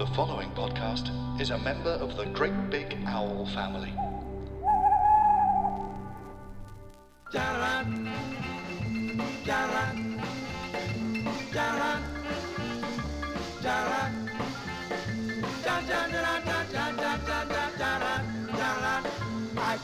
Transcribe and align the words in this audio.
The 0.00 0.06
following 0.14 0.48
podcast 0.52 1.10
is 1.38 1.50
a 1.50 1.58
member 1.58 1.90
of 1.90 2.16
the 2.16 2.24
Great 2.24 2.70
Big 2.70 2.96
Owl 3.06 3.44
family. 3.48 3.92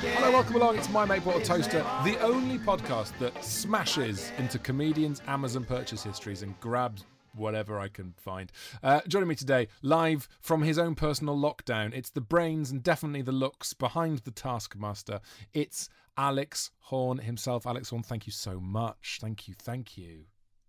Hello, 0.01 0.30
welcome 0.33 0.56
along. 0.56 0.78
It's 0.78 0.89
My 0.89 1.05
Mate 1.05 1.23
Bought 1.23 1.42
a 1.42 1.45
Toaster, 1.45 1.84
the 2.05 2.19
only 2.23 2.56
podcast 2.56 3.12
that 3.19 3.45
smashes 3.45 4.33
into 4.39 4.59
comedians' 4.59 5.20
Amazon 5.27 5.64
purchase 5.64 6.03
histories 6.03 6.41
and 6.41 6.59
grabs 6.61 7.05
whatever 7.36 7.78
I 7.78 7.88
can 7.88 8.14
find. 8.16 8.50
Uh, 8.82 9.00
joining 9.08 9.28
me 9.28 9.34
today, 9.34 9.68
live 9.82 10.28
from 10.40 10.62
his 10.62 10.78
own 10.78 10.94
personal 10.94 11.36
lockdown, 11.36 11.94
it's 11.94 12.11
the 12.11 12.20
brains 12.20 12.70
and 12.70 12.83
definitely 12.83 13.22
the 13.22 13.33
looks 13.33 13.72
behind 13.74 14.19
the 14.20 14.30
Taskmaster. 14.30 15.20
It's 15.52 15.88
Alex 16.16 16.70
Horne 16.80 17.19
himself. 17.19 17.66
Alex 17.66 17.91
Horne, 17.91 18.02
thank 18.02 18.27
you 18.27 18.33
so 18.33 18.58
much. 18.61 19.19
Thank 19.20 19.48
you, 19.48 19.55
thank 19.58 19.98
you. 19.98 20.24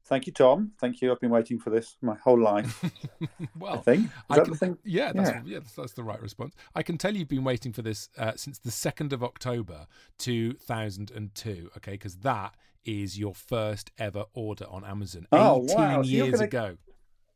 Thank 0.07 0.25
you, 0.25 0.31
Tom. 0.33 0.71
Thank 0.79 1.01
you. 1.01 1.11
I've 1.11 1.19
been 1.19 1.29
waiting 1.31 1.59
for 1.59 1.69
this 1.69 1.97
my 2.01 2.15
whole 2.15 2.39
life. 2.39 2.83
well, 3.59 3.73
I 3.73 3.77
think. 3.77 4.05
Is 4.05 4.11
I 4.29 4.35
that 4.37 4.43
can, 4.43 4.51
the 4.53 4.57
thing? 4.57 4.77
Yeah, 4.85 5.11
that's, 5.13 5.29
yeah. 5.29 5.41
Yeah. 5.45 5.59
that's, 5.59 5.73
that's 5.73 5.93
the 5.93 6.03
right 6.03 6.21
response. 6.21 6.55
I 6.73 6.81
can 6.81 6.97
tell 6.97 7.13
you've 7.15 7.27
been 7.27 7.43
waiting 7.43 7.73
for 7.73 7.81
this 7.81 8.07
uh, 8.17 8.31
since 8.35 8.57
the 8.59 8.69
2nd 8.69 9.11
of 9.11 9.21
October 9.23 9.85
2002, 10.19 11.71
okay? 11.77 11.91
Because 11.91 12.17
that 12.17 12.55
is 12.85 13.19
your 13.19 13.35
first 13.35 13.91
ever 13.97 14.23
order 14.33 14.65
on 14.69 14.85
Amazon 14.85 15.27
18 15.33 15.45
Oh, 15.45 15.57
wow. 15.75 16.01
So 16.01 16.07
years 16.07 16.31
gonna- 16.31 16.43
ago. 16.45 16.77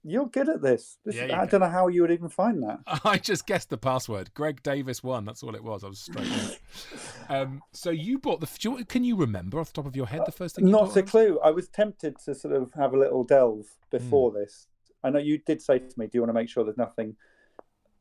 You're 0.04 0.26
good 0.28 0.50
at 0.50 0.62
this. 0.64 0.98
this 1.06 1.16
Yeah, 1.16 1.26
is- 1.26 1.32
I 1.34 1.46
go. 1.46 1.52
don't 1.52 1.60
know 1.62 1.70
how 1.70 1.88
you 1.88 2.02
would 2.02 2.12
even 2.12 2.30
find 2.30 2.64
that. 2.64 2.80
I 3.06 3.18
just 3.18 3.46
guessed 3.46 3.70
the 3.70 3.78
password. 3.78 4.34
Greg 4.34 4.64
Davies 4.64 5.04
one. 5.04 5.26
That's 5.26 5.44
all 5.44 5.54
it 5.56 5.64
was. 5.64 5.84
I 5.84 5.88
was 5.90 6.00
straight. 6.00 6.60
um, 7.30 7.62
so 7.72 7.92
you 7.92 8.18
bought 8.18 8.40
the. 8.42 8.50
you- 8.62 8.84
Can 8.86 9.04
you 9.04 9.16
remember 9.16 9.60
off 9.60 9.68
the 9.68 9.82
top 9.82 9.86
of 9.86 9.96
your 9.96 10.08
head 10.08 10.22
the 10.26 10.32
first 10.32 10.56
thing? 10.56 10.66
You 10.66 10.72
Not 10.72 10.96
a 10.98 11.04
clue. 11.04 11.40
I 11.44 11.52
was 11.52 11.68
tempted 11.68 12.18
to 12.26 12.34
sort 12.34 12.56
of 12.56 12.72
have 12.74 12.94
a 12.94 12.98
little 12.98 13.24
delve 13.24 13.68
before 13.92 14.32
Hmm. 14.32 14.38
this. 14.38 14.68
I 15.04 15.10
know 15.12 15.20
you 15.20 15.38
did 15.38 15.62
say 15.62 15.80
to 15.80 16.00
me, 16.00 16.06
"Do 16.08 16.12
you 16.18 16.22
want 16.22 16.30
to 16.30 16.34
make 16.34 16.50
sure 16.50 16.64
there's 16.64 16.78
nothing, 16.78 17.16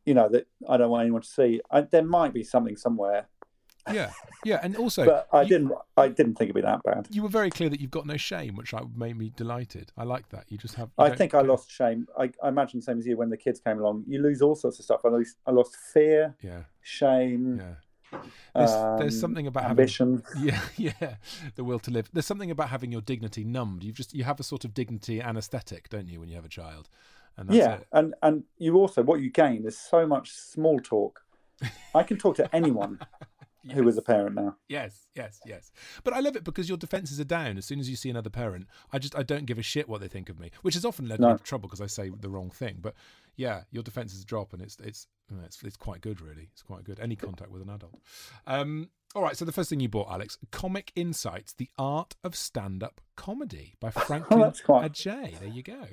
you 0.05 0.15
know, 0.15 0.29
that 0.31 0.47
I 0.69 0.77
don't 0.79 0.91
want 0.91 1.03
anyone 1.03 1.23
to 1.23 1.29
see?" 1.29 1.61
I, 1.71 1.83
there 1.83 2.05
might 2.05 2.33
be 2.33 2.45
something 2.45 2.77
somewhere, 2.77 3.29
Yeah, 3.93 4.13
yeah, 4.45 4.61
and 4.63 4.77
also, 4.77 5.05
but 5.05 5.29
I 5.33 5.43
you- 5.43 5.49
didn't. 5.49 5.73
I 5.97 6.09
didn't 6.09 6.35
think 6.37 6.51
it'd 6.51 6.55
be 6.55 6.61
that 6.63 6.83
bad. 6.83 7.09
You 7.11 7.23
were 7.23 7.29
very 7.29 7.51
clear 7.51 7.69
that 7.69 7.81
you've 7.81 7.91
got 7.91 8.07
no 8.07 8.17
shame, 8.17 8.57
which 8.57 8.75
I, 8.75 8.83
made 8.95 9.17
me 9.17 9.33
delighted. 9.37 9.93
I 9.97 10.05
like 10.05 10.29
that. 10.31 10.45
You 10.49 10.59
just 10.59 10.75
have. 10.75 10.91
you 10.99 11.05
I 11.05 11.15
think 11.15 11.35
I 11.35 11.41
lost 11.41 11.71
shame. 11.71 12.07
I, 12.19 12.31
I 12.43 12.49
imagine 12.49 12.81
same 12.83 12.99
as 12.99 13.07
you 13.07 13.17
when 13.17 13.31
the 13.31 13.37
kids 13.37 13.61
came 13.61 13.79
along. 13.79 14.05
You 14.07 14.23
lose 14.23 14.43
all 14.43 14.55
sorts 14.55 14.79
of 14.79 14.85
stuff. 14.85 15.01
I 15.05 15.09
lost, 15.09 15.37
I 15.47 15.51
lost 15.51 15.77
fear, 15.93 16.35
Yeah, 16.43 16.63
shame, 16.83 17.59
yeah. 17.59 17.75
There's, 18.55 18.71
there's 18.99 19.15
um, 19.15 19.21
something 19.21 19.47
about 19.47 19.65
ambition. 19.65 20.23
having 20.35 20.49
yeah, 20.77 20.93
yeah, 21.01 21.15
the 21.55 21.65
will 21.65 21.79
to 21.81 21.91
live. 21.91 22.11
There's 22.13 22.27
something 22.27 22.51
about 22.51 22.69
having 22.71 22.91
your 22.91 23.01
dignity 23.01 23.45
numbed. 23.45 23.85
You 23.85 23.93
just 23.93 24.15
you 24.15 24.25
have 24.25 24.41
a 24.41 24.43
sort 24.43 24.65
of 24.65 24.75
dignity 24.75 25.21
anesthetic, 25.21 25.89
don't 25.89 26.09
you, 26.09 26.21
when 26.21 26.29
you 26.29 26.35
have 26.35 26.45
a 26.45 26.49
child? 26.49 26.89
And 27.37 27.49
that's 27.49 27.57
yeah, 27.57 27.75
it. 27.75 27.87
and 27.93 28.15
and 28.23 28.45
you 28.59 28.77
also 28.77 29.03
what 29.03 29.21
you 29.21 29.31
gain 29.31 29.65
is 29.65 29.79
so 29.79 30.07
much 30.07 30.33
small 30.33 30.81
talk. 30.81 31.23
I 31.95 32.03
can 32.03 32.17
talk 32.17 32.37
to 32.37 32.55
anyone 32.55 32.99
who 33.73 33.87
is 33.89 33.97
a 33.99 34.03
parent 34.03 34.35
now. 34.37 34.57
Yes, 34.69 35.07
yes, 35.15 35.41
yes. 35.47 35.71
But 36.05 36.15
I 36.15 36.21
love 36.21 36.37
it 36.37 36.45
because 36.45 36.69
your 36.69 36.79
defences 36.79 37.21
are 37.21 37.25
down 37.25 37.59
as 37.59 37.65
soon 37.67 37.81
as 37.81 37.91
you 37.91 37.97
see 37.97 38.11
another 38.11 38.31
parent. 38.31 38.67
I 38.93 38.99
just 38.99 39.17
I 39.17 39.23
don't 39.23 39.45
give 39.47 39.59
a 39.59 39.63
shit 39.63 39.89
what 39.89 40.01
they 40.01 40.09
think 40.09 40.29
of 40.29 40.39
me, 40.39 40.51
which 40.63 40.75
has 40.75 40.85
often 40.85 41.09
led 41.09 41.21
me 41.21 41.27
No. 41.27 41.33
into 41.33 41.45
trouble 41.45 41.69
because 41.69 41.81
I 41.81 41.87
say 41.87 42.11
the 42.21 42.31
wrong 42.31 42.51
thing. 42.51 42.79
But 42.81 42.95
yeah, 43.37 43.63
your 43.71 43.83
defences 43.83 44.25
drop, 44.25 44.53
and 44.53 44.63
it's 44.63 44.77
it's 44.83 45.07
it's 45.45 45.63
it's 45.63 45.77
quite 45.77 46.01
good, 46.01 46.21
really. 46.21 46.49
It's 46.53 46.63
quite 46.63 46.85
good. 46.85 46.99
Any 47.01 47.17
contact 47.17 47.51
with 47.51 47.63
an 47.63 47.71
adult. 47.71 47.95
Um, 48.47 48.91
all 49.15 49.23
right. 49.23 49.37
So 49.37 49.45
the 49.45 49.53
first 49.53 49.71
thing 49.71 49.81
you 49.81 49.89
bought, 49.89 50.11
Alex, 50.11 50.39
Comic 50.51 50.93
Insights: 50.97 51.53
The 51.53 51.69
Art 51.79 52.17
of 52.25 52.35
Stand-Up 52.37 53.01
Comedy 53.17 53.75
by 53.81 53.91
Franklyn 54.07 54.41
that's 54.41 54.61
quite- 54.61 54.93
Ajaye. 54.93 55.39
There 55.39 55.49
you 55.49 55.63
go. 55.63 55.87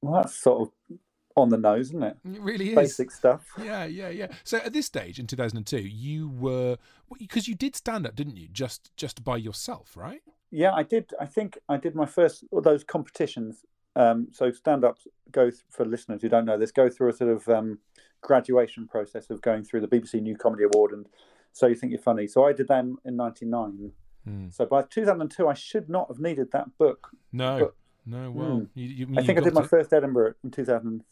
Well, 0.00 0.22
that's 0.22 0.36
sort 0.36 0.68
of 0.68 0.98
on 1.38 1.48
the 1.50 1.56
nose, 1.56 1.88
isn't 1.88 2.02
it? 2.02 2.16
It 2.24 2.40
really 2.40 2.70
is. 2.70 2.74
Basic 2.74 3.10
stuff. 3.10 3.46
Yeah, 3.62 3.84
yeah, 3.84 4.08
yeah. 4.08 4.28
So 4.44 4.58
at 4.58 4.72
this 4.72 4.86
stage 4.86 5.18
in 5.18 5.26
2002, 5.26 5.78
you 5.78 6.28
were 6.28 6.76
because 7.18 7.48
you 7.48 7.54
did 7.54 7.76
stand 7.76 8.06
up, 8.06 8.14
didn't 8.14 8.36
you? 8.36 8.48
Just 8.52 8.94
just 8.96 9.24
by 9.24 9.36
yourself, 9.36 9.96
right? 9.96 10.20
Yeah, 10.50 10.72
I 10.74 10.82
did. 10.82 11.10
I 11.20 11.26
think 11.26 11.58
I 11.68 11.76
did 11.76 11.94
my 11.94 12.06
first 12.06 12.44
of 12.52 12.64
those 12.64 12.84
competitions. 12.84 13.64
Um, 13.96 14.28
so 14.32 14.50
stand 14.52 14.84
ups 14.84 15.06
go 15.32 15.50
th- 15.50 15.62
for 15.70 15.84
listeners 15.84 16.22
who 16.22 16.28
don't 16.28 16.44
know 16.44 16.56
this 16.58 16.70
go 16.70 16.88
through 16.88 17.08
a 17.10 17.12
sort 17.12 17.30
of 17.30 17.48
um, 17.48 17.78
graduation 18.20 18.86
process 18.86 19.28
of 19.30 19.42
going 19.42 19.64
through 19.64 19.80
the 19.80 19.88
BBC 19.88 20.20
New 20.22 20.36
Comedy 20.36 20.64
Award 20.64 20.92
and 20.92 21.06
so 21.52 21.66
you 21.66 21.74
think 21.74 21.90
you're 21.92 22.00
funny. 22.00 22.26
So 22.28 22.44
I 22.46 22.52
did 22.52 22.68
them 22.68 22.98
in 23.04 23.16
'99. 23.16 23.90
Hmm. 24.24 24.48
So 24.50 24.66
by 24.66 24.82
2002, 24.82 25.48
I 25.48 25.54
should 25.54 25.88
not 25.88 26.06
have 26.08 26.20
needed 26.20 26.52
that 26.52 26.76
book. 26.78 27.08
No, 27.32 27.58
But- 27.58 27.74
no. 28.06 28.30
Well, 28.30 28.56
Hmm. 28.58 28.64
you, 28.74 28.86
you, 28.88 29.06
I 29.18 29.22
think 29.24 29.38
I 29.38 29.42
did 29.42 29.54
my 29.54 29.62
it. 29.62 29.68
first 29.68 29.92
Edinburgh 29.92 30.34
in 30.44 30.50
2003, 30.50 31.04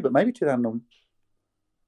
but 0.00 0.12
maybe 0.12 0.32
2000. 0.32 0.82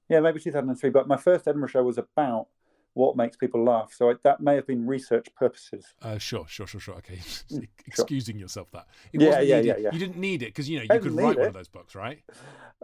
Yeah, 0.09 0.19
maybe 0.19 0.39
2003. 0.39 0.89
But 0.89 1.07
my 1.07 1.17
first 1.17 1.47
Edinburgh 1.47 1.69
show 1.69 1.83
was 1.83 1.97
about 1.97 2.47
what 2.93 3.15
makes 3.15 3.37
people 3.37 3.63
laugh. 3.63 3.93
So 3.95 4.09
I, 4.09 4.13
that 4.23 4.41
may 4.41 4.55
have 4.55 4.67
been 4.67 4.85
research 4.85 5.27
purposes. 5.35 5.85
Uh, 6.01 6.17
sure, 6.17 6.45
sure, 6.47 6.67
sure, 6.67 6.81
sure. 6.81 6.95
Okay, 6.95 7.19
sure. 7.49 7.61
excusing 7.85 8.37
yourself 8.37 8.69
that. 8.71 8.87
It 9.13 9.21
Yeah, 9.21 9.27
wasn't 9.27 9.45
yeah, 9.47 9.55
needed. 9.61 9.67
yeah, 9.67 9.77
yeah. 9.83 9.89
You 9.93 9.99
didn't 9.99 10.17
need 10.17 10.43
it 10.43 10.47
because 10.47 10.69
you 10.69 10.77
know 10.79 10.83
you 10.93 10.99
could 10.99 11.11
write 11.13 11.29
need 11.29 11.37
one 11.37 11.47
of 11.47 11.53
those 11.53 11.67
books, 11.69 11.95
right? 11.95 12.21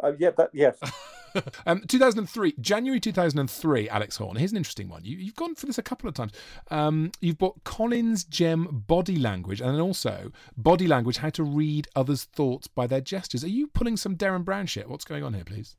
Uh, 0.02 0.14
yeah, 0.20 0.30
that 0.38 0.50
yes. 0.54 0.78
um, 1.66 1.82
2003, 1.88 2.54
January 2.62 3.00
2003, 3.00 3.90
Alex 3.90 4.18
Horne. 4.18 4.36
Here's 4.38 4.52
an 4.52 4.58
interesting 4.58 4.90
one. 4.90 5.04
You, 5.04 5.18
you've 5.18 5.36
gone 5.36 5.56
for 5.56 5.66
this 5.66 5.78
a 5.78 5.84
couple 5.84 6.08
of 6.08 6.16
times. 6.16 6.32
Um, 6.72 7.12
you've 7.20 7.38
bought 7.38 7.64
Collins 7.64 8.24
Gem 8.24 8.84
Body 8.88 9.18
Language 9.18 9.60
and 9.60 9.72
then 9.74 9.82
also 9.82 10.32
Body 10.56 10.88
Language 10.88 11.18
How 11.18 11.30
to 11.32 11.44
Read 11.44 11.88
Others' 11.96 12.26
Thoughts 12.26 12.68
by 12.68 12.88
Their 12.88 13.02
Gestures. 13.02 13.44
Are 13.44 13.50
you 13.50 13.68
pulling 13.68 13.98
some 13.98 14.16
Derren 14.16 14.46
Brown 14.46 14.68
shit? 14.68 14.90
What's 14.90 15.06
going 15.06 15.24
on 15.24 15.34
here, 15.34 15.44
please? 15.44 15.76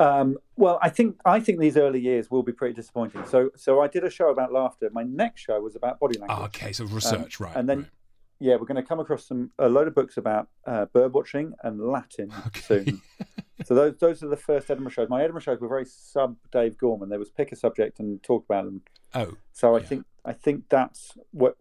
Um, 0.00 0.38
well, 0.56 0.78
I 0.80 0.88
think 0.90 1.16
I 1.24 1.40
think 1.40 1.58
these 1.58 1.76
early 1.76 2.00
years 2.00 2.30
will 2.30 2.42
be 2.42 2.52
pretty 2.52 2.74
disappointing. 2.74 3.24
So, 3.26 3.50
so 3.56 3.80
I 3.80 3.88
did 3.88 4.04
a 4.04 4.10
show 4.10 4.30
about 4.30 4.52
laughter. 4.52 4.88
My 4.92 5.02
next 5.02 5.40
show 5.40 5.60
was 5.60 5.74
about 5.74 5.98
body 5.98 6.18
language. 6.18 6.38
Ah, 6.40 6.44
okay, 6.46 6.72
so 6.72 6.84
research, 6.84 7.40
right. 7.40 7.56
and 7.56 7.68
then, 7.68 7.78
right. 7.78 7.88
yeah, 8.38 8.54
we're 8.56 8.66
going 8.66 8.76
to 8.76 8.82
come 8.82 9.00
across 9.00 9.26
some 9.26 9.50
a 9.58 9.68
load 9.68 9.88
of 9.88 9.94
books 9.94 10.16
about 10.16 10.48
uh, 10.66 10.84
bird 10.86 11.12
watching 11.12 11.52
and 11.64 11.80
Latin 11.80 12.32
Okay. 12.46 12.60
soon. 12.60 13.02
so 13.64 13.74
those 13.74 13.96
those 13.98 14.22
are 14.22 14.28
the 14.28 14.36
first 14.36 14.70
Edinburgh 14.70 14.92
shows. 14.92 15.08
My 15.08 15.20
Edinburgh 15.22 15.42
shows 15.42 15.60
were 15.60 15.68
very 15.68 15.84
sub 15.84 16.36
Dave 16.52 16.78
Gorman. 16.78 17.08
There 17.08 17.18
was 17.18 17.30
pick 17.30 17.50
a 17.50 17.56
subject 17.56 17.98
and 17.98 18.22
talk 18.22 18.44
about 18.48 18.66
them. 18.66 18.82
Oh, 19.14 19.32
So 19.52 19.74
I 19.74 19.80
Yeah. 19.80 19.86
think 19.86 20.04
I 20.24 20.32
think 20.32 20.64
that's 20.68 21.16
what 21.32 21.56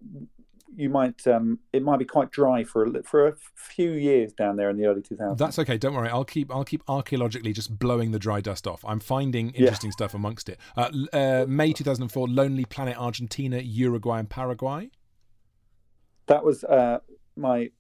you 0.77 0.89
might. 0.89 1.27
Um, 1.27 1.59
it 1.73 1.81
might 1.83 1.97
be 1.97 2.05
quite 2.05 2.31
dry 2.31 2.63
for 2.63 2.85
a, 2.85 3.03
for 3.03 3.27
a 3.27 3.33
few 3.55 3.91
years 3.91 4.31
down 4.31 4.55
there 4.55 4.69
in 4.69 4.77
the 4.77 4.85
early 4.85 5.01
2000s. 5.01 5.37
That's 5.37 5.59
okay. 5.59 5.77
Don't 5.77 5.93
worry. 5.95 6.07
I'll 6.09 6.23
keep 6.23 6.49
I'll 6.53 6.63
keep 6.63 6.83
archaeologically 6.87 7.51
just 7.51 7.77
blowing 7.77 8.11
the 8.11 8.19
dry 8.19 8.39
dust 8.39 8.65
off. 8.67 8.85
I'm 8.85 8.99
finding 9.01 9.49
interesting 9.51 9.91
stuff 9.91 10.13
amongst 10.13 10.47
it. 10.47 10.59
Uh, 10.77 10.89
uh, 11.11 11.45
May 11.47 11.73
2004, 11.73 12.27
Lonely 12.29 12.63
Planet 12.65 12.95
Argentina, 12.97 13.57
Uruguay, 13.57 14.19
and 14.19 14.29
Paraguay. 14.29 14.89
that 16.27 16.43
was 16.43 16.63
uh, 16.63 16.99
my 17.35 17.71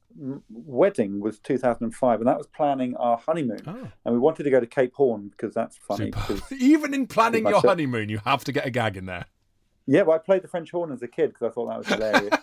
wedding 0.49 1.19
was 1.19 1.37
2005, 1.39 2.19
and 2.19 2.27
that 2.27 2.37
was 2.37 2.47
planning 2.47 2.95
our 2.97 3.17
honeymoon. 3.17 3.61
Oh, 3.67 3.87
And 4.05 4.13
we 4.15 4.19
wanted 4.19 4.43
to 4.43 4.49
go 4.49 4.59
to 4.59 4.65
Cape 4.65 4.93
Horn 4.95 5.29
because 5.29 5.53
that's 5.53 5.77
funny. 5.77 6.05
because- 6.11 6.41
Even 6.59 6.93
in 6.93 7.05
planning 7.07 7.45
your 7.47 7.61
honeymoon, 7.61 8.09
you 8.09 8.19
have 8.25 8.43
to 8.45 8.51
get 8.51 8.65
a 8.65 8.71
gag 8.71 8.97
in 8.97 9.05
there. 9.05 9.25
yeah, 9.85 10.01
well, 10.01 10.15
I 10.15 10.19
played 10.19 10.41
the 10.41 10.47
French 10.47 10.71
horn 10.71 10.91
as 10.91 11.01
a 11.03 11.07
kid 11.07 11.29
because 11.33 11.47
I 11.47 11.53
thought 11.53 11.67
that 11.67 11.77
was 11.77 11.87
hilarious. 11.93 12.33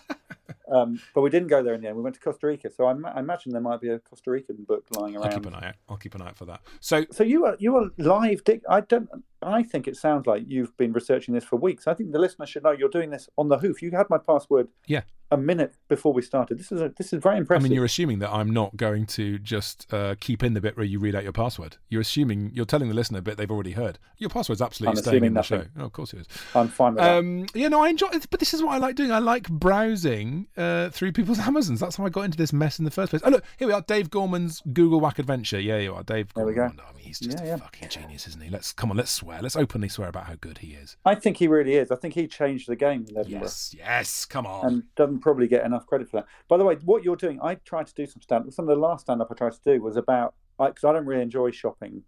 Um, 0.71 0.99
but 1.13 1.21
we 1.21 1.29
didn't 1.29 1.47
go 1.49 1.61
there 1.63 1.73
in 1.73 1.81
the 1.81 1.87
end. 1.87 1.97
We 1.97 2.03
went 2.03 2.15
to 2.15 2.21
Costa 2.21 2.47
Rica, 2.47 2.71
so 2.71 2.85
I, 2.85 2.93
I 3.13 3.19
imagine 3.19 3.51
there 3.51 3.61
might 3.61 3.81
be 3.81 3.89
a 3.89 3.99
Costa 3.99 4.31
Rican 4.31 4.57
book 4.67 4.85
lying 4.91 5.17
I'll 5.17 5.23
keep 5.23 5.45
around. 5.45 5.47
an 5.47 5.53
eye 5.55 5.67
out. 5.69 5.75
I'll 5.89 5.97
keep 5.97 6.15
an 6.15 6.21
eye 6.21 6.27
out 6.27 6.37
for 6.37 6.45
that. 6.45 6.61
So 6.79 7.05
So 7.11 7.23
you 7.23 7.41
were 7.43 7.55
you 7.59 7.73
were 7.73 7.89
live, 7.97 8.43
Dick. 8.43 8.61
I 8.69 8.81
don't. 8.81 9.09
I 9.45 9.63
think 9.63 9.87
it 9.87 9.95
sounds 9.95 10.25
like 10.27 10.43
you've 10.47 10.75
been 10.77 10.91
researching 10.93 11.33
this 11.33 11.43
for 11.43 11.55
weeks. 11.57 11.87
I 11.87 11.93
think 11.93 12.11
the 12.11 12.19
listener 12.19 12.45
should 12.45 12.63
know 12.63 12.71
you're 12.71 12.89
doing 12.89 13.09
this 13.11 13.29
on 13.37 13.47
the 13.49 13.57
hoof. 13.57 13.81
You 13.81 13.91
had 13.91 14.09
my 14.09 14.17
password 14.17 14.67
Yeah. 14.87 15.01
a 15.31 15.37
minute 15.37 15.75
before 15.87 16.13
we 16.13 16.21
started. 16.21 16.57
This 16.59 16.71
is 16.71 16.81
a, 16.81 16.91
this 16.97 17.13
is 17.13 17.21
very 17.21 17.37
impressive. 17.37 17.63
I 17.63 17.67
mean, 17.69 17.75
you're 17.75 17.85
assuming 17.85 18.19
that 18.19 18.31
I'm 18.31 18.49
not 18.51 18.75
going 18.77 19.05
to 19.07 19.37
just 19.39 19.91
uh, 19.93 20.15
keep 20.19 20.43
in 20.43 20.53
the 20.53 20.61
bit 20.61 20.77
where 20.77 20.85
you 20.85 20.99
read 20.99 21.15
out 21.15 21.23
your 21.23 21.31
password. 21.33 21.77
You're 21.89 22.01
assuming 22.01 22.51
you're 22.53 22.65
telling 22.65 22.89
the 22.89 22.95
listener 22.95 23.19
a 23.19 23.21
bit 23.21 23.37
they've 23.37 23.49
already 23.51 23.71
heard. 23.73 23.99
Your 24.17 24.29
password's 24.29 24.61
absolutely 24.61 24.97
I'm 24.97 25.03
staying 25.03 25.23
in 25.23 25.37
assuming 25.37 25.61
the 25.67 25.69
show. 25.73 25.81
Oh, 25.81 25.85
of 25.85 25.93
course 25.93 26.13
it 26.13 26.21
is. 26.21 26.27
I'm 26.55 26.67
fine 26.67 26.93
with 26.95 27.03
that. 27.03 27.17
Um, 27.17 27.45
yeah, 27.53 27.67
no, 27.67 27.83
I 27.83 27.89
enjoy 27.89 28.07
it, 28.13 28.27
but 28.29 28.39
this 28.39 28.53
is 28.53 28.63
what 28.63 28.73
I 28.73 28.77
like 28.77 28.95
doing. 28.95 29.11
I 29.11 29.19
like 29.19 29.47
browsing 29.49 30.47
uh, 30.57 30.89
through 30.89 31.11
people's 31.11 31.39
Amazons. 31.47 31.79
That's 31.79 31.97
how 31.97 32.05
I 32.05 32.09
got 32.09 32.21
into 32.21 32.37
this 32.37 32.53
mess 32.53 32.79
in 32.79 32.85
the 32.85 32.91
first 32.91 33.11
place. 33.11 33.21
Oh, 33.25 33.29
look, 33.29 33.43
here 33.57 33.67
we 33.67 33.73
are. 33.73 33.81
Dave 33.81 34.09
Gorman's 34.09 34.61
Googlewhack 34.61 35.19
Adventure. 35.19 35.59
Yeah, 35.59 35.77
you 35.77 35.93
are. 35.93 36.03
Dave 36.03 36.33
There 36.33 36.45
we 36.45 36.53
Gorman. 36.53 36.77
go. 36.77 36.83
I 36.89 36.93
mean, 36.93 37.03
he's 37.03 37.19
just 37.19 37.37
Yeah, 37.39 37.43
a 37.43 37.47
yeah. 37.47 37.55
fucking 37.57 37.89
genius, 37.89 38.27
isn't 38.27 38.41
he? 38.41 38.49
Let's 38.49 38.71
come 38.73 38.89
on, 38.91 38.97
let's 38.97 39.11
swear. 39.11 39.34
Let's 39.41 39.55
openly 39.55 39.89
swear 39.89 40.09
about 40.09 40.25
how 40.25 40.35
good 40.35 40.59
he 40.59 40.73
is. 40.73 40.97
I 41.05 41.15
think 41.15 41.37
he 41.37 41.47
really 41.47 41.75
is. 41.75 41.91
I 41.91 41.95
think 41.95 42.13
he 42.13 42.27
changed 42.27 42.67
the 42.67 42.75
game 42.75 43.05
in 43.09 43.17
Edinburgh. 43.17 43.41
Yes, 43.41 43.75
yes, 43.77 44.25
come 44.25 44.45
on. 44.45 44.65
and 44.65 44.83
doesn't 44.95 45.19
probably 45.19 45.47
get 45.47 45.65
enough 45.65 45.85
credit 45.85 46.09
for 46.09 46.17
that. 46.17 46.27
By 46.47 46.57
the 46.57 46.63
way, 46.63 46.75
what 46.85 47.03
you're 47.03 47.15
doing, 47.15 47.39
I 47.41 47.55
tried 47.55 47.87
to 47.87 47.93
do 47.93 48.05
some 48.05 48.21
stand. 48.21 48.47
Up 48.47 48.53
some 48.53 48.67
of 48.67 48.75
the 48.75 48.81
last 48.81 49.01
stand 49.01 49.21
up 49.21 49.29
I 49.31 49.35
tried 49.35 49.53
to 49.53 49.59
do 49.63 49.81
was 49.81 49.97
about 49.97 50.35
because 50.57 50.83
I, 50.83 50.93
don't 50.93 51.05
really 51.05 51.21
enjoy 51.21 51.51
shopping, 51.51 52.03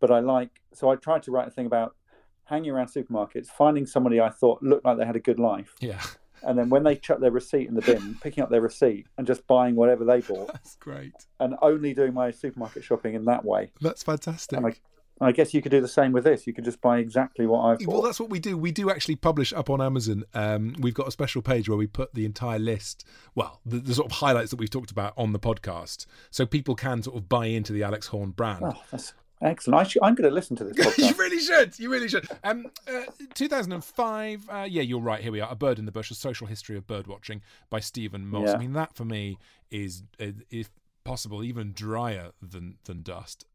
but 0.00 0.10
I 0.10 0.20
like. 0.20 0.60
So 0.72 0.90
I 0.90 0.96
tried 0.96 1.22
to 1.24 1.32
write 1.32 1.48
a 1.48 1.50
thing 1.50 1.66
about 1.66 1.96
hanging 2.44 2.70
around 2.70 2.88
supermarkets, 2.88 3.46
finding 3.46 3.86
somebody 3.86 4.20
I 4.20 4.30
thought 4.30 4.62
looked 4.62 4.84
like 4.84 4.98
they 4.98 5.04
had 5.04 5.16
a 5.16 5.20
good 5.20 5.38
life, 5.38 5.74
yeah, 5.80 6.00
and 6.42 6.58
then 6.58 6.68
when 6.70 6.84
they 6.84 6.96
chuck 6.96 7.20
their 7.20 7.30
receipt 7.30 7.68
in 7.68 7.74
the 7.74 7.82
bin, 7.82 8.16
picking 8.20 8.42
up 8.42 8.50
their 8.50 8.60
receipt 8.60 9.06
and 9.16 9.26
just 9.26 9.46
buying 9.46 9.74
whatever 9.74 10.04
they 10.04 10.20
bought, 10.20 10.48
that's 10.52 10.76
great. 10.76 11.12
and 11.40 11.54
only 11.62 11.94
doing 11.94 12.14
my 12.14 12.30
supermarket 12.30 12.84
shopping 12.84 13.14
in 13.14 13.24
that 13.24 13.44
way. 13.44 13.70
That's 13.80 14.02
fantastic. 14.02 14.56
And 14.56 14.66
I, 14.66 14.74
I 15.20 15.32
guess 15.32 15.52
you 15.52 15.60
could 15.62 15.70
do 15.72 15.80
the 15.80 15.88
same 15.88 16.12
with 16.12 16.24
this. 16.24 16.46
You 16.46 16.52
could 16.52 16.64
just 16.64 16.80
buy 16.80 16.98
exactly 16.98 17.46
what 17.46 17.60
I've 17.60 17.78
bought. 17.80 17.92
Well, 17.92 18.02
that's 18.02 18.20
what 18.20 18.30
we 18.30 18.38
do. 18.38 18.56
We 18.56 18.70
do 18.70 18.90
actually 18.90 19.16
publish 19.16 19.52
up 19.52 19.68
on 19.68 19.80
Amazon. 19.80 20.24
Um, 20.34 20.74
we've 20.78 20.94
got 20.94 21.08
a 21.08 21.10
special 21.10 21.42
page 21.42 21.68
where 21.68 21.78
we 21.78 21.86
put 21.86 22.14
the 22.14 22.24
entire 22.24 22.58
list, 22.58 23.04
well, 23.34 23.60
the, 23.66 23.78
the 23.78 23.94
sort 23.94 24.06
of 24.06 24.18
highlights 24.18 24.50
that 24.50 24.58
we've 24.58 24.70
talked 24.70 24.90
about 24.90 25.14
on 25.16 25.32
the 25.32 25.38
podcast, 25.38 26.06
so 26.30 26.46
people 26.46 26.74
can 26.74 27.02
sort 27.02 27.16
of 27.16 27.28
buy 27.28 27.46
into 27.46 27.72
the 27.72 27.82
Alex 27.82 28.08
Horne 28.08 28.30
brand. 28.30 28.62
Oh, 28.64 28.80
that's 28.90 29.12
excellent. 29.42 29.96
I 30.02 30.06
I'm 30.06 30.14
going 30.14 30.28
to 30.28 30.34
listen 30.34 30.56
to 30.56 30.64
this 30.64 30.98
you 30.98 31.14
really 31.14 31.40
should. 31.40 31.78
You 31.78 31.90
really 31.90 32.08
should. 32.08 32.28
Um, 32.44 32.66
uh, 32.86 33.02
2005. 33.34 34.48
Uh, 34.48 34.66
yeah, 34.68 34.82
you're 34.82 35.00
right. 35.00 35.22
Here 35.22 35.32
we 35.32 35.40
are. 35.40 35.50
A 35.50 35.56
Bird 35.56 35.78
in 35.78 35.84
the 35.84 35.92
Bush: 35.92 36.10
A 36.10 36.14
Social 36.14 36.46
History 36.46 36.76
of 36.76 36.86
Bird 36.86 37.06
Watching 37.06 37.42
by 37.70 37.80
Stephen 37.80 38.26
Moss. 38.26 38.48
Yeah. 38.48 38.54
I 38.54 38.58
mean, 38.58 38.72
that 38.74 38.94
for 38.94 39.04
me 39.04 39.38
is, 39.70 40.04
uh, 40.20 40.26
if 40.50 40.70
possible, 41.04 41.42
even 41.42 41.72
drier 41.72 42.30
than 42.40 42.76
than 42.84 43.02
dust. 43.02 43.46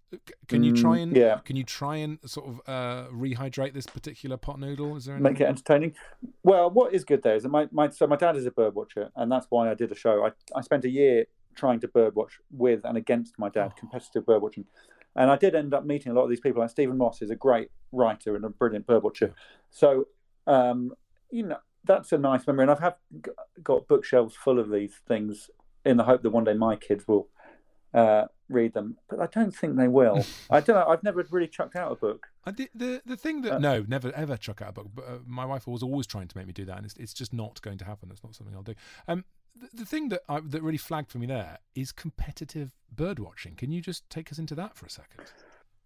Can 0.48 0.64
you 0.64 0.74
try 0.74 0.94
Mm, 0.94 1.04
and 1.04 1.18
yeah. 1.18 1.40
can 1.44 1.56
you 1.56 1.64
try 1.64 1.98
and 1.98 2.20
sort 2.26 2.48
of 2.48 2.62
uh, 2.68 3.10
rehydrate 3.10 3.74
this 3.74 3.86
particular 3.86 4.38
pot 4.38 4.60
noodle? 4.60 4.96
Is 4.96 5.06
there 5.06 5.18
make 5.18 5.40
it 5.40 5.48
entertaining. 5.48 5.96
Well, 6.44 6.70
what 6.70 6.94
is 6.94 7.04
good 7.04 7.24
there 7.24 7.36
is 7.36 7.44
that 7.44 7.50
my, 7.50 7.68
my 7.72 7.90
so 7.90 8.08
my 8.08 8.16
dad 8.16 8.36
is 8.36 8.46
a 8.46 8.52
bird 8.52 8.76
watcher, 8.76 9.10
and 9.16 9.32
that's 9.32 9.48
why 9.50 9.70
I 9.70 9.74
did 9.74 9.92
a 9.92 9.96
show. 9.96 10.26
I, 10.26 10.32
I 10.58 10.62
spent 10.62 10.86
a 10.86 10.90
year 10.90 11.26
trying 11.56 11.80
to 11.82 11.88
bird 11.88 12.16
watch 12.16 12.40
with 12.52 12.82
and 12.84 12.98
against 12.98 13.38
my 13.38 13.50
dad, 13.50 13.76
competitive 13.76 14.26
bird 14.26 14.42
watching, 14.42 14.66
and 15.16 15.32
I 15.32 15.36
did 15.36 15.56
end 15.56 15.74
up 15.74 15.86
meeting 15.86 16.12
a 16.12 16.16
lot 16.16 16.24
of 16.24 16.30
these 16.30 16.40
people. 16.40 16.62
Like 16.62 16.72
Stephen 16.72 16.98
Moss 16.98 17.22
is 17.22 17.30
a 17.30 17.36
great 17.36 17.70
writer 17.92 18.36
and 18.36 18.46
a 18.46 18.50
brilliant 18.50 18.88
bird 18.88 19.04
watcher. 19.04 19.34
So, 19.72 20.08
um, 20.48 20.92
you 21.32 21.44
know, 21.44 21.58
that's 21.84 22.12
a 22.12 22.18
nice 22.18 22.46
memory, 22.48 22.64
and 22.64 22.72
I've 22.72 22.80
have 22.80 22.96
got 23.64 23.88
bookshelves 23.88 24.36
full 24.36 24.60
of 24.60 24.70
these 24.70 25.02
things 25.08 25.50
in 25.86 25.98
the 25.98 26.04
hope 26.04 26.24
that 26.24 26.30
one 26.30 26.44
day 26.44 26.54
my 26.54 26.76
kids 26.76 27.08
will. 27.08 27.30
Uh, 27.94 28.26
read 28.50 28.74
them, 28.74 28.98
but 29.10 29.20
I 29.20 29.28
don't 29.28 29.56
think 29.56 29.78
they 29.78 29.88
will. 29.88 30.26
I 30.50 30.60
don't 30.62 30.76
know. 30.76 30.86
I've 30.88 31.04
never 31.04 31.26
really 31.32 31.48
chucked 31.48 31.76
out 31.76 31.92
a 31.92 31.96
book. 31.96 32.28
I 32.46 32.52
did, 32.52 32.70
the 32.74 33.02
the 33.06 33.16
thing 33.18 33.42
that 33.44 33.54
Uh, 33.54 33.58
no, 33.60 33.86
never 33.88 34.12
ever 34.16 34.36
chuck 34.38 34.62
out 34.62 34.70
a 34.70 34.72
book. 34.74 34.88
But 34.94 35.06
uh, 35.06 35.18
my 35.28 35.46
wife 35.46 35.68
was 35.68 35.84
always 35.84 36.08
trying 36.08 36.28
to 36.28 36.38
make 36.38 36.48
me 36.48 36.54
do 36.54 36.66
that, 36.66 36.78
and 36.78 36.86
it's, 36.86 36.96
it's 36.98 37.14
just 37.14 37.34
not 37.34 37.62
going 37.62 37.78
to 37.80 37.86
happen. 37.86 38.10
It's 38.12 38.24
not 38.24 38.36
something 38.36 38.56
I'll 38.56 38.64
do. 38.64 38.76
Um, 39.08 39.26
the, 39.56 39.70
the 39.74 39.86
thing 39.86 40.10
that 40.10 40.22
I, 40.28 40.40
that 40.40 40.64
really 40.64 40.78
flagged 40.78 41.12
for 41.12 41.20
me 41.20 41.28
there 41.28 41.60
is 41.76 41.92
competitive 41.92 42.72
bird 42.96 43.20
watching. 43.20 43.56
Can 43.56 43.72
you 43.72 43.80
just 43.82 44.10
take 44.10 44.32
us 44.32 44.40
into 44.40 44.56
that 44.56 44.76
for 44.76 44.86
a 44.88 44.90
second? 44.90 45.26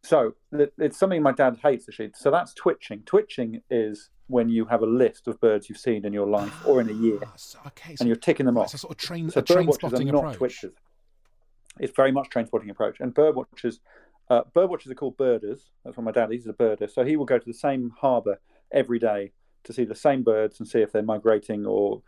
So 0.03 0.35
it's 0.77 0.97
something 0.97 1.21
my 1.21 1.33
dad 1.33 1.59
hates 1.61 1.85
actually. 1.89 2.11
So 2.15 2.31
that's 2.31 2.53
twitching. 2.53 3.01
Twitching 3.05 3.61
is 3.69 4.09
when 4.27 4.47
you 4.47 4.65
have 4.65 4.81
a 4.81 4.85
list 4.85 5.27
of 5.27 5.39
birds 5.41 5.67
you've 5.67 5.77
seen 5.79 6.05
in 6.05 6.13
your 6.13 6.27
life 6.27 6.53
or 6.65 6.79
in 6.79 6.87
a 6.89 6.93
year, 6.93 7.19
Ah, 7.25 7.33
so- 7.35 7.59
okay, 7.67 7.95
so 7.95 8.01
and 8.03 8.07
you're 8.07 8.15
ticking 8.15 8.45
them 8.45 8.55
it's 8.57 8.71
off. 8.71 8.73
a 8.75 8.77
sort 8.77 8.91
of 8.91 8.97
train, 8.97 9.29
So 9.29 9.39
a 9.39 9.43
train 9.43 9.59
bird 9.59 9.67
watchers 9.67 9.83
are 9.83 9.89
spotting 9.89 10.07
not 10.07 10.35
approach. 10.35 10.39
twitchers. 10.61 10.73
It's 11.79 11.95
very 11.95 12.11
much 12.11 12.29
train 12.29 12.45
spotting 12.45 12.69
approach. 12.69 12.97
And 12.99 13.13
bird 13.13 13.35
watchers, 13.35 13.79
uh, 14.29 14.41
bird 14.53 14.69
watchers 14.69 14.91
are 14.91 14.95
called 14.95 15.17
birders. 15.17 15.61
That's 15.83 15.97
what 15.97 16.03
my 16.03 16.11
dad. 16.11 16.31
He's 16.31 16.47
a 16.47 16.53
birder. 16.53 16.89
So 16.91 17.03
he 17.03 17.15
will 17.15 17.25
go 17.25 17.37
to 17.37 17.45
the 17.45 17.53
same 17.53 17.91
harbour 17.99 18.39
every 18.71 18.99
day 18.99 19.31
to 19.63 19.73
see 19.73 19.85
the 19.85 19.95
same 19.95 20.23
birds 20.23 20.59
and 20.59 20.67
see 20.67 20.79
if 20.79 20.91
they're 20.91 21.01
migrating 21.03 21.65
or 21.65 22.01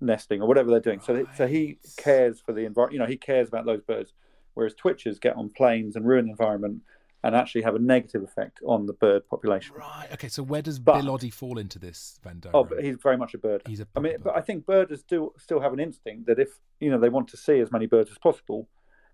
nesting 0.00 0.40
or 0.42 0.48
whatever 0.48 0.70
they're 0.70 0.80
doing. 0.80 1.00
So, 1.00 1.26
so 1.36 1.46
he 1.46 1.78
cares 1.96 2.40
for 2.40 2.52
the 2.52 2.64
environment. 2.64 2.92
You 2.94 2.98
know, 3.00 3.06
he 3.06 3.16
cares 3.16 3.48
about 3.48 3.66
those 3.66 3.80
birds. 3.82 4.12
Whereas 4.54 4.74
twitchers 4.74 5.20
get 5.20 5.36
on 5.36 5.50
planes 5.50 5.94
and 5.96 6.06
ruin 6.06 6.24
the 6.26 6.32
environment 6.32 6.82
and 7.24 7.34
actually 7.34 7.62
have 7.62 7.74
a 7.74 7.78
negative 7.78 8.22
effect 8.22 8.60
on 8.64 8.86
the 8.86 8.92
bird 8.92 9.28
population. 9.28 9.74
Right. 9.76 10.08
Okay. 10.12 10.28
So 10.28 10.42
where 10.42 10.62
does 10.62 10.78
But- 10.78 11.00
Bill 11.02 11.16
Oddie 11.16 11.32
fall 11.32 11.58
into 11.58 11.78
this 11.78 12.18
Venn 12.22 12.42
Oh, 12.54 12.64
but 12.64 12.82
he's 12.82 12.96
very 13.02 13.16
much 13.16 13.34
a 13.34 13.38
bird. 13.38 13.62
He's 13.66 13.80
a 13.80 13.86
I 13.96 14.00
mean, 14.00 14.14
proper 14.14 14.24
but 14.24 14.36
I 14.36 14.40
think 14.40 14.66
birders 14.66 15.02
do 15.02 15.32
still 15.36 15.60
have 15.60 15.72
an 15.72 15.80
instinct 15.80 16.26
that 16.26 16.38
if 16.38 16.58
you 16.80 16.90
know 16.90 16.98
they 16.98 17.08
want 17.08 17.28
to 17.28 17.36
see 17.36 17.58
as 17.58 17.72
many 17.72 17.86
birds 17.86 18.10
as 18.10 18.18
possible, 18.18 18.68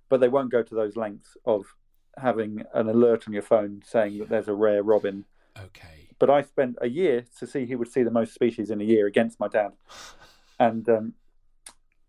but 0.08 0.20
they 0.20 0.28
won't 0.28 0.50
go 0.52 0.62
to 0.62 0.74
those 0.74 0.96
lengths 0.96 1.36
of 1.44 1.64
having 2.16 2.62
an 2.74 2.88
alert 2.88 3.26
on 3.26 3.32
your 3.32 3.42
phone 3.42 3.82
saying 3.84 4.18
that 4.18 4.28
there's 4.28 4.48
a 4.48 4.54
rare 4.54 4.82
robin. 4.82 5.24
okay. 5.58 6.08
But 6.18 6.30
I 6.30 6.42
spent 6.42 6.76
a 6.80 6.88
year 6.88 7.24
to 7.38 7.46
see 7.46 7.66
who 7.66 7.76
would 7.78 7.88
see 7.90 8.02
the 8.04 8.10
most 8.10 8.34
species 8.34 8.70
in 8.70 8.80
a 8.80 8.84
year 8.84 9.06
against 9.06 9.40
my 9.40 9.48
dad, 9.48 9.72
and 10.60 10.88
um, 10.88 11.14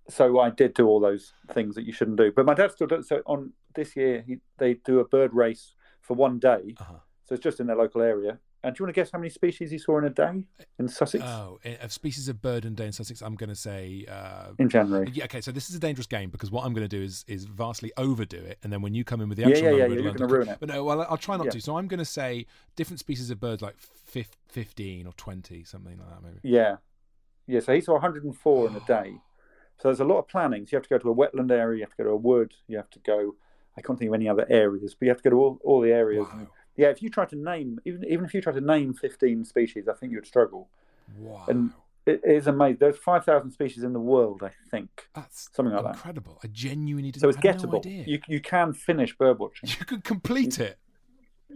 so 0.08 0.40
I 0.40 0.52
did 0.52 0.74
do 0.76 0.88
all 0.88 1.00
those 1.00 1.34
things 1.52 1.74
that 1.76 1.86
you 1.86 1.92
shouldn't 1.92 2.18
do. 2.18 2.32
But 2.32 2.46
my 2.46 2.54
dad 2.54 2.72
still 2.72 2.86
does. 2.88 3.08
So 3.08 3.22
on 3.26 3.54
this 3.74 3.96
year, 3.96 4.24
he, 4.26 4.38
they 4.60 4.76
do 4.76 5.00
a 5.00 5.06
bird 5.08 5.34
race 5.34 5.74
for 6.02 6.14
one 6.14 6.38
day, 6.38 6.76
Uh-huh. 6.80 6.94
so 7.26 7.34
it's 7.34 7.44
just 7.44 7.60
in 7.60 7.66
their 7.68 7.76
local 7.76 8.02
area. 8.02 8.40
And 8.66 8.76
do 8.76 8.82
you 8.82 8.86
want 8.88 8.96
to 8.96 9.00
guess 9.00 9.12
how 9.12 9.20
many 9.20 9.30
species 9.30 9.70
he 9.70 9.78
saw 9.78 10.00
in 10.00 10.06
a 10.06 10.10
day 10.10 10.44
in 10.80 10.88
Sussex 10.88 11.24
Oh, 11.24 11.60
of 11.82 11.94
species 11.94 12.28
of 12.28 12.42
bird 12.42 12.66
and 12.66 12.76
day 12.76 12.88
in 12.88 12.92
Sussex, 12.92 13.22
I'm 13.22 13.36
going 13.36 13.50
to 13.52 13.56
say. 13.56 14.06
Uh, 14.10 14.54
in 14.58 14.70
January? 14.70 15.12
yeah, 15.14 15.26
okay, 15.26 15.40
so 15.40 15.52
this 15.52 15.70
is 15.70 15.76
a 15.76 15.80
dangerous 15.80 16.08
game 16.08 16.32
because 16.32 16.50
what 16.50 16.66
I'm 16.66 16.74
going 16.74 16.88
to 16.88 16.98
do 16.98 17.04
is 17.04 17.24
is 17.28 17.46
vastly 17.46 17.92
overdo 17.96 18.38
it, 18.38 18.58
and 18.64 18.74
then 18.74 18.82
when 18.82 18.96
you 18.96 19.04
come 19.04 19.22
in 19.22 19.30
with 19.30 19.38
the 19.38 19.44
Yeah, 19.44 19.50
actual 19.50 19.66
yeah, 19.66 19.72
yeah, 19.76 19.86
number, 19.86 20.02
you're 20.02 20.14
gonna 20.14 20.34
ruin 20.34 20.50
it. 20.50 20.58
But 20.60 20.70
no, 20.70 20.84
well, 20.84 21.06
I'll 21.08 21.16
try 21.18 21.38
not 21.38 21.46
Yeah. 21.46 21.52
to. 21.52 21.62
So 21.62 21.78
I'm 21.78 21.88
going 21.88 22.00
to 22.00 22.06
say 22.06 22.48
different 22.76 23.00
species 23.00 23.30
of 23.30 23.40
birds, 23.40 23.62
like 23.62 23.76
fif- 23.78 24.36
15 24.48 25.06
or 25.06 25.14
20, 25.14 25.64
something 25.64 25.96
like 26.00 26.10
that, 26.10 26.24
maybe. 26.24 26.40
Yeah, 26.42 26.78
yeah. 27.46 27.60
So 27.60 27.72
he 27.76 27.82
saw 27.82 27.94
104 27.94 28.68
in 28.70 28.76
a 28.76 28.80
day. 28.88 29.14
So 29.78 29.90
there's 29.90 30.00
a 30.00 30.06
lot 30.06 30.18
of 30.18 30.28
planning. 30.28 30.66
So 30.66 30.70
you 30.72 30.78
have 30.78 30.84
to 30.84 30.90
go 30.90 30.98
to 30.98 31.10
a 31.12 31.16
wetland 31.16 31.52
area, 31.52 31.78
you 31.80 31.84
have 31.84 31.92
to 31.92 31.98
go 31.98 32.06
to 32.06 32.10
a 32.16 32.16
wood, 32.18 32.54
you 32.68 32.78
have 32.78 32.90
to 32.90 33.00
go. 33.00 33.36
I 33.78 33.82
can't 33.82 34.00
think 34.00 34.10
of 34.10 34.16
any 34.16 34.28
other 34.28 34.48
areas, 34.50 34.96
but 34.96 35.06
you 35.06 35.10
have 35.10 35.18
to 35.22 35.24
go 35.24 35.30
to 35.30 35.36
all, 35.36 35.60
all 35.64 35.82
the 35.82 35.92
areas. 35.92 36.26
And, 36.32 36.42
Wow. 36.48 36.48
Yeah, 36.78 36.88
if 36.90 37.02
you 37.02 37.10
try 37.10 37.26
to 37.26 37.36
name, 37.36 37.80
even 37.86 38.04
even 38.06 38.26
if 38.26 38.34
you 38.34 38.42
try 38.42 38.54
to 38.54 38.62
name 38.62 38.94
15 38.94 39.46
species, 39.46 39.88
I 39.88 39.94
think 39.94 40.12
you'd 40.12 40.26
struggle. 40.28 40.68
Wow, 41.18 41.46
And 41.48 41.72
it 42.06 42.22
is 42.24 42.48
amazing. 42.48 42.78
There's 42.80 42.98
5,000 42.98 43.52
species 43.52 43.84
in 43.84 43.94
the 43.94 44.00
world, 44.00 44.44
I 44.44 44.52
think. 44.70 45.08
that's 45.14 45.50
something 45.54 45.74
like 45.74 45.84
that. 45.84 45.96
incredible. 45.96 46.40
I 46.44 46.48
genuinely 46.48 47.12
didn't. 47.12 47.22
So 47.22 47.30
it's 47.30 47.38
no 47.38 47.52
gettable. 47.52 47.78
idea. 47.80 48.04
you 48.08 48.20
you 48.28 48.40
can 48.40 48.74
finish 48.74 49.16
bird 49.18 49.40
watching. 49.40 49.70
you 49.80 49.86
can 49.86 50.02
complete 50.02 50.60
it. 50.60 50.78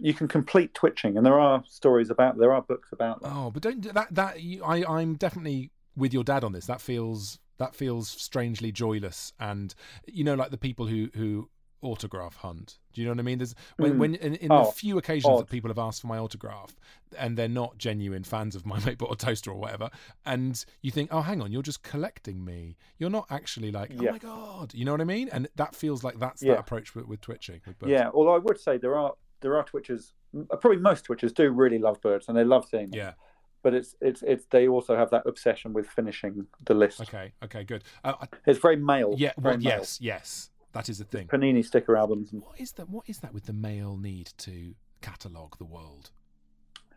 You 0.00 0.14
can 0.14 0.28
complete 0.28 0.72
twitching, 0.72 1.16
and 1.16 1.26
there 1.26 1.38
are 1.38 1.62
stories 1.66 2.10
about. 2.10 2.38
There 2.38 2.52
are 2.52 2.62
books 2.62 2.90
about 2.92 3.20
that. 3.22 3.32
Oh, 3.32 3.50
but 3.50 3.62
don't 3.62 3.82
that 3.92 4.14
that 4.14 4.40
you, 4.40 4.64
I 4.64 4.84
I'm 5.00 5.14
definitely 5.16 5.70
with 5.96 6.14
your 6.14 6.24
dad 6.24 6.42
on 6.42 6.52
this. 6.52 6.64
That 6.66 6.80
feels 6.80 7.38
that 7.58 7.74
feels 7.74 8.08
strangely 8.08 8.72
joyless, 8.72 9.32
and 9.38 9.74
you 10.06 10.24
know, 10.24 10.34
like 10.34 10.50
the 10.50 10.56
people 10.58 10.86
who 10.86 11.10
who 11.14 11.50
autograph 11.82 12.36
hunt. 12.36 12.78
Do 12.92 13.00
you 13.00 13.06
know 13.06 13.12
what 13.12 13.20
I 13.20 13.22
mean? 13.22 13.38
There's 13.38 13.54
when 13.76 13.94
Mm. 13.94 13.98
when 13.98 14.14
in, 14.16 14.34
in 14.36 14.48
the 14.48 14.54
Oh, 14.54 14.70
few 14.70 14.98
occasions 14.98 15.38
that 15.38 15.48
people 15.48 15.70
have 15.70 15.78
asked 15.78 16.00
for 16.00 16.06
my 16.06 16.18
autograph, 16.18 16.74
and 17.18 17.36
they're 17.36 17.48
not 17.48 17.78
genuine 17.78 18.24
fans 18.24 18.54
of 18.54 18.66
my 18.72 18.78
mate 18.84 18.98
bought 18.98 19.12
a 19.12 19.16
toaster 19.16 19.50
or 19.50 19.56
whatever, 19.58 19.90
and 20.26 20.64
you 20.82 20.90
think, 20.90 21.08
oh, 21.12 21.20
hang 21.22 21.40
on, 21.40 21.52
you're 21.52 21.62
just 21.62 21.82
collecting 21.82 22.44
me. 22.44 22.76
You're 22.98 23.10
not 23.10 23.26
actually 23.30 23.70
like, 23.72 23.92
oh 23.98 24.02
my 24.02 24.18
god, 24.18 24.74
you 24.74 24.84
know 24.84 24.92
what 24.92 25.00
I 25.00 25.04
mean? 25.04 25.28
And 25.32 25.48
that 25.56 25.74
feels 25.74 26.04
like 26.04 26.18
that's 26.18 26.42
Yeah. 26.42 26.52
that 26.54 26.60
approach 26.60 26.94
with, 26.94 27.06
with 27.06 27.20
twitching. 27.20 27.60
With 27.66 27.78
birds. 27.78 27.90
Yeah, 27.90 28.10
although 28.12 28.34
I 28.34 28.38
would 28.38 28.58
say 28.60 28.76
there 28.78 28.96
are 28.96 29.14
there 29.40 29.56
are 29.56 29.64
twitchers. 29.64 30.12
Probably 30.60 30.76
most 30.78 31.06
twitchers 31.06 31.34
do 31.34 31.50
really 31.50 31.78
love 31.78 32.00
birds, 32.00 32.28
and 32.28 32.36
they 32.36 32.44
love 32.44 32.66
seeing 32.68 32.90
them. 32.90 32.98
yeah. 32.98 33.12
but 33.62 33.74
it's 33.74 33.94
it's 34.00 34.22
it's 34.22 34.44
they 34.50 34.68
also 34.68 34.96
have 34.96 35.10
that 35.10 35.26
obsession 35.26 35.72
with 35.72 35.86
finishing 35.86 36.46
the 36.66 36.74
list. 36.74 37.00
Okay. 37.00 37.32
Okay. 37.44 37.64
Good. 37.64 37.84
Uh, 38.04 38.14
I, 38.20 38.26
It's 38.46 38.58
very 38.58 38.76
male. 38.76 39.14
yeah. 39.16 39.32
very 39.38 39.56
male. 39.56 39.78
yes. 39.78 39.98
Yes. 40.00 40.50
That 40.72 40.88
is 40.88 40.98
the 40.98 41.04
thing. 41.04 41.26
Panini 41.26 41.64
sticker 41.64 41.96
albums, 41.96 42.32
and 42.32 42.42
What 42.42 42.60
is 42.60 42.72
that? 42.72 42.88
What 42.88 43.08
is 43.08 43.18
that 43.18 43.34
with 43.34 43.46
the 43.46 43.52
male 43.52 43.96
need 43.96 44.30
to 44.38 44.74
catalogue 45.00 45.58
the 45.58 45.64
world? 45.64 46.10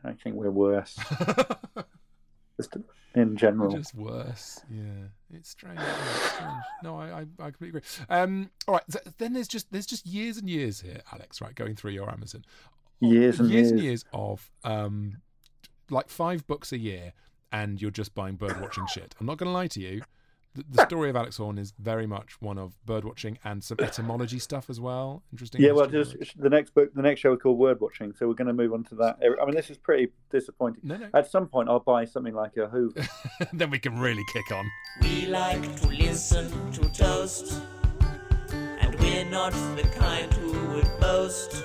I 0.03 0.11
think 0.13 0.35
we're 0.35 0.51
worse 0.51 0.95
just 2.57 2.75
in 3.15 3.37
general. 3.37 3.71
Just 3.71 3.95
worse. 3.95 4.61
Yeah, 4.69 5.07
it's 5.33 5.49
strange. 5.49 5.79
It's 5.79 6.31
strange. 6.33 6.63
No, 6.83 6.97
I, 6.97 7.21
I, 7.21 7.25
I 7.39 7.51
completely 7.51 7.79
agree. 7.79 7.81
Um, 8.09 8.49
all 8.67 8.75
right. 8.75 8.83
th- 8.91 9.15
then 9.17 9.33
there's 9.33 9.47
just 9.47 9.71
there's 9.71 9.85
just 9.85 10.05
years 10.05 10.37
and 10.37 10.49
years 10.49 10.81
here, 10.81 11.01
Alex. 11.11 11.41
Right, 11.41 11.55
going 11.55 11.75
through 11.75 11.91
your 11.91 12.11
Amazon 12.11 12.43
Years 12.99 13.39
and 13.39 13.49
years 13.49 13.71
and 13.71 13.79
years. 13.79 14.03
years 14.03 14.05
of 14.13 14.51
um, 14.63 15.17
like 15.89 16.09
five 16.09 16.45
books 16.47 16.71
a 16.71 16.77
year, 16.77 17.13
and 17.51 17.81
you're 17.81 17.91
just 17.91 18.13
buying 18.13 18.35
bird 18.35 18.59
watching 18.61 18.85
shit. 18.87 19.15
I'm 19.19 19.25
not 19.25 19.37
going 19.37 19.47
to 19.47 19.53
lie 19.53 19.67
to 19.67 19.79
you. 19.79 20.01
The, 20.55 20.63
the 20.69 20.85
story 20.85 21.09
of 21.09 21.15
Alex 21.15 21.37
Horne 21.37 21.57
is 21.57 21.73
very 21.79 22.05
much 22.05 22.39
one 22.39 22.59
of 22.59 22.73
bird 22.85 23.03
watching 23.03 23.39
and 23.43 23.63
some 23.63 23.77
etymology 23.79 24.37
stuff 24.37 24.69
as 24.69 24.79
well. 24.79 25.23
Interesting. 25.31 25.61
Yeah, 25.61 25.71
well, 25.71 25.87
just 25.87 26.15
the 26.37 26.49
next 26.49 26.75
book, 26.75 26.93
the 26.93 27.01
next 27.01 27.21
show 27.21 27.33
is 27.33 27.39
called 27.41 27.57
Word 27.57 27.79
Watching, 27.79 28.13
so 28.13 28.27
we're 28.27 28.35
going 28.35 28.47
to 28.47 28.53
move 28.53 28.73
on 28.73 28.83
to 28.85 28.95
that. 28.95 29.17
I 29.21 29.45
mean, 29.45 29.55
this 29.55 29.71
is 29.71 29.77
pretty 29.77 30.11
disappointing. 30.29 30.81
No, 30.83 30.97
no. 30.97 31.09
At 31.13 31.29
some 31.29 31.47
point, 31.47 31.69
I'll 31.69 31.79
buy 31.79 32.05
something 32.05 32.35
like 32.35 32.55
a 32.57 32.67
Hoover. 32.67 33.07
then 33.53 33.71
we 33.71 33.79
can 33.79 33.99
really 33.99 34.23
kick 34.31 34.51
on. 34.51 34.69
We 35.01 35.25
like 35.25 35.61
to 35.81 35.87
listen 35.87 36.71
to 36.73 36.81
toast, 36.89 37.59
and 38.51 38.93
we're 38.99 39.25
not 39.25 39.53
the 39.75 39.89
kind 39.95 40.31
who 40.33 40.75
would 40.75 40.99
boast. 40.99 41.63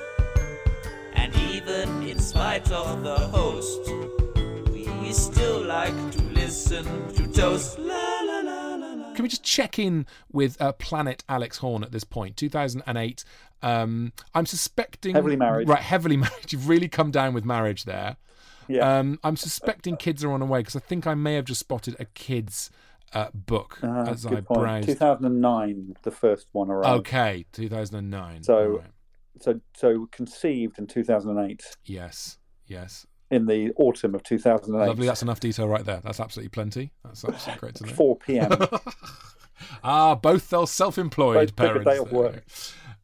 And 1.13 1.35
even 1.53 2.05
in 2.05 2.19
spite 2.19 2.71
of 2.73 3.03
the 3.03 3.19
host, 3.19 3.91
we 4.73 5.13
still 5.13 5.63
like 5.63 6.11
to 6.13 6.23
listen 6.23 6.85
to 7.15 7.27
toast. 7.33 7.79
Can 9.19 9.25
we 9.25 9.29
just 9.31 9.43
check 9.43 9.81
in 9.81 10.07
with 10.31 10.63
uh, 10.63 10.71
Planet 10.75 11.25
Alex 11.29 11.59
Horne 11.59 11.83
at 11.83 11.91
this 11.91 12.05
point? 12.05 12.37
2008. 12.37 13.25
Um, 13.65 14.13
I'm 14.33 14.47
suspecting 14.47 15.13
Heavily 15.13 15.35
married. 15.35 15.69
Right, 15.69 15.83
heavily 15.83 16.17
married. 16.25 16.53
You've 16.53 16.69
really 16.69 16.87
come 16.87 17.11
down 17.11 17.35
with 17.35 17.45
marriage 17.45 17.83
there. 17.85 18.15
Yeah. 18.69 18.99
Um, 18.99 19.19
I'm 19.25 19.35
suspecting 19.37 19.97
kids 19.97 20.23
are 20.23 20.31
on 20.31 20.39
the 20.39 20.47
way 20.47 20.61
because 20.61 20.77
I 20.77 20.79
think 20.79 21.05
I 21.05 21.15
may 21.15 21.35
have 21.35 21.47
just 21.47 21.59
spotted 21.59 21.97
a 21.99 22.05
kids 22.05 22.71
uh, 23.13 23.31
book 23.35 23.81
Ah, 23.83 24.05
as 24.07 24.25
I 24.25 24.41
point. 24.41 24.47
browsed. 24.61 24.87
2009, 24.87 25.97
the 26.05 26.13
first 26.13 26.47
one 26.53 26.71
arrived. 26.71 27.01
Okay, 27.01 27.45
2009. 27.51 28.45
So- 28.45 28.67
right. 28.69 28.83
So, 29.41 29.61
so 29.75 30.07
conceived 30.13 30.79
in 30.79 30.87
2008, 30.87 31.77
yes, 31.85 32.39
yes, 32.69 33.05
in 33.31 33.47
the 33.47 33.73
autumn 33.77 34.15
of 34.15 34.23
2008. 34.23 34.87
lovely. 34.89 35.07
That's 35.07 35.23
enough 35.23 35.41
detail 35.41 35.69
right 35.69 35.85
there. 35.85 36.01
That's 36.03 36.21
absolutely 36.21 36.49
plenty. 36.51 36.93
That's 37.05 37.25
absolutely 37.25 37.61
great 37.61 37.75
to 37.77 37.87
know. 37.87 37.93
4 37.95 38.17
p.m. 38.17 38.51
ah, 39.85 40.15
both 40.15 40.49
they're 40.51 40.67
self-employed 40.67 41.55
Both 41.55 41.57
parents. 41.57 41.85
day 41.91 41.95
there. 41.97 42.05
work. 42.05 42.45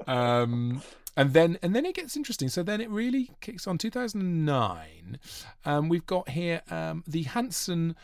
Um, 0.06 0.82
and 1.16 1.32
then 1.32 1.58
and 1.62 1.74
then 1.76 1.86
it 1.86 1.94
gets 1.94 2.16
interesting. 2.16 2.48
So 2.48 2.62
then 2.62 2.80
it 2.80 2.90
really 2.90 3.30
kicks 3.40 3.66
on. 3.66 3.78
2009. 3.78 5.18
Um, 5.64 5.88
we've 5.88 6.06
got 6.06 6.28
here 6.30 6.62
um, 6.70 7.04
the 7.06 7.22
Hanson 7.24 7.94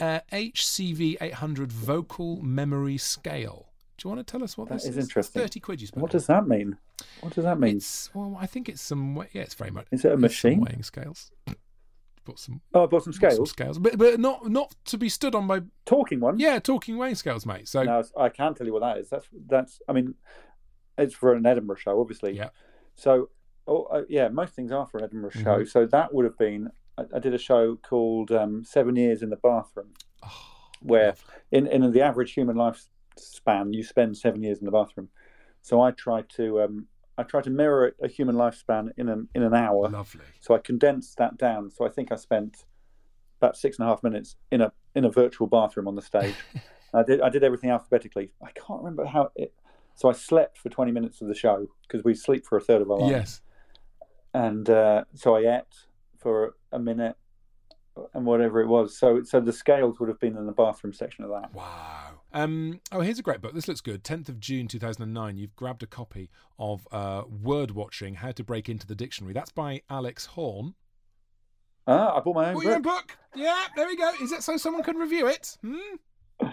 uh, 0.00 0.20
HCV 0.32 1.16
800 1.20 1.72
vocal 1.72 2.40
memory 2.42 2.96
scale. 2.98 3.68
Do 3.98 4.08
you 4.08 4.14
want 4.14 4.26
to 4.26 4.30
tell 4.30 4.42
us 4.44 4.56
what 4.58 4.68
That 4.68 4.74
this 4.74 4.84
is 4.84 4.96
is? 4.98 5.04
interesting. 5.04 5.40
Thirty 5.42 5.60
quid 5.60 5.80
you 5.80 5.86
spent. 5.86 6.02
what 6.02 6.10
does 6.10 6.26
that 6.26 6.46
mean? 6.46 6.76
What 7.20 7.34
does 7.34 7.44
that 7.44 7.58
mean? 7.60 7.76
It's 7.76 8.10
well, 8.14 8.36
I 8.40 8.46
think 8.46 8.68
it's 8.68 8.80
some. 8.80 9.16
Yeah, 9.32 9.42
it's 9.42 9.54
very 9.54 9.70
much. 9.70 9.86
Is 9.92 10.04
it 10.04 10.12
a 10.12 10.16
machine? 10.16 10.60
weighing 10.60 10.82
scales. 10.82 11.30
Bought 12.24 12.40
some, 12.40 12.60
oh, 12.74 12.82
I 12.82 12.86
bought 12.86 13.04
some 13.04 13.12
bought 13.12 13.32
some 13.32 13.46
scales. 13.46 13.50
scales, 13.50 13.78
but 13.78 13.98
but 13.98 14.18
not 14.18 14.48
not 14.48 14.74
to 14.86 14.98
be 14.98 15.08
stood 15.08 15.34
on 15.34 15.46
by. 15.46 15.60
Talking 15.84 16.18
one. 16.20 16.38
Yeah, 16.40 16.58
talking 16.58 16.96
weighing 16.98 17.14
scales, 17.14 17.46
mate. 17.46 17.68
So 17.68 18.02
I 18.16 18.28
can't 18.30 18.56
tell 18.56 18.66
you 18.66 18.72
what 18.72 18.80
that 18.80 18.98
is. 18.98 19.08
That's 19.08 19.28
that's. 19.46 19.80
I 19.88 19.92
mean, 19.92 20.14
it's 20.98 21.14
for 21.14 21.34
an 21.34 21.46
Edinburgh 21.46 21.76
show, 21.76 22.00
obviously. 22.00 22.36
Yeah. 22.36 22.48
So, 22.96 23.28
oh, 23.68 23.84
uh, 23.84 24.02
yeah, 24.08 24.28
most 24.28 24.54
things 24.54 24.72
are 24.72 24.86
for 24.86 24.98
an 24.98 25.04
Edinburgh 25.04 25.30
show. 25.30 25.60
Mhm. 25.60 25.68
So 25.68 25.86
that 25.86 26.12
would 26.12 26.24
have 26.24 26.36
been. 26.38 26.70
I, 26.98 27.04
I 27.14 27.18
did 27.20 27.34
a 27.34 27.38
show 27.38 27.76
called 27.76 28.32
um, 28.32 28.64
Seven 28.64 28.96
Years 28.96 29.22
in 29.22 29.30
the 29.30 29.36
Bathroom, 29.36 29.90
Oh, 30.24 30.32
where 30.80 31.14
in 31.52 31.68
in 31.68 31.92
the 31.92 32.00
average 32.00 32.32
human 32.32 32.56
lifespan, 32.56 33.72
you 33.72 33.84
spend 33.84 34.16
seven 34.16 34.42
years 34.42 34.58
in 34.58 34.64
the 34.64 34.72
bathroom. 34.72 35.10
So 35.66 35.80
I 35.80 35.90
tried 35.90 36.28
to 36.36 36.62
um, 36.62 36.86
I 37.18 37.24
tried 37.24 37.42
to 37.42 37.50
mirror 37.50 37.92
a 38.00 38.06
human 38.06 38.36
lifespan 38.36 38.90
in 38.96 39.08
an 39.08 39.28
in 39.34 39.42
an 39.42 39.52
hour. 39.52 39.88
lovely. 39.88 40.20
So 40.38 40.54
I 40.54 40.58
condensed 40.58 41.18
that 41.18 41.38
down. 41.38 41.72
So 41.72 41.84
I 41.84 41.88
think 41.88 42.12
I 42.12 42.14
spent 42.14 42.66
about 43.40 43.56
six 43.56 43.76
and 43.76 43.84
a 43.84 43.90
half 43.90 44.00
minutes 44.04 44.36
in 44.52 44.60
a 44.60 44.70
in 44.94 45.04
a 45.04 45.10
virtual 45.10 45.48
bathroom 45.48 45.88
on 45.88 45.96
the 45.96 46.02
stage. 46.02 46.36
I 46.94 47.02
did 47.02 47.20
I 47.20 47.30
did 47.30 47.42
everything 47.42 47.70
alphabetically. 47.70 48.30
I 48.40 48.52
can't 48.52 48.78
remember 48.78 49.06
how 49.06 49.32
it. 49.34 49.54
So 49.96 50.08
I 50.08 50.12
slept 50.12 50.56
for 50.56 50.68
twenty 50.68 50.92
minutes 50.92 51.20
of 51.20 51.26
the 51.26 51.34
show 51.34 51.66
because 51.82 52.04
we 52.04 52.14
sleep 52.14 52.46
for 52.46 52.56
a 52.56 52.60
third 52.60 52.80
of 52.80 52.88
our 52.92 53.00
lives. 53.00 53.10
Yes. 53.10 53.40
And 54.34 54.70
uh, 54.70 55.02
so 55.14 55.34
I 55.34 55.56
ate 55.56 55.74
for 56.20 56.54
a 56.70 56.78
minute 56.78 57.16
and 58.14 58.24
whatever 58.26 58.60
it 58.60 58.66
was. 58.66 58.96
So 58.98 59.22
so 59.22 59.40
the 59.40 59.52
scales 59.52 59.98
would 60.00 60.08
have 60.08 60.20
been 60.20 60.36
in 60.36 60.46
the 60.46 60.52
bathroom 60.52 60.92
section 60.92 61.24
of 61.24 61.30
that. 61.30 61.52
Wow. 61.54 62.20
Um, 62.32 62.80
oh, 62.92 63.00
here's 63.00 63.18
a 63.18 63.22
great 63.22 63.40
book. 63.40 63.54
This 63.54 63.66
looks 63.68 63.80
good. 63.80 64.04
10th 64.04 64.28
of 64.28 64.38
June 64.40 64.68
2009. 64.68 65.36
You've 65.38 65.56
grabbed 65.56 65.82
a 65.82 65.86
copy 65.86 66.28
of 66.58 66.86
uh, 66.92 67.22
Word 67.28 67.70
Watching 67.70 68.16
How 68.16 68.30
to 68.32 68.44
Break 68.44 68.68
into 68.68 68.86
the 68.86 68.94
Dictionary. 68.94 69.32
That's 69.32 69.50
by 69.52 69.82
Alex 69.88 70.26
Horne. 70.26 70.74
Ah, 71.86 72.16
I 72.16 72.20
bought 72.20 72.34
my 72.34 72.50
own 72.50 72.56
Oh, 72.56 72.60
your 72.62 72.74
own 72.74 72.82
book. 72.82 73.06
book? 73.08 73.18
Yeah, 73.34 73.64
there 73.76 73.86
we 73.86 73.96
go. 73.96 74.10
Is 74.20 74.32
it 74.32 74.42
so 74.42 74.56
someone 74.56 74.82
can 74.82 74.96
review 74.96 75.26
it? 75.28 75.56
Hmm? 75.62 76.46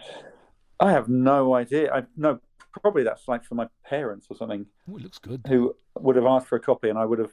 I 0.79 0.91
have 0.91 1.09
no 1.09 1.53
idea. 1.55 1.91
I 1.93 2.03
no 2.17 2.39
probably 2.81 3.03
that's 3.03 3.27
like 3.27 3.43
for 3.43 3.55
my 3.55 3.67
parents 3.85 4.27
or 4.29 4.35
something 4.35 4.65
Oh, 4.89 4.97
it 4.97 5.03
looks 5.03 5.19
good. 5.19 5.41
who 5.47 5.75
would 5.99 6.15
have 6.15 6.25
asked 6.25 6.47
for 6.47 6.55
a 6.55 6.59
copy, 6.59 6.89
and 6.89 6.97
I 6.97 7.05
would 7.05 7.19
have 7.19 7.31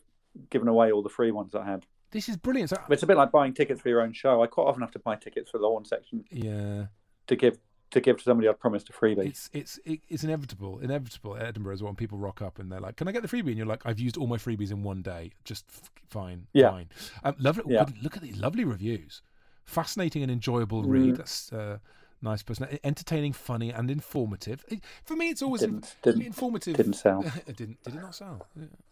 given 0.51 0.69
away 0.69 0.93
all 0.93 1.03
the 1.03 1.09
free 1.09 1.31
ones 1.31 1.55
I 1.55 1.65
had. 1.65 1.87
This 2.13 2.29
is 2.29 2.37
brilliant. 2.37 2.71
So, 2.71 2.77
it's 2.89 3.03
a 3.03 3.07
bit 3.07 3.17
like 3.17 3.31
buying 3.31 3.55
tickets 3.55 3.81
for 3.81 3.89
your 3.89 4.01
own 4.03 4.13
show. 4.13 4.43
I 4.43 4.47
quite 4.47 4.65
often 4.65 4.81
have 4.83 4.91
to 4.93 4.99
buy 4.99 5.17
tickets 5.17 5.51
for 5.51 5.59
the 5.59 5.67
Horne 5.67 5.85
section 5.85 6.25
yeah, 6.31 6.87
to 7.29 7.37
give 7.37 7.59
to 7.93 8.01
give 8.01 8.19
to 8.19 8.23
somebody 8.23 8.49
I'd 8.49 8.59
promised 8.61 8.89
a 8.89 8.93
freebie. 8.93 9.27
it's 9.27 9.51
it's 9.53 9.79
it's 9.85 10.23
inevitable. 10.25 10.79
Inevitable 10.81 11.37
at 11.37 11.43
Edinburgh 11.43 11.77
well. 11.81 11.87
When 11.87 11.97
people 11.97 12.19
rock 12.19 12.41
up 12.43 12.59
and 12.59 12.71
they're 12.71 12.81
like, 12.81 12.97
"Can 12.97 13.09
I 13.09 13.13
get 13.13 13.23
the 13.23 13.29
freebie?" 13.29 13.49
And 13.49 13.57
you're 13.57 13.67
like, 13.67 13.83
"I've 13.85 13.99
used 14.01 14.17
all 14.17 14.27
my 14.27 14.37
freebies 14.37 14.71
in 14.71 14.83
one 14.83 15.03
day. 15.03 15.33
Just 15.45 15.65
f- 15.69 15.91
fine, 16.09 16.47
Yeah. 16.53 16.71
fine." 16.71 16.89
Um, 17.25 17.35
lovely. 17.39 17.65
Yeah. 17.75 17.87
Look 18.03 18.17
at 18.17 18.23
these 18.23 18.37
lovely 18.39 18.65
reviews. 18.65 19.23
Fascinating 19.65 20.23
and 20.23 20.31
enjoyable 20.33 20.83
Mm. 20.85 20.89
read. 20.91 21.17
That's 21.17 21.53
uh, 21.53 21.79
nice 22.23 22.43
person. 22.43 22.67
Entertaining, 22.85 23.33
funny, 23.33 23.71
and 23.71 23.91
informative. 23.91 24.65
For 25.05 25.15
me, 25.17 25.29
it's 25.29 25.43
always 25.43 25.61
Didn't- 25.61 25.77
inf- 25.77 25.97
didn't- 26.03 26.23
informative. 26.23 26.77
didn't 26.77 26.95
sell. 26.95 27.23
didn't. 27.47 27.83
Did 27.85 27.95
it 27.95 28.01
not 28.03 28.15
sell? 28.15 28.47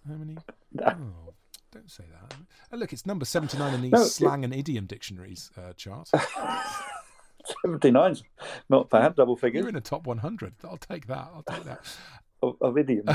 How 0.09 0.15
many? 0.15 0.37
Oh, 0.85 1.35
don't 1.73 1.91
say 1.91 2.05
that. 2.11 2.35
Oh, 2.73 2.77
look, 2.77 2.93
it's 2.93 3.07
number 3.07 3.25
seventy-nine 3.25 3.75
in 3.75 3.83
the 3.83 3.89
No, 3.91 4.03
it- 4.03 4.07
slang 4.07 4.45
and 4.45 4.55
idiom 4.55 4.87
dictionaries 4.87 5.51
uh, 5.57 5.73
chart. 5.75 6.11
Seventy 7.63 7.91
nine's 7.91 8.25
not 8.69 8.91
bad, 8.91 9.15
double 9.17 9.37
figures 9.37 9.61
You're 9.61 9.69
in 9.69 9.75
the 9.75 9.81
top 9.81 10.07
one 10.07 10.19
hundred. 10.19 10.55
I'll 10.65 10.77
take 10.77 11.07
that. 11.07 11.31
I'll 11.35 11.45
take 11.49 11.65
that. 11.65 11.81
of, 12.43 12.57
of 12.61 12.77
idioms. 12.77 13.09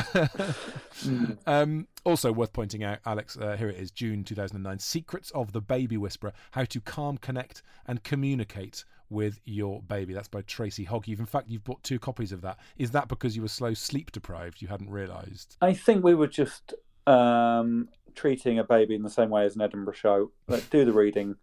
um, 1.45 1.87
also 2.03 2.31
worth 2.31 2.51
pointing 2.53 2.83
out, 2.83 2.99
Alex. 3.05 3.37
Uh, 3.37 3.55
here 3.57 3.69
it 3.69 3.77
is, 3.77 3.91
June 3.91 4.23
2009. 4.23 4.79
Secrets 4.79 5.31
of 5.31 5.51
the 5.51 5.61
Baby 5.61 5.97
Whisperer: 5.97 6.33
How 6.51 6.63
to 6.65 6.81
Calm, 6.81 7.17
Connect, 7.17 7.61
and 7.85 8.03
Communicate 8.03 8.85
with 9.09 9.39
Your 9.45 9.81
Baby. 9.83 10.13
That's 10.13 10.27
by 10.27 10.41
Tracy 10.41 10.83
Hogg. 10.83 11.07
You've, 11.07 11.19
in 11.19 11.25
fact, 11.25 11.49
you've 11.49 11.63
bought 11.63 11.83
two 11.83 11.99
copies 11.99 12.31
of 12.31 12.41
that. 12.41 12.57
Is 12.77 12.91
that 12.91 13.07
because 13.07 13.35
you 13.35 13.41
were 13.43 13.47
slow 13.47 13.73
sleep 13.73 14.11
deprived? 14.11 14.61
You 14.61 14.67
hadn't 14.67 14.89
realised. 14.89 15.57
I 15.61 15.73
think 15.73 16.03
we 16.03 16.15
were 16.15 16.27
just 16.27 16.73
um, 17.05 17.89
treating 18.15 18.59
a 18.59 18.63
baby 18.63 18.95
in 18.95 19.03
the 19.03 19.09
same 19.09 19.29
way 19.29 19.45
as 19.45 19.55
an 19.55 19.61
Edinburgh 19.61 19.93
show. 19.93 20.31
Like, 20.47 20.69
do 20.69 20.85
the 20.85 20.93
reading, 20.93 21.35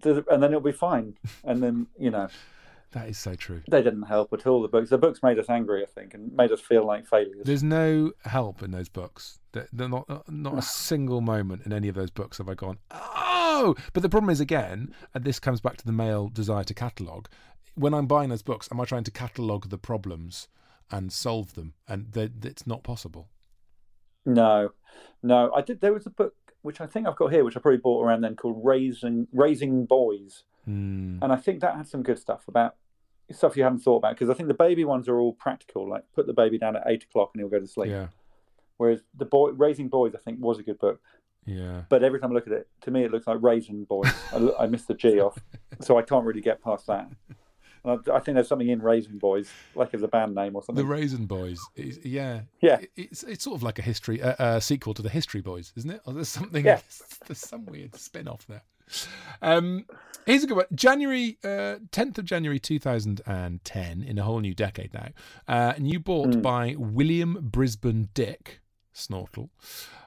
do 0.00 0.14
the, 0.14 0.24
and 0.32 0.42
then 0.42 0.50
it'll 0.50 0.60
be 0.60 0.72
fine. 0.72 1.16
And 1.44 1.62
then 1.62 1.86
you 1.98 2.10
know 2.10 2.28
That 2.92 3.08
is 3.08 3.18
so 3.18 3.34
true. 3.34 3.62
they 3.68 3.82
didn't 3.82 4.02
help 4.04 4.32
at 4.32 4.46
all. 4.46 4.62
The 4.62 4.68
books, 4.68 4.90
the 4.90 4.98
books 4.98 5.22
made 5.22 5.38
us 5.38 5.48
angry, 5.50 5.82
I 5.82 5.86
think, 5.86 6.14
and 6.14 6.32
made 6.32 6.52
us 6.52 6.60
feel 6.60 6.84
like 6.84 7.06
failures. 7.06 7.44
There's 7.44 7.62
no 7.62 8.12
help 8.24 8.62
in 8.62 8.70
those 8.70 8.88
books. 8.88 9.38
They're 9.52 9.68
they're 9.72 9.88
not 9.88 10.30
not 10.30 10.58
a 10.58 10.62
single 10.62 11.20
moment 11.20 11.64
in 11.66 11.72
any 11.72 11.88
of 11.88 11.94
those 11.94 12.10
books 12.10 12.38
have 12.38 12.48
I 12.48 12.54
gone 12.54 12.78
oh. 12.90 13.74
But 13.94 14.02
the 14.02 14.08
problem 14.10 14.28
is 14.30 14.40
again, 14.40 14.92
and 15.14 15.24
this 15.24 15.38
comes 15.38 15.60
back 15.60 15.76
to 15.78 15.86
the 15.86 15.92
male 15.92 16.28
desire 16.28 16.64
to 16.64 16.74
catalogue. 16.74 17.28
When 17.74 17.94
I'm 17.94 18.06
buying 18.06 18.28
those 18.30 18.42
books, 18.42 18.68
am 18.70 18.80
I 18.80 18.84
trying 18.84 19.04
to 19.04 19.10
catalogue 19.10 19.68
the 19.70 19.78
problems 19.78 20.48
and 20.90 21.12
solve 21.12 21.54
them? 21.54 21.72
And 21.88 22.14
it's 22.44 22.66
not 22.66 22.82
possible. 22.82 23.28
No, 24.26 24.70
no. 25.22 25.52
I 25.54 25.62
did. 25.62 25.80
There 25.80 25.92
was 25.92 26.06
a 26.06 26.10
book 26.10 26.34
which 26.62 26.80
I 26.80 26.86
think 26.86 27.06
I've 27.06 27.16
got 27.16 27.32
here, 27.32 27.44
which 27.44 27.56
I 27.56 27.60
probably 27.60 27.78
bought 27.78 28.04
around 28.04 28.22
then, 28.22 28.34
called 28.36 28.60
"Raising 28.64 29.28
Raising 29.32 29.86
Boys," 29.86 30.44
Hmm. 30.64 31.18
and 31.22 31.32
I 31.32 31.36
think 31.36 31.60
that 31.60 31.76
had 31.76 31.86
some 31.86 32.02
good 32.02 32.18
stuff 32.18 32.48
about 32.48 32.74
stuff 33.30 33.56
you 33.56 33.62
hadn't 33.62 33.80
thought 33.80 33.96
about 33.98 34.14
because 34.14 34.30
I 34.30 34.34
think 34.34 34.48
the 34.48 34.54
baby 34.54 34.84
ones 34.84 35.08
are 35.08 35.18
all 35.18 35.32
practical, 35.32 35.88
like 35.88 36.04
put 36.14 36.26
the 36.26 36.32
baby 36.32 36.58
down 36.58 36.76
at 36.76 36.82
eight 36.86 37.04
o'clock 37.04 37.30
and 37.34 37.40
he'll 37.40 37.48
go 37.50 37.60
to 37.60 37.66
sleep. 37.66 37.90
Yeah, 37.90 38.08
Whereas 38.78 39.00
the 39.16 39.24
boy 39.24 39.50
Raising 39.50 39.88
Boys, 39.88 40.14
I 40.14 40.18
think, 40.18 40.38
was 40.40 40.58
a 40.58 40.62
good 40.62 40.78
book, 40.78 41.00
yeah. 41.44 41.82
but 41.88 42.02
every 42.04 42.18
time 42.20 42.30
I 42.32 42.34
look 42.34 42.46
at 42.48 42.52
it, 42.52 42.68
to 42.82 42.90
me 42.90 43.04
it 43.04 43.10
looks 43.12 43.26
like 43.26 43.38
"Raising 43.40 43.84
Boys. 43.84 44.12
I, 44.32 44.64
I 44.64 44.66
missed 44.66 44.88
the 44.88 44.94
G 44.94 45.20
off, 45.20 45.38
so 45.80 45.98
I 45.98 46.02
can't 46.02 46.24
really 46.24 46.40
get 46.40 46.62
past 46.62 46.86
that. 46.88 47.08
I, 47.86 48.18
think 48.20 48.34
there's 48.34 48.48
something 48.48 48.68
in 48.68 48.82
Raisin 48.82 49.18
Boys, 49.18 49.48
like 49.74 49.94
as 49.94 50.02
a 50.02 50.08
band 50.08 50.34
name 50.34 50.56
or 50.56 50.62
something. 50.62 50.84
The. 50.84 50.90
Raisin 50.90 51.26
Boys, 51.26 51.60
is, 51.74 51.98
yeah, 52.04 52.42
Yeah. 52.60 52.80
It's 52.96 53.22
it's 53.22 53.44
sort 53.44 53.56
of 53.56 53.62
like 53.62 53.78
a 53.78 53.82
history 53.82 54.22
uh, 54.22 54.34
uh, 54.38 54.60
sequel 54.60 54.94
to 54.94 55.02
the 55.02 55.08
History 55.08 55.40
Boys, 55.40 55.72
isn't 55.76 55.90
it? 55.90 56.00
Or 56.06 56.12
there's 56.12 56.28
something. 56.28 56.64
Yeah. 56.64 56.80
There's 57.26 57.38
some 57.38 57.66
weird 57.66 57.96
spin 57.96 58.28
off 58.28 58.46
there. 58.46 58.62
Um, 59.42 59.86
here's 60.26 60.44
a 60.44 60.46
good 60.46 60.56
one. 60.56 60.66
January 60.74 61.38
uh, 61.42 61.78
10th 61.90 62.18
of 62.18 62.24
January 62.24 62.60
2010, 62.60 64.02
in 64.02 64.18
a 64.18 64.22
whole 64.22 64.40
new 64.40 64.54
decade 64.54 64.94
now. 64.94 65.08
Uh, 65.48 65.74
you 65.78 65.98
bought 65.98 66.40
by 66.40 66.76
William 66.78 67.38
Brisbane 67.40 68.08
Dick 68.14 68.60
Snortle 68.92 69.50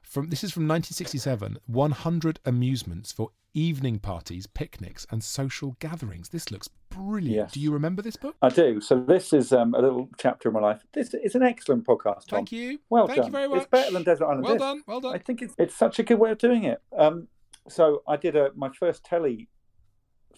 From 0.10 0.30
this 0.30 0.44
is 0.44 0.52
from 0.52 0.64
1967. 0.64 1.60
100 1.68 2.40
amusements 2.44 3.12
for 3.12 3.30
evening 3.54 4.00
parties, 4.00 4.48
picnics, 4.48 5.06
and 5.12 5.24
social 5.24 5.76
gatherings. 5.80 6.30
This 6.30 6.50
looks 6.50 6.68
brilliant. 6.90 7.36
Yes. 7.36 7.52
Do 7.52 7.60
you 7.60 7.72
remember 7.72 8.02
this 8.02 8.16
book? 8.16 8.36
I 8.42 8.50
do. 8.50 8.82
So 8.82 9.00
this 9.00 9.34
is 9.34 9.54
um, 9.54 9.76
a 9.76 9.80
little 9.80 10.10
chapter 10.18 10.50
in 10.50 10.54
my 10.56 10.62
life. 10.62 10.82
This 10.94 11.14
is 11.14 11.36
an 11.36 11.44
excellent 11.44 11.86
podcast. 11.86 12.26
Tom. 12.26 12.38
Thank 12.40 12.52
you. 12.52 12.80
Well 12.90 13.06
Thank 13.06 13.18
done. 13.18 13.26
you 13.28 13.32
very 13.32 13.48
much. 13.48 13.58
It's 13.60 13.68
better 13.68 13.92
than 13.92 14.02
Desert 14.02 14.26
Island 14.26 14.46
Well 14.46 14.54
Disc. 14.56 14.62
done. 14.62 14.84
Well 14.88 15.00
done. 15.00 15.14
I 15.14 15.20
think 15.20 15.44
it's 15.44 15.54
it's 15.60 15.76
such 15.76 16.00
a 16.00 16.04
good 16.04 16.18
way 16.18 16.32
of 16.32 16.40
doing 16.40 16.64
it. 16.64 16.82
Um, 16.98 17.28
so 17.68 18.02
I 18.08 18.18
did 18.18 18.36
a 18.36 18.50
my 18.56 18.70
first 18.70 19.04
telly 19.04 19.48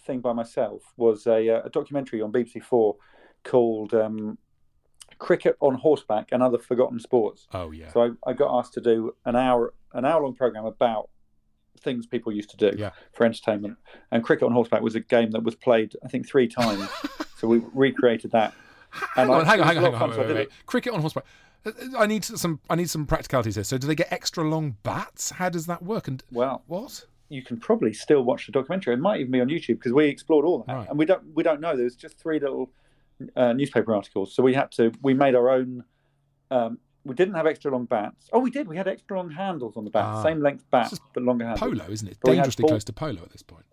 thing 0.05 0.19
by 0.19 0.33
myself 0.33 0.81
was 0.97 1.27
a, 1.27 1.49
uh, 1.49 1.61
a 1.63 1.69
documentary 1.69 2.21
on 2.21 2.33
BBC 2.33 2.61
Four 2.61 2.97
called 3.45 3.93
um, 3.93 4.37
"Cricket 5.21 5.55
on 5.59 5.75
Horseback 5.75 6.29
and 6.31 6.41
Other 6.43 6.57
Forgotten 6.57 6.99
Sports." 6.99 7.47
Oh 7.53 7.71
yeah. 7.71 7.91
So 7.93 8.01
I, 8.25 8.29
I 8.31 8.33
got 8.33 8.57
asked 8.57 8.73
to 8.73 8.81
do 8.81 9.15
an 9.25 9.35
hour 9.35 9.73
an 9.93 10.03
hour 10.05 10.21
long 10.23 10.33
program 10.35 10.65
about 10.65 11.09
things 11.79 12.05
people 12.05 12.31
used 12.31 12.49
to 12.51 12.57
do 12.57 12.71
Yeah. 12.77 12.91
for 13.13 13.25
entertainment. 13.25 13.77
And 14.11 14.23
cricket 14.23 14.45
on 14.45 14.51
horseback 14.51 14.81
was 14.81 14.95
a 14.95 14.99
game 14.99 15.31
that 15.31 15.43
was 15.43 15.55
played, 15.55 15.95
I 16.05 16.07
think, 16.09 16.27
three 16.27 16.47
times. 16.47 16.87
so 17.37 17.47
we 17.47 17.61
recreated 17.73 18.31
that. 18.31 18.53
hang 18.91 19.25
And 19.25 19.31
I- 19.31 19.39
on, 19.39 19.45
hang 19.45 19.59
on, 19.61 19.67
hang 19.67 19.77
on, 19.77 19.93
hang 19.93 20.01
on. 20.01 20.09
Wait, 20.11 20.19
wait, 20.27 20.35
wait. 20.35 20.49
Cricket 20.65 20.93
on 20.93 21.01
horseback. 21.01 21.25
Uh, 21.65 21.71
I 21.97 22.05
need 22.07 22.23
some. 22.25 22.59
I 22.69 22.75
need 22.75 22.89
some 22.89 23.05
practicalities 23.05 23.55
here. 23.55 23.63
So, 23.63 23.77
do 23.77 23.85
they 23.87 23.95
get 23.95 24.11
extra 24.11 24.43
long 24.43 24.77
bats? 24.83 25.29
How 25.31 25.49
does 25.49 25.65
that 25.67 25.81
work? 25.83 26.07
And 26.07 26.23
Well, 26.31 26.63
what? 26.67 27.05
you 27.29 27.43
can 27.43 27.57
probably 27.59 27.93
still 27.93 28.23
watch 28.23 28.47
the 28.47 28.51
documentary. 28.51 28.93
It 28.95 28.99
might 28.99 29.19
even 29.21 29.31
be 29.31 29.39
on 29.41 29.47
YouTube 29.47 29.77
because 29.79 29.93
we 29.93 30.05
explored 30.07 30.43
all 30.45 30.63
that, 30.63 30.73
Right. 30.75 30.89
and 30.89 30.97
we 30.99 31.05
don't 31.05 31.23
we 31.35 31.43
don't 31.43 31.61
know. 31.61 31.75
There's 31.77 31.95
just 31.95 32.17
three 32.17 32.39
little 32.39 32.71
uh, 33.35 33.53
newspaper 33.53 33.93
articles, 33.95 34.33
so 34.33 34.41
we 34.43 34.53
had 34.53 34.71
to 34.73 34.91
we 35.01 35.13
made 35.13 35.35
our 35.35 35.49
own. 35.49 35.83
Um, 36.49 36.77
we 37.03 37.15
didn't 37.15 37.33
have 37.33 37.47
extra 37.47 37.71
long 37.71 37.85
bats. 37.85 38.29
Oh, 38.31 38.39
we 38.39 38.51
did. 38.51 38.67
We 38.67 38.77
had 38.77 38.87
extra 38.87 39.17
long 39.17 39.31
handles 39.31 39.75
on 39.75 39.85
the 39.85 39.89
bat, 39.89 40.05
Ah. 40.05 40.23
same 40.23 40.39
length 40.41 40.65
bat 40.69 40.93
but 41.13 41.23
longer 41.23 41.45
handles. 41.45 41.71
Polo, 41.79 41.91
isn't 41.91 42.07
it? 42.07 42.17
But 42.21 42.33
Dangerously 42.33 42.67
close 42.67 42.83
to 42.83 42.93
polo 42.93 43.21
at 43.23 43.31
this 43.31 43.41
point. 43.41 43.65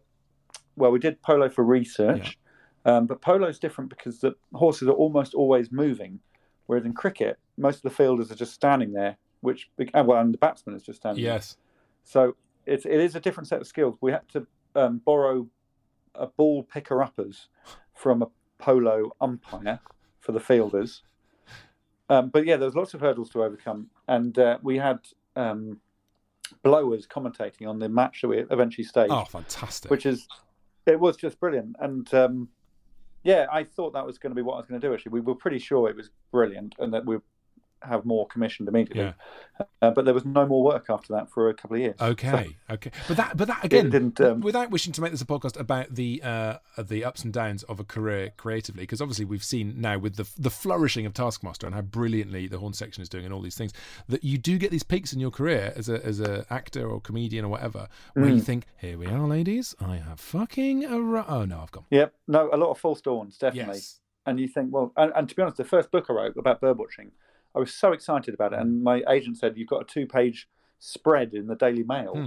well, 0.77 0.91
we 0.91 0.99
did 0.99 1.21
polo 1.23 1.49
for 1.51 1.63
research, 1.65 2.39
um, 2.87 3.07
but 3.07 3.21
polo 3.21 3.47
is 3.49 3.59
different 3.59 3.91
because 3.91 4.21
the 4.21 4.35
horses 4.55 4.89
are 4.89 4.93
almost 4.93 5.35
always 5.35 5.71
moving, 5.71 6.21
whereas 6.67 6.85
in 6.87 6.95
cricket, 6.95 7.39
most 7.59 7.77
of 7.77 7.83
the 7.83 7.91
fielders 7.91 8.31
are 8.31 8.37
just 8.37 8.55
standing 8.55 8.93
there, 8.93 9.19
which 9.41 9.69
uh, 9.95 10.03
well, 10.07 10.21
and 10.21 10.33
the 10.33 10.39
batsman 10.39 10.75
is 10.77 10.83
just 10.83 11.01
standing. 11.01 11.23
there. 11.23 11.35
Yes. 11.35 11.57
So 12.05 12.35
it's 12.65 12.87
it 12.87 12.93
is 13.01 13.15
a 13.15 13.21
different 13.21 13.49
set 13.49 13.61
of 13.61 13.67
skills. 13.67 13.97
We 14.01 14.13
had 14.13 14.27
to 14.31 14.47
um, 14.75 15.03
borrow 15.05 15.49
a 16.15 16.29
ball 16.29 16.63
picker 16.63 17.03
uppers 17.03 17.49
from 17.95 18.23
a 18.23 18.27
polo 18.59 19.13
umpire 19.21 19.81
for 20.21 20.33
the 20.33 20.41
fielders. 20.41 21.03
Um, 22.11 22.29
but 22.31 22.47
yeah, 22.47 22.57
there 22.57 22.67
was 22.67 22.75
lots 22.75 22.95
of 22.95 23.01
hurdles 23.01 23.31
to 23.31 23.43
overcome, 23.45 23.91
and 24.07 24.39
uh, 24.39 24.59
we 24.63 24.79
had 24.79 25.01
um, 25.37 25.81
blowers 26.63 27.07
commentating 27.07 27.69
on 27.69 27.79
the 27.79 27.89
match 27.89 28.23
that 28.23 28.29
we 28.29 28.39
eventually 28.51 28.85
staged 28.85 29.13
Oh, 29.13 29.25
fantastic. 29.25 29.91
which 29.91 30.07
is 30.07 30.27
it 30.87 30.99
was 30.99 31.19
just 31.19 31.39
brilliant 31.39 31.77
and 31.81 32.13
um 32.15 32.49
yeah 33.23 33.45
i 33.53 33.63
thought 33.63 33.93
that 33.93 34.07
was 34.07 34.17
going 34.17 34.31
to 34.31 34.35
be 34.35 34.41
what 34.41 34.55
i 34.55 34.57
was 34.57 34.65
going 34.67 34.81
to 34.81 34.87
do 34.89 34.95
actually 34.95 35.13
we 35.13 35.21
were 35.21 35.35
pretty 35.35 35.59
sure 35.59 35.91
it 35.91 35.95
was 35.95 36.09
brilliant 36.33 36.75
and 36.79 36.95
that 36.95 37.05
we'd 37.05 37.21
have 37.83 38.05
more 38.05 38.27
commissioned 38.27 38.69
immediately 38.69 39.03
Yeah. 39.05 39.67
uh, 39.83 39.91
but 39.91 40.05
there 40.05 40.15
was 40.15 40.25
no 40.25 40.47
more 40.47 40.63
work 40.63 40.87
after 40.89 41.13
that 41.15 41.31
for 41.31 41.49
a 41.49 41.55
couple 41.55 41.77
of 41.77 41.81
years 41.83 41.97
Okay, 42.01 42.57
okay, 42.71 42.91
but 43.07 43.17
that, 43.17 43.37
but 43.37 43.49
that 43.49 43.65
again, 43.65 43.91
didn't, 43.91 44.21
um, 44.21 44.41
without 44.41 44.71
wishing 44.71 44.93
to 44.95 45.01
make 45.01 45.11
this 45.11 45.21
a 45.21 45.27
podcast 45.27 45.59
about 45.59 45.95
the 45.95 46.21
uh, 46.23 46.59
the 46.83 47.05
ups 47.05 47.25
and 47.25 47.33
downs 47.33 47.63
of 47.65 47.81
a 47.81 47.85
career 47.85 48.33
creatively, 48.37 48.83
because 48.83 49.01
obviously 49.01 49.25
we've 49.25 49.45
seen 49.45 49.81
now 49.81 49.99
with 49.99 50.17
the 50.17 50.29
the 50.39 50.51
flourishing 50.51 51.07
of 51.07 51.15
Taskmaster 51.15 51.67
and 51.67 51.75
how 51.75 51.83
brilliantly 51.83 52.47
the 52.47 52.59
Horne 52.59 52.73
section 52.73 53.03
is 53.03 53.09
doing 53.09 53.25
and 53.25 53.33
all 53.35 53.41
these 53.41 53.57
things, 53.57 53.73
that 54.09 54.23
you 54.25 54.39
do 54.39 54.59
get 54.59 54.71
these 54.71 54.83
peaks 54.83 55.13
in 55.13 55.21
your 55.21 55.31
career 55.31 55.73
as 55.77 55.89
a 55.89 56.05
as 56.05 56.21
a 56.21 56.45
actor 56.51 56.89
or 56.89 57.01
comedian 57.01 57.45
or 57.45 57.49
whatever, 57.49 57.89
where 58.15 58.27
Mm. 58.27 58.37
you 58.37 58.43
think, 58.43 58.67
here 58.79 58.99
we 58.99 59.07
are, 59.07 59.27
ladies, 59.27 59.75
I 59.81 59.97
have 59.97 60.21
fucking 60.21 60.85
a 60.85 60.97
oh 60.97 61.45
no, 61.45 61.61
I've 61.63 61.71
gone. 61.73 61.85
yep 61.91 62.15
no 62.27 62.51
a 62.53 62.57
lot 62.57 62.71
of 62.71 62.79
false 62.79 63.01
dawns 63.01 63.39
definitely 63.39 63.77
Yes, 63.77 64.01
and 64.27 64.39
you 64.39 64.49
think 64.49 64.73
well 64.73 64.93
and, 64.97 65.13
and 65.17 65.29
to 65.29 65.35
be 65.35 65.43
honest 65.43 65.57
the 65.57 65.65
first 65.65 65.91
book 65.91 66.07
i 66.09 66.13
wrote 66.13 66.37
about 66.37 66.61
bird 66.61 66.77
watching 66.79 67.11
i 67.59 67.61
was 67.61 67.75
so 67.75 67.93
excited 67.93 68.33
about 68.33 68.53
it 68.55 68.59
and 68.61 68.83
my 68.83 69.03
agent 69.11 69.37
said 69.37 69.57
you've 69.59 69.69
got 69.69 69.83
a 69.83 69.85
two 69.85 70.07
page 70.07 70.49
spread 70.79 71.35
in 71.35 71.47
the 71.49 71.57
daily 71.57 71.83
mail. 71.83 72.13
Hmm. 72.15 72.27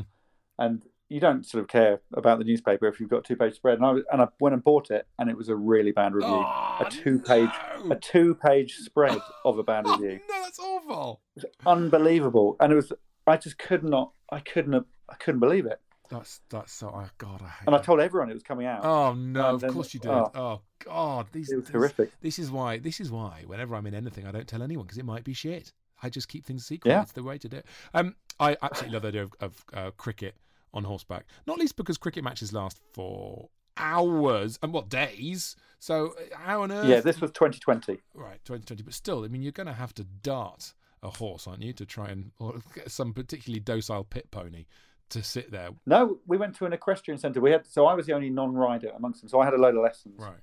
and 0.59 0.83
you 1.09 1.19
don't 1.19 1.45
sort 1.45 1.61
of 1.61 1.67
care 1.67 1.99
about 2.13 2.37
the 2.39 2.45
newspaper 2.45 2.87
if 2.87 2.99
you've 2.99 3.09
got 3.09 3.17
a 3.19 3.21
two 3.23 3.35
page 3.35 3.55
spread. 3.55 3.77
And 3.79 3.85
I, 3.85 3.91
was- 3.91 4.03
and 4.13 4.21
I 4.21 4.27
went 4.39 4.53
and 4.53 4.63
bought 4.63 4.91
it 4.91 5.05
and 5.19 5.29
it 5.29 5.35
was 5.35 5.49
a 5.49 5.55
really 5.57 5.91
bad 5.91 6.13
review. 6.13 6.31
Oh, 6.33 6.77
a 6.85 6.89
two 6.89 7.19
page 7.19 7.49
no. 7.83 7.91
a 7.91 7.95
two 7.99 8.35
page 8.35 8.75
spread 8.77 9.17
of 9.43 9.57
a 9.57 9.63
bad 9.63 9.83
Oh, 9.87 9.97
review. 9.97 10.19
no, 10.29 10.41
that's 10.43 10.57
awful. 10.59 11.19
it 11.35 11.43
was 11.43 11.45
unbelievable. 11.65 12.55
And 12.59 12.71
it 12.73 12.75
was 12.75 12.91
i 13.27 13.35
just 13.37 13.57
could 13.57 13.83
not 13.83 14.11
i 14.31 14.39
couldn't 14.39 14.85
i 15.09 15.15
couldn't 15.15 15.39
believe 15.41 15.65
it 15.65 15.79
That's 16.11 16.41
that's 16.49 16.73
so. 16.73 16.91
Oh, 16.93 17.09
God, 17.17 17.41
I 17.41 17.47
hate. 17.47 17.67
and 17.67 17.75
i 17.75 17.79
told 17.79 17.99
everyone 18.01 18.29
it 18.29 18.33
was 18.33 18.43
coming 18.43 18.67
out 18.67 18.83
Oh 18.83 19.13
no! 19.13 19.39
And 19.45 19.55
Of 19.55 19.61
then- 19.61 19.73
course 19.73 19.93
you 19.93 19.99
did. 19.99 20.11
oh. 20.11 20.31
Oh, 20.35 20.61
God! 20.85 21.27
These, 21.31 21.51
it 21.51 21.55
was 21.55 21.65
this, 21.65 21.71
horrific 21.73 22.11
This 22.21 22.37
is 22.37 22.51
why. 22.51 22.77
This 22.79 22.99
is 22.99 23.09
why. 23.11 23.43
Whenever 23.47 23.75
I'm 23.75 23.87
in 23.87 23.95
anything, 23.95 24.27
I 24.27 24.31
don't 24.31 24.47
tell 24.47 24.61
anyone 24.61 24.85
because 24.85 24.97
it 24.97 25.05
might 25.05 25.23
be 25.23 25.33
shit. 25.33 25.71
I 26.03 26.09
just 26.09 26.27
keep 26.27 26.45
things 26.45 26.65
secret. 26.65 26.91
Yeah. 26.91 27.01
It's 27.03 27.11
the 27.13 27.23
way 27.23 27.37
to 27.37 27.47
do 27.49 27.57
it. 27.57 27.65
Um, 27.93 28.15
I 28.39 28.57
absolutely 28.61 28.93
love 28.93 29.01
the 29.03 29.07
idea 29.09 29.23
of, 29.23 29.33
of 29.39 29.65
uh, 29.73 29.91
cricket 29.97 30.35
on 30.73 30.83
horseback. 30.83 31.25
Not 31.47 31.59
least 31.59 31.75
because 31.75 31.97
cricket 31.97 32.23
matches 32.23 32.51
last 32.51 32.79
for 32.93 33.49
hours 33.77 34.57
and 34.61 34.73
what 34.73 34.89
days. 34.89 35.55
So 35.79 36.07
uh, 36.17 36.35
how 36.37 36.63
on 36.63 36.71
earth? 36.71 36.87
yeah 36.87 36.99
this 37.01 37.21
was 37.21 37.31
2020 37.31 37.99
right, 38.13 38.39
2020. 38.45 38.83
But 38.83 38.93
still, 38.93 39.23
I 39.23 39.27
mean, 39.27 39.41
you're 39.43 39.51
going 39.51 39.67
to 39.67 39.73
have 39.73 39.93
to 39.95 40.03
dart 40.03 40.73
a 41.03 41.09
horse, 41.09 41.47
aren't 41.47 41.61
you, 41.63 41.73
to 41.73 41.85
try 41.85 42.09
and 42.09 42.31
or 42.39 42.55
get 42.75 42.91
some 42.91 43.13
particularly 43.13 43.59
docile 43.59 44.03
pit 44.03 44.29
pony 44.31 44.65
to 45.11 45.23
sit 45.23 45.51
there. 45.51 45.69
no 45.85 46.19
we 46.25 46.37
went 46.37 46.55
to 46.55 46.65
an 46.65 46.73
equestrian 46.73 47.17
centre 47.17 47.39
we 47.41 47.51
had 47.51 47.65
so 47.65 47.85
i 47.85 47.93
was 47.93 48.05
the 48.05 48.13
only 48.13 48.29
non-rider 48.29 48.91
amongst 48.95 49.21
them 49.21 49.29
so 49.29 49.39
i 49.39 49.45
had 49.45 49.53
a 49.53 49.57
load 49.57 49.75
of 49.75 49.81
lessons 49.83 50.19
Right. 50.19 50.39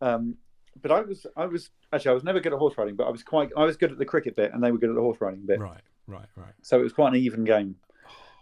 Um, 0.00 0.36
but 0.82 0.90
I 0.90 1.00
was, 1.02 1.26
I 1.36 1.46
was 1.46 1.70
actually, 1.92 2.10
I 2.10 2.14
was 2.14 2.24
never 2.24 2.40
good 2.40 2.52
at 2.52 2.58
horse 2.58 2.76
riding, 2.76 2.96
but 2.96 3.06
I 3.06 3.10
was 3.10 3.22
quite, 3.22 3.50
I 3.56 3.64
was 3.64 3.76
good 3.76 3.92
at 3.92 3.98
the 3.98 4.04
cricket 4.04 4.34
bit, 4.34 4.52
and 4.52 4.62
they 4.62 4.72
were 4.72 4.78
good 4.78 4.90
at 4.90 4.96
the 4.96 5.00
horse 5.00 5.18
riding 5.20 5.46
bit. 5.46 5.60
Right. 5.60 5.80
Right. 6.06 6.26
Right. 6.36 6.52
So 6.62 6.80
it 6.80 6.82
was 6.82 6.92
quite 6.92 7.08
an 7.14 7.20
even 7.20 7.44
game. 7.44 7.76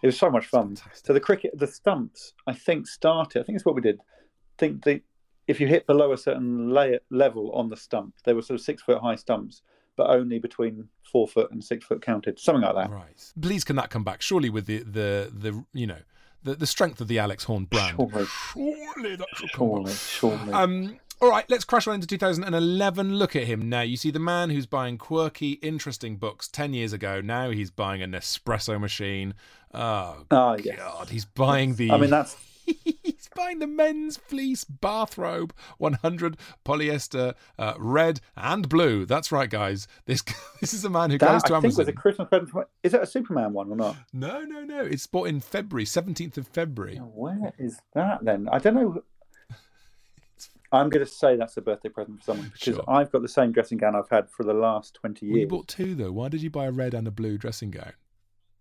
It 0.03 0.07
was 0.07 0.19
so 0.19 0.31
much 0.31 0.47
fun. 0.47 0.77
Fantastic. 0.77 1.07
So 1.07 1.13
the 1.13 1.21
cricket, 1.21 1.57
the 1.59 1.67
stumps, 1.67 2.33
I 2.47 2.55
think 2.55 2.87
started. 2.89 3.41
I 3.41 3.43
think 3.45 3.57
it's 3.57 3.67
what 3.67 3.75
we 3.75 3.83
did. 3.83 3.99
I 4.01 4.57
think 4.59 4.83
the 4.85 5.03
if 5.47 5.61
you 5.61 5.67
hit 5.67 5.87
below 5.87 6.13
a 6.13 6.17
certain 6.19 6.71
layer, 6.71 7.01
level 7.11 7.53
on 7.53 7.69
the 7.69 7.77
stump, 7.77 8.15
they 8.25 8.33
were 8.33 8.43
sort 8.43 8.59
of 8.59 8.65
six 8.65 8.83
foot 8.83 9.01
high 9.03 9.17
stumps, 9.17 9.61
but 9.97 10.11
only 10.11 10.39
between 10.39 10.89
four 11.03 11.29
foot 11.29 11.51
and 11.51 11.63
six 11.63 11.85
foot 11.85 12.03
counted, 12.03 12.39
something 12.39 12.63
like 12.63 12.75
that. 12.75 12.91
Right. 12.91 13.33
Please, 13.41 13.65
can 13.65 13.77
that 13.77 13.91
come 13.91 14.05
back? 14.05 14.23
Surely, 14.23 14.51
with 14.51 14.67
the 14.67 14.79
the 14.79 15.31
the 15.33 15.65
you 15.73 15.87
know 15.87 15.99
the 16.43 16.55
the 16.55 16.67
strength 16.67 17.01
of 17.01 17.09
the 17.09 17.19
Alex 17.19 17.45
Horne 17.45 17.65
brand. 17.65 17.97
Surely. 17.97 18.27
Surely 18.27 19.17
that 19.17 19.29
should 19.35 19.53
come 19.53 19.85
back. 19.85 19.95
Surely, 19.95 20.37
surely. 20.37 20.53
Um. 20.53 20.99
All 21.21 21.31
right, 21.31 21.49
let's 21.49 21.63
crash 21.63 21.87
on 21.87 21.95
into 21.95 22.09
2011. 22.09 23.15
Look 23.15 23.37
at 23.37 23.45
him 23.45 23.69
now. 23.69 23.83
You 23.83 23.97
see 23.97 24.11
the 24.11 24.19
man 24.19 24.51
who's 24.51 24.67
buying 24.67 24.99
quirky, 24.99 25.53
interesting 25.53 26.17
books 26.17 26.49
10 26.49 26.75
years 26.75 26.93
ago. 26.93 27.21
Now 27.21 27.51
he's 27.51 27.71
buying 27.71 28.03
an 28.03 28.11
espresso 28.11 28.81
machine. 28.81 29.35
Oh, 29.73 30.25
yes. 30.61 30.77
God. 30.77 31.11
He's 31.11 31.25
buying 31.25 31.77
the. 31.77 31.93
I 31.93 31.97
mean, 31.99 32.11
that's 32.11 32.37
buying 33.35 33.59
the 33.59 33.67
men's 33.67 34.17
fleece 34.17 34.65
bathrobe, 34.65 35.55
100 35.79 36.37
polyester, 36.65 37.35
uh, 37.59 37.75
red 37.79 38.21
and 38.37 38.69
blue. 38.69 39.05
That's 39.07 39.31
right, 39.33 39.51
guys. 39.51 39.87
This 40.07 40.23
this 40.61 40.75
is 40.75 40.85
a 40.85 40.91
man 40.91 41.11
who 41.11 41.19
goes 41.19 41.43
that. 41.43 41.49
to 41.49 41.55
I 41.57 41.61
think 41.61 41.77
was 41.77 41.89
a 41.89 41.93
Christmas 41.93 42.29
present. 42.29 42.51
From, 42.51 42.65
is 42.83 42.95
it 42.95 43.03
a 43.03 43.07
Superman 43.07 43.53
one 43.53 43.69
or 43.71 43.77
not? 43.77 43.97
No, 44.13 44.43
no, 44.43 44.63
no. 44.65 44.81
It's 44.85 45.07
bought 45.07 45.29
in 45.29 45.41
February, 45.41 45.85
17th 45.85 46.37
of 46.37 46.49
February. 46.49 46.97
Now, 46.97 47.11
Where 47.15 47.53
is 47.59 47.81
that 47.95 48.25
then? 48.25 48.49
I 48.51 48.59
don't 48.59 48.75
know. 48.75 49.03
I'm 50.73 50.89
going 50.89 51.05
to 51.05 51.11
say 51.11 51.37
that's 51.37 51.57
a 51.59 51.61
birthday 51.61 51.91
present 51.91 52.19
for 52.19 52.25
someone 52.25 52.47
because 52.47 52.77
Sure. 52.77 52.85
I've 52.89 53.13
got 53.13 53.21
the 53.23 53.29
same 53.29 53.53
dressing 53.53 53.77
gown 53.79 53.95
I've 53.95 54.09
had 54.09 54.31
for 54.31 54.43
the 54.43 54.55
last 54.55 54.95
20 54.95 55.29
Well, 55.31 55.39
you 55.39 55.47
bought 55.47 55.69
two 55.69 55.95
though. 55.95 56.13
Why 56.13 56.29
did 56.29 56.43
you 56.43 56.49
buy 56.51 56.65
a 56.67 56.73
red 56.73 56.95
and 56.95 57.07
a 57.07 57.11
blue 57.11 57.37
dressing 57.37 57.71
gown? 57.71 57.93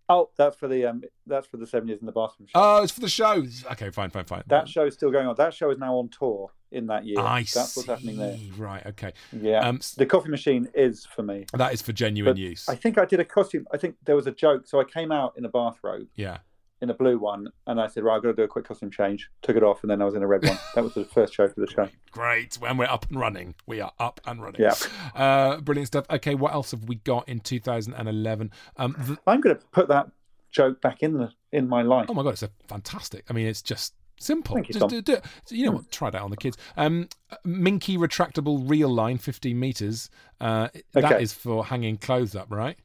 Oh, 0.08 0.30
that's 0.36 0.56
for 0.56 0.68
the 0.68 0.84
um, 0.86 1.02
that's 1.26 1.46
for 1.46 1.56
the 1.56 1.66
seven 1.66 1.88
years 1.88 2.00
in 2.00 2.06
the 2.06 2.12
bathroom 2.12 2.46
show. 2.46 2.52
Oh, 2.54 2.82
it's 2.82 2.92
for 2.92 3.00
the 3.00 3.08
show. 3.08 3.44
Okay, 3.72 3.90
fine, 3.90 4.10
fine, 4.10 4.24
fine. 4.24 4.42
that 4.48 4.68
show 4.68 4.84
is 4.86 4.94
still 4.94 5.10
going 5.10 5.26
on. 5.26 5.34
That 5.36 5.54
show 5.54 5.70
is 5.70 5.78
now 5.78 5.94
on 5.96 6.08
tour 6.08 6.50
in 6.70 6.86
that 6.88 7.04
year. 7.04 7.20
I 7.20 7.40
that's 7.40 7.70
see. 7.70 7.80
what's 7.80 7.88
happening 7.88 8.16
there. 8.18 8.36
Right. 8.56 8.84
Okay. 8.86 9.12
Yeah, 9.32 9.60
Um, 9.66 9.80
the 9.96 10.06
coffee 10.06 10.30
machine 10.30 10.68
is 10.74 11.04
for 11.06 11.22
me. 11.22 11.46
that 11.54 11.72
is 11.72 11.82
for 11.82 11.92
genuine 11.92 12.32
But 12.34 12.38
use. 12.38 12.68
I 12.68 12.74
think 12.74 12.98
I 12.98 13.04
did 13.04 13.20
a 13.20 13.24
costume. 13.24 13.66
I 13.72 13.76
think 13.76 13.96
there 14.04 14.16
was 14.16 14.26
a 14.26 14.32
joke. 14.32 14.66
So 14.66 14.80
I 14.80 14.84
came 14.84 15.12
out 15.12 15.34
in 15.36 15.44
a 15.44 15.48
bathrobe, 15.48 16.08
Yeah. 16.16 16.38
In 16.82 16.90
a 16.90 16.94
blue 16.94 17.16
one, 17.18 17.48
and 17.66 17.80
I 17.80 17.86
said, 17.86 18.02
"Right, 18.04 18.16
I've 18.16 18.22
got 18.22 18.28
to 18.30 18.34
do 18.34 18.42
a 18.42 18.48
quick 18.48 18.66
costume 18.66 18.90
change." 18.90 19.30
Took 19.40 19.56
it 19.56 19.62
off, 19.62 19.82
and 19.82 19.90
then 19.90 20.02
I 20.02 20.04
was 20.04 20.14
in 20.14 20.22
a 20.22 20.26
red 20.26 20.44
one. 20.44 20.58
that 20.74 20.84
was 20.84 20.92
the 20.94 21.04
first 21.06 21.32
show 21.32 21.48
for 21.48 21.60
the 21.60 21.66
show. 21.66 21.88
Great. 22.10 22.56
When 22.56 22.76
we're 22.76 22.84
up 22.86 23.06
and 23.08 23.18
running, 23.18 23.54
we 23.66 23.80
are 23.80 23.92
up 23.98 24.20
and 24.26 24.42
running. 24.42 24.60
Yeah. 24.60 24.74
Uh, 25.14 25.60
brilliant 25.60 25.86
stuff. 25.86 26.04
Okay, 26.10 26.34
what 26.34 26.52
else 26.52 26.72
have 26.72 26.84
we 26.84 26.96
got 26.96 27.28
in 27.28 27.40
2011? 27.40 28.50
Um, 28.76 28.96
the, 28.98 29.18
I'm 29.26 29.40
going 29.40 29.56
to 29.56 29.62
put 29.72 29.88
that 29.88 30.10
joke 30.50 30.80
back 30.82 31.02
in 31.02 31.14
the 31.16 31.30
in 31.52 31.68
my 31.68 31.82
life. 31.82 32.06
oh 32.10 32.14
my 32.14 32.22
god, 32.22 32.30
it's 32.30 32.42
a 32.42 32.50
fantastic. 32.68 33.24
I 33.30 33.32
mean, 33.32 33.46
it's 33.46 33.62
just 33.62 33.94
simple. 34.18 34.54
Thank 34.56 34.68
you, 34.68 34.74
just 34.74 34.88
do, 34.88 35.00
do 35.00 35.14
it. 35.14 35.24
So 35.44 35.54
you 35.54 35.66
know 35.66 35.72
what? 35.72 35.90
Try 35.90 36.10
that 36.10 36.20
on 36.20 36.30
the 36.30 36.36
kids. 36.36 36.56
Um, 36.76 37.08
Minky 37.44 37.96
retractable 37.96 38.68
reel 38.68 38.88
line, 38.88 39.18
15 39.18 39.58
meters. 39.58 40.10
Uh, 40.40 40.68
Okay. 40.96 41.22
is 41.22 41.32
for 41.32 41.64
hanging 41.64 41.96
clothes 41.96 42.34
up, 42.34 42.46
right? 42.50 42.76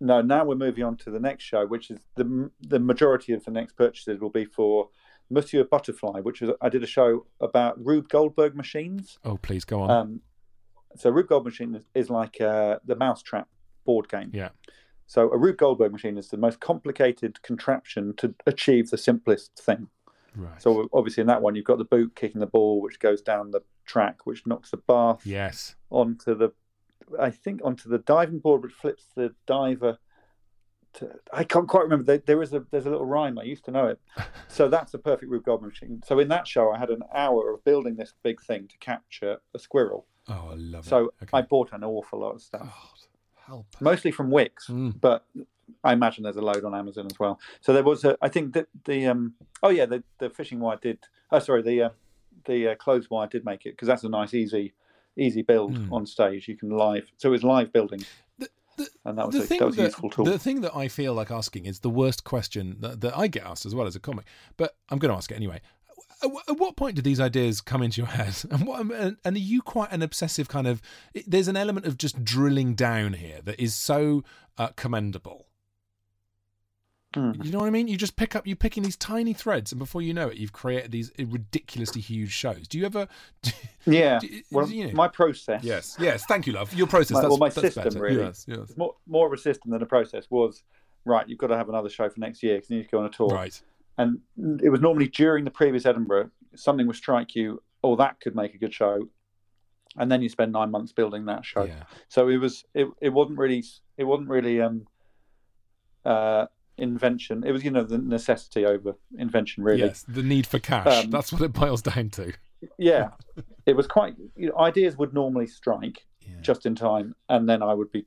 No, 0.00 0.20
now 0.20 0.44
we're 0.44 0.54
moving 0.54 0.84
on 0.84 0.96
to 0.98 1.10
the 1.10 1.20
next 1.20 1.44
show, 1.44 1.66
which 1.66 1.90
is 1.90 1.98
the 2.14 2.50
the 2.60 2.78
majority 2.78 3.32
of 3.32 3.44
the 3.44 3.50
next 3.50 3.76
purchases 3.76 4.20
will 4.20 4.30
be 4.30 4.44
for 4.44 4.88
Monsieur 5.30 5.64
Butterfly, 5.64 6.20
which 6.20 6.42
is 6.42 6.50
I 6.60 6.68
did 6.68 6.82
a 6.82 6.86
show 6.86 7.26
about 7.40 7.84
Rube 7.84 8.08
Goldberg 8.08 8.54
machines. 8.54 9.18
Oh, 9.24 9.36
please 9.36 9.64
go 9.64 9.82
on. 9.82 9.90
Um, 9.90 10.20
so 10.96 11.10
Rube 11.10 11.28
Goldberg 11.28 11.52
machine 11.52 11.74
is, 11.74 11.84
is 11.94 12.10
like 12.10 12.40
uh, 12.40 12.78
the 12.84 12.96
Mousetrap 12.96 13.48
board 13.84 14.08
game. 14.08 14.30
yeah. 14.32 14.50
So 15.06 15.32
a 15.32 15.38
Rube 15.38 15.56
Goldberg 15.56 15.90
machine 15.90 16.18
is 16.18 16.28
the 16.28 16.36
most 16.36 16.60
complicated 16.60 17.42
contraption 17.42 18.14
to 18.18 18.34
achieve 18.46 18.90
the 18.90 18.98
simplest 18.98 19.58
thing. 19.58 19.88
Right. 20.36 20.60
So 20.60 20.88
obviously 20.92 21.22
in 21.22 21.26
that 21.28 21.40
one 21.40 21.56
you've 21.56 21.64
got 21.64 21.78
the 21.78 21.84
boot 21.84 22.14
kicking 22.14 22.40
the 22.40 22.46
ball, 22.46 22.82
which 22.82 23.00
goes 23.00 23.22
down 23.22 23.50
the 23.50 23.62
track, 23.86 24.26
which 24.26 24.46
knocks 24.46 24.70
the 24.70 24.76
bath 24.76 25.22
yes. 25.24 25.76
onto 25.90 26.34
the, 26.34 26.52
I 27.20 27.30
think 27.30 27.60
onto 27.64 27.88
the 27.88 27.98
diving 27.98 28.38
board, 28.38 28.62
which 28.62 28.72
flips 28.72 29.04
the 29.14 29.34
diver. 29.46 29.98
To, 30.94 31.10
I 31.32 31.44
can't 31.44 31.68
quite 31.68 31.82
remember. 31.82 32.04
There, 32.04 32.18
there 32.18 32.42
is 32.42 32.52
a 32.54 32.64
there's 32.70 32.86
a 32.86 32.90
little 32.90 33.06
rhyme. 33.06 33.38
I 33.38 33.42
used 33.44 33.64
to 33.66 33.70
know 33.70 33.86
it. 33.86 34.00
So 34.50 34.66
that's 34.66 34.94
a 34.94 34.98
perfect 34.98 35.30
Rube 35.30 35.44
Goldberg 35.44 35.72
machine. 35.72 36.02
So 36.06 36.18
in 36.20 36.28
that 36.28 36.48
show, 36.48 36.70
I 36.72 36.78
had 36.78 36.88
an 36.88 37.02
hour 37.14 37.52
of 37.52 37.62
building 37.64 37.96
this 37.96 38.14
big 38.22 38.40
thing 38.40 38.66
to 38.68 38.78
capture 38.78 39.36
a 39.54 39.58
squirrel. 39.58 40.06
Oh, 40.26 40.48
I 40.52 40.54
love 40.54 40.86
it. 40.86 40.88
So 40.88 41.12
Okay. 41.22 41.28
I 41.34 41.42
bought 41.42 41.70
an 41.72 41.84
awful 41.84 42.20
lot 42.20 42.30
of 42.34 42.40
stuff 42.40 42.66
Oh, 42.74 42.94
help. 43.46 43.66
mostly 43.78 44.10
from 44.10 44.30
Wickes, 44.30 44.70
Mm. 44.70 44.98
but 45.02 45.26
I 45.84 45.92
imagine 45.92 46.24
there's 46.24 46.36
a 46.36 46.40
load 46.40 46.64
on 46.64 46.74
Amazon 46.74 47.04
as 47.06 47.18
well. 47.20 47.38
So 47.60 47.74
there 47.74 47.82
was 47.84 48.06
a, 48.06 48.16
I 48.22 48.28
think 48.30 48.54
that 48.54 48.68
the 48.86 49.06
um 49.06 49.34
oh 49.62 49.68
yeah 49.68 49.84
the 49.84 50.02
the 50.18 50.30
fishing 50.30 50.60
wire 50.60 50.78
did 50.80 50.98
oh 51.30 51.40
sorry 51.40 51.60
the 51.60 51.82
uh, 51.82 51.90
the 52.46 52.68
uh, 52.68 52.74
clothes 52.76 53.10
wire 53.10 53.26
did 53.28 53.44
make 53.44 53.66
it 53.66 53.72
because 53.72 53.86
that's 53.88 54.04
a 54.04 54.08
nice 54.08 54.32
easy 54.32 54.72
easy 55.18 55.42
build 55.42 55.74
Mm. 55.74 55.92
on 55.92 56.06
stage. 56.06 56.48
You 56.48 56.56
can 56.56 56.70
live 56.70 57.10
so 57.16 57.28
it 57.28 57.32
was 57.32 57.44
live 57.44 57.72
building, 57.72 58.04
The- 58.38 58.48
the- 58.76 58.88
and 59.04 59.18
that 59.18 59.26
was 59.26 59.34
the 59.36 59.42
a, 59.42 59.46
thing 59.46 59.58
that 59.58 59.66
was 59.66 59.78
a 59.78 59.82
useful 59.82 60.10
tool. 60.10 60.24
the 60.24 60.38
thing 60.38 60.60
that 60.62 60.74
I 60.76 60.88
feel 60.88 61.12
like 61.14 61.30
asking 61.30 61.66
is 61.66 61.80
the 61.80 61.90
worst 61.90 62.24
question 62.24 62.76
that, 62.80 63.00
that 63.00 63.16
I 63.18 63.26
get 63.26 63.44
asked 63.44 63.66
as 63.66 63.74
well 63.74 63.86
as 63.86 63.96
a 63.96 64.00
comic, 64.00 64.24
but 64.56 64.76
I'm 64.90 64.98
going 64.98 65.10
to 65.10 65.16
ask 65.16 65.30
it 65.30 65.34
anyway. 65.34 65.60
At, 66.22 66.30
wh- 66.32 66.50
at 66.50 66.58
what 66.58 66.76
point 66.76 66.94
did 66.96 67.04
these 67.04 67.20
ideas 67.20 67.60
come 67.60 67.82
into 67.82 68.00
your 68.00 68.06
head? 68.08 68.34
And, 68.50 68.66
what, 68.66 68.80
and 68.80 69.16
and 69.24 69.36
are 69.36 69.38
you 69.38 69.62
quite 69.62 69.92
an 69.92 70.02
obsessive 70.02 70.48
kind 70.48 70.66
of? 70.66 70.80
There's 71.26 71.48
an 71.48 71.56
element 71.56 71.86
of 71.86 71.96
just 71.98 72.24
drilling 72.24 72.74
down 72.74 73.12
here 73.14 73.40
that 73.44 73.60
is 73.60 73.74
so 73.74 74.22
uh, 74.56 74.68
commendable. 74.76 75.46
Hmm. 77.14 77.32
You 77.42 77.50
know 77.52 77.58
what 77.60 77.66
I 77.66 77.70
mean? 77.70 77.88
You 77.88 77.96
just 77.96 78.16
pick 78.16 78.36
up, 78.36 78.46
you're 78.46 78.54
picking 78.54 78.82
these 78.82 78.96
tiny 78.96 79.32
threads, 79.32 79.72
and 79.72 79.78
before 79.78 80.02
you 80.02 80.12
know 80.12 80.28
it, 80.28 80.36
you've 80.36 80.52
created 80.52 80.90
these 80.90 81.10
ridiculously 81.18 82.02
huge 82.02 82.30
shows. 82.32 82.68
Do 82.68 82.78
you 82.78 82.84
ever? 82.84 83.08
yeah, 83.86 84.18
do- 84.18 84.42
well, 84.50 84.68
you 84.68 84.88
know- 84.88 84.92
my 84.92 85.08
process. 85.08 85.64
yes, 85.64 85.96
yes. 85.98 86.24
Thank 86.26 86.46
you, 86.46 86.52
love. 86.52 86.72
Your 86.74 86.86
process. 86.86 87.12
My- 87.12 87.20
that's, 87.22 87.30
well, 87.30 87.38
my 87.38 87.48
that's 87.48 87.60
system, 87.60 87.84
better. 87.84 88.00
really. 88.00 88.22
Yes, 88.22 88.44
yes. 88.46 88.76
More 88.76 88.94
more 89.06 89.26
of 89.26 89.32
a 89.32 89.38
system 89.38 89.70
than 89.70 89.80
a 89.82 89.86
process 89.86 90.26
was. 90.30 90.62
Right, 91.04 91.26
you've 91.26 91.38
got 91.38 91.46
to 91.46 91.56
have 91.56 91.70
another 91.70 91.88
show 91.88 92.10
for 92.10 92.20
next 92.20 92.42
year 92.42 92.56
because 92.56 92.68
you 92.68 92.76
need 92.76 92.82
to 92.82 92.88
go 92.90 92.98
on 92.98 93.06
a 93.06 93.08
tour. 93.08 93.28
Right. 93.28 93.58
and 93.96 94.18
it 94.62 94.68
was 94.68 94.80
normally 94.82 95.08
during 95.08 95.44
the 95.46 95.50
previous 95.50 95.86
Edinburgh, 95.86 96.30
something 96.54 96.86
would 96.86 96.96
strike 96.96 97.34
you, 97.34 97.62
oh, 97.82 97.96
that 97.96 98.20
could 98.20 98.34
make 98.36 98.52
a 98.54 98.58
good 98.58 98.74
show, 98.74 99.08
and 99.96 100.12
then 100.12 100.20
you 100.20 100.28
spend 100.28 100.52
nine 100.52 100.70
months 100.70 100.92
building 100.92 101.24
that 101.26 101.46
show. 101.46 101.64
Yeah. 101.64 101.84
So 102.08 102.28
it 102.28 102.36
was 102.36 102.64
it, 102.74 102.88
it 103.00 103.08
wasn't 103.08 103.38
really 103.38 103.64
it 103.96 104.04
wasn't 104.04 104.28
really 104.28 104.60
um 104.60 104.86
uh 106.04 106.46
invention. 106.78 107.44
It 107.46 107.52
was 107.52 107.64
you 107.64 107.70
know 107.70 107.82
the 107.84 107.98
necessity 107.98 108.64
over 108.66 108.94
invention 109.18 109.62
really. 109.64 109.80
Yes, 109.80 110.04
the 110.08 110.22
need 110.22 110.46
for 110.46 110.58
cash. 110.58 111.04
Um, 111.04 111.10
That's 111.10 111.32
what 111.32 111.42
it 111.42 111.52
boils 111.52 111.82
down 111.82 112.10
to. 112.10 112.32
Yeah, 112.76 113.10
it 113.66 113.76
was 113.76 113.86
quite 113.86 114.14
you 114.36 114.48
know, 114.48 114.58
ideas 114.58 114.96
would 114.96 115.14
normally 115.14 115.46
strike 115.46 116.04
Yeah. 116.22 116.40
just 116.40 116.66
in 116.66 116.74
time, 116.74 117.14
and 117.28 117.48
then 117.48 117.62
I 117.62 117.74
would 117.74 117.92
be 117.92 118.04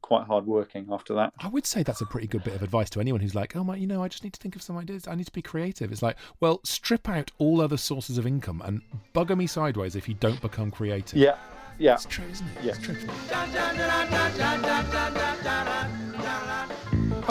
quite 0.00 0.26
hard 0.26 0.44
working 0.46 0.88
after 0.90 1.14
that. 1.14 1.32
I 1.38 1.46
would 1.48 1.64
say 1.64 1.84
that's 1.84 2.00
a 2.00 2.06
pretty 2.06 2.26
good 2.26 2.42
bit 2.42 2.54
of 2.54 2.62
advice 2.64 2.90
to 2.90 3.00
anyone 3.00 3.20
who's 3.20 3.36
like, 3.36 3.54
oh 3.54 3.62
my, 3.62 3.76
you 3.76 3.86
know, 3.86 4.02
I 4.02 4.08
just 4.08 4.24
need 4.24 4.32
to 4.32 4.40
think 4.40 4.56
of 4.56 4.62
some 4.62 4.76
ideas. 4.76 5.06
I 5.06 5.14
need 5.14 5.26
to 5.26 5.32
be 5.32 5.42
creative. 5.42 5.92
It's 5.92 6.02
like, 6.02 6.16
well, 6.40 6.58
strip 6.64 7.08
out 7.08 7.30
all 7.38 7.60
other 7.60 7.76
sources 7.76 8.18
of 8.18 8.26
income 8.26 8.60
and 8.64 8.82
bugger 9.14 9.36
me 9.36 9.46
sideways 9.46 9.94
if 9.94 10.08
you 10.08 10.14
don't 10.14 10.40
become 10.40 10.72
creative. 10.72 11.16
Yeah, 11.20 11.36
yeah. 11.78 11.94
It's 11.94 12.06
true, 12.06 12.24
isn't 12.32 12.46
it? 12.48 12.64
Yeah. 12.64 12.72
It's 12.72 12.80
true. 12.84 12.96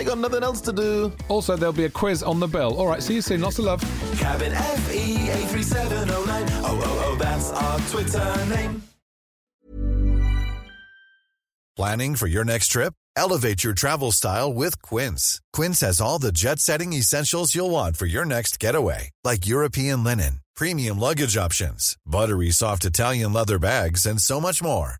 they 0.00 0.06
got 0.06 0.16
nothing 0.16 0.42
else 0.42 0.62
to 0.62 0.72
do. 0.72 1.12
Also, 1.28 1.56
there'll 1.56 1.74
be 1.74 1.84
a 1.84 1.90
quiz 1.90 2.22
on 2.22 2.40
the 2.40 2.48
bill. 2.48 2.74
All 2.78 2.86
right, 2.86 3.02
see 3.02 3.16
you 3.16 3.20
soon. 3.20 3.42
Lots 3.42 3.58
of 3.58 3.66
love. 3.66 3.80
Cabin 4.18 4.52
FE 4.52 5.30
83709. 5.30 6.48
Oh, 6.64 6.80
oh, 6.82 7.04
oh, 7.06 7.16
that's 7.16 7.50
our 7.50 7.78
Twitter 7.90 8.46
name. 8.46 8.82
Planning 11.76 12.14
for 12.16 12.26
your 12.26 12.44
next 12.44 12.68
trip? 12.68 12.94
Elevate 13.14 13.62
your 13.62 13.74
travel 13.74 14.10
style 14.10 14.52
with 14.52 14.80
Quince. 14.80 15.42
Quince 15.52 15.80
has 15.80 16.00
all 16.00 16.18
the 16.18 16.32
jet 16.32 16.60
setting 16.60 16.94
essentials 16.94 17.54
you'll 17.54 17.70
want 17.70 17.96
for 17.96 18.06
your 18.06 18.24
next 18.24 18.58
getaway, 18.58 19.10
like 19.22 19.46
European 19.46 20.02
linen, 20.02 20.40
premium 20.56 20.98
luggage 20.98 21.36
options, 21.36 21.96
buttery 22.06 22.50
soft 22.50 22.84
Italian 22.86 23.32
leather 23.34 23.58
bags, 23.58 24.06
and 24.06 24.20
so 24.20 24.40
much 24.40 24.62
more. 24.62 24.99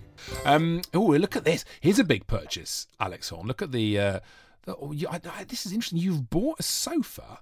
Um, 0.45 0.81
oh, 0.93 1.07
look 1.07 1.35
at 1.35 1.43
this. 1.45 1.65
Here's 1.79 1.99
a 1.99 2.03
big 2.03 2.27
purchase, 2.27 2.87
Alex 2.99 3.29
Horne. 3.29 3.47
Look 3.47 3.61
at 3.61 3.71
the. 3.71 3.99
Uh, 3.99 4.19
the 4.63 4.75
oh, 4.75 4.91
you, 4.91 5.07
I, 5.09 5.19
I, 5.37 5.43
this 5.45 5.65
is 5.65 5.73
interesting. 5.73 5.99
You've 5.99 6.29
bought 6.29 6.59
a 6.59 6.63
sofa 6.63 7.39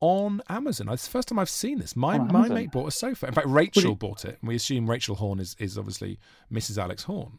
on 0.00 0.42
Amazon. 0.48 0.88
It's 0.90 1.06
the 1.06 1.10
first 1.10 1.28
time 1.28 1.38
I've 1.38 1.48
seen 1.48 1.78
this. 1.78 1.96
My 1.96 2.18
On 2.18 2.26
my 2.28 2.40
Amazon? 2.40 2.54
mate 2.54 2.70
bought 2.70 2.88
a 2.88 2.90
sofa. 2.90 3.28
In 3.28 3.32
fact, 3.32 3.46
Rachel 3.48 3.94
bought 3.94 4.24
it. 4.24 4.36
And 4.40 4.48
we 4.48 4.54
assume 4.56 4.90
Rachel 4.90 5.14
Horne 5.14 5.40
is, 5.40 5.56
is 5.58 5.78
obviously 5.78 6.18
Mrs. 6.52 6.76
Alex 6.76 7.04
Horne. 7.04 7.38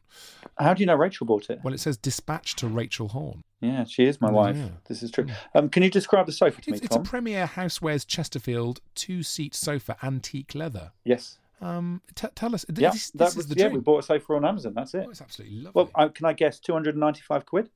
How 0.57 0.73
do 0.73 0.81
you 0.81 0.87
know 0.87 0.95
Rachel 0.95 1.27
bought 1.27 1.49
it? 1.49 1.59
Well, 1.63 1.73
it 1.73 1.79
says 1.79 1.97
dispatch 1.97 2.55
to 2.55 2.67
Rachel 2.67 3.09
Horne. 3.09 3.41
Yeah, 3.61 3.83
she 3.83 4.05
is 4.05 4.19
my 4.21 4.31
wife. 4.31 4.55
Yeah. 4.55 4.69
This 4.87 5.03
is 5.03 5.11
true. 5.11 5.27
Um, 5.53 5.69
can 5.69 5.83
you 5.83 5.91
describe 5.91 6.25
the 6.25 6.31
sofa 6.31 6.61
to 6.61 6.71
me, 6.71 6.77
It's, 6.77 6.85
it's 6.85 6.95
a 6.95 6.99
Premier 6.99 7.45
Housewares 7.47 8.07
Chesterfield 8.07 8.81
two 8.95 9.21
seat 9.23 9.53
sofa, 9.53 9.97
antique 10.01 10.55
leather. 10.55 10.91
yes. 11.03 11.37
Um, 11.59 12.01
t- 12.15 12.27
tell 12.35 12.53
us. 12.53 12.65
Yeah, 12.69 12.91
this, 12.91 13.11
that 13.11 13.25
this 13.25 13.35
was 13.35 13.45
is 13.45 13.49
the 13.49 13.59
yeah. 13.59 13.67
We 13.69 13.79
bought 13.79 13.99
a 13.99 14.03
sofa 14.03 14.33
on 14.33 14.45
Amazon. 14.45 14.73
That's 14.75 14.93
it. 14.93 15.05
Oh, 15.07 15.09
it's 15.09 15.21
absolutely 15.21 15.57
lovely. 15.57 15.71
Well, 15.73 15.91
I, 15.95 16.07
can 16.09 16.25
I 16.25 16.33
guess 16.33 16.59
two 16.59 16.73
hundred 16.73 16.95
and 16.95 16.99
ninety-five 16.99 17.45
quid? 17.45 17.69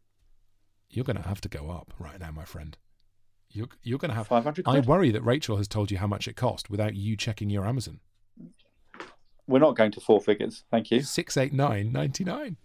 You're 0.89 1.06
going 1.06 1.17
to 1.17 1.28
have 1.28 1.41
to 1.41 1.50
go 1.50 1.70
up 1.70 1.94
right 2.00 2.20
now, 2.20 2.32
my 2.32 2.44
friend. 2.44 2.78
You're, 3.54 3.67
you're 3.82 3.98
going 3.98 4.10
to 4.10 4.15
have 4.15 4.28
500 4.28 4.65
I 4.67 4.80
worry 4.80 5.12
that 5.12 5.24
Rachel 5.24 5.58
has 5.58 5.67
told 5.67 5.91
you 5.91 5.98
how 5.98 6.08
much 6.08 6.28
it 6.28 6.36
cost 6.36 6.70
without 6.70 6.96
you 6.96 7.17
checking 7.17 7.50
your 7.50 7.65
Amazon. 7.65 8.00
We're 9.48 9.60
not 9.60 9.76
going 9.76 9.91
to 9.91 10.00
four 10.00 10.22
figures. 10.22 10.63
Thank 10.72 10.91
you. 10.91 11.02
Six 11.02 11.36
eight 11.36 11.52
nine 11.52 11.91
ninety 11.91 12.24
nine. 12.24 12.58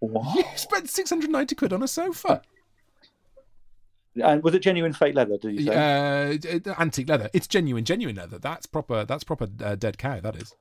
What? 0.00 0.36
You 0.36 0.44
spent 0.56 0.90
six 0.90 1.08
hundred 1.08 1.30
ninety 1.30 1.54
quid 1.54 1.72
on 1.72 1.82
a 1.82 1.88
sofa. 1.88 2.42
And 4.22 4.42
was 4.42 4.54
it 4.54 4.60
genuine 4.60 4.92
fake 4.92 5.14
leather? 5.14 5.36
Did 5.38 5.60
you 5.60 5.66
say? 5.66 6.60
Uh, 6.64 6.74
antique 6.78 7.08
leather. 7.08 7.30
It's 7.32 7.46
genuine, 7.46 7.84
genuine 7.84 8.16
leather. 8.16 8.38
That's 8.38 8.66
proper. 8.66 9.04
That's 9.04 9.24
proper 9.24 9.48
uh, 9.62 9.74
dead 9.74 9.98
cow. 9.98 10.20
That 10.20 10.36
is. 10.36 10.54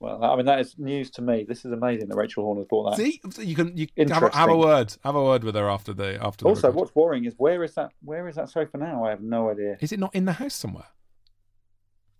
Well, 0.00 0.24
I 0.24 0.34
mean 0.34 0.46
that 0.46 0.60
is 0.60 0.78
news 0.78 1.10
to 1.12 1.22
me. 1.22 1.44
This 1.46 1.66
is 1.66 1.72
amazing 1.72 2.08
that 2.08 2.16
Rachel 2.16 2.42
Horne 2.42 2.56
has 2.56 2.66
bought 2.66 2.90
that. 2.90 2.96
See, 2.96 3.20
you 3.42 3.54
can 3.54 3.76
you 3.76 3.86
have 4.08 4.22
a, 4.22 4.34
have 4.34 4.48
a 4.48 4.56
word. 4.56 4.96
Have 5.04 5.14
a 5.14 5.22
word 5.22 5.44
with 5.44 5.54
her 5.54 5.68
after 5.68 5.92
the 5.92 6.18
after. 6.24 6.46
Also, 6.46 6.68
record. 6.68 6.80
what's 6.80 6.94
worrying 6.94 7.26
is 7.26 7.34
where 7.36 7.62
is 7.62 7.74
that? 7.74 7.92
Where 8.02 8.26
is 8.26 8.36
that 8.36 8.48
sofa 8.48 8.78
now? 8.78 9.04
I 9.04 9.10
have 9.10 9.20
no 9.20 9.50
idea. 9.50 9.76
is 9.80 9.92
it 9.92 10.00
not 10.00 10.14
in 10.14 10.24
the 10.24 10.32
house 10.32 10.54
somewhere? 10.54 10.86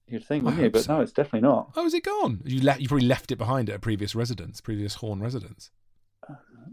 You'd 0.07 0.27
think, 0.27 0.45
wouldn't 0.45 0.63
you? 0.63 0.71
But 0.71 0.85
so. 0.85 0.97
no, 0.97 1.01
it's 1.01 1.13
definitely 1.13 1.49
not. 1.49 1.71
Oh, 1.75 1.87
is 1.87 1.95
it 1.95 2.05
gone? 2.05 2.43
You 2.45 2.61
left. 2.61 2.81
You 2.81 2.89
probably 2.89 3.07
left 3.07 3.33
it 3.33 3.37
behind 3.37 3.71
at 3.71 3.77
a 3.77 3.79
previous 3.79 4.15
residence, 4.15 4.61
previous 4.61 4.97
Horne 4.97 5.21
residence. 5.21 5.71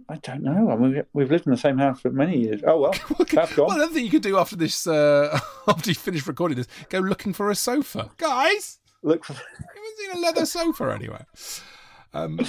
I 0.10 0.16
don't 0.18 0.44
know. 0.44 0.70
I 0.72 0.76
mean, 0.76 0.94
we- 0.96 1.02
we've 1.14 1.32
lived 1.32 1.46
in 1.48 1.52
the 1.52 1.58
same 1.58 1.78
house 1.78 2.00
for 2.02 2.10
many 2.12 2.38
years. 2.40 2.62
Oh 2.66 2.80
well, 2.82 2.92
that's 3.32 3.54
gone. 3.56 3.68
Well, 3.68 3.78
another 3.78 3.94
thing 3.94 4.06
you 4.06 4.12
could 4.12 4.22
do 4.24 4.38
after 4.38 4.56
this, 4.56 4.88
uh, 4.88 5.40
after 5.68 5.90
you 5.90 5.96
finish 5.96 6.26
recording 6.28 6.58
this, 6.58 6.68
go 6.90 7.00
looking 7.00 7.34
for 7.34 7.50
a 7.50 7.56
sofa, 7.56 8.12
guys. 8.18 8.80
Look 9.04 9.26
for. 9.26 9.34
haven't 9.34 9.98
seen 9.98 10.12
a 10.12 10.20
leather 10.20 10.46
sofa 10.46 10.94
anywhere. 10.94 11.26
Um, 12.14 12.40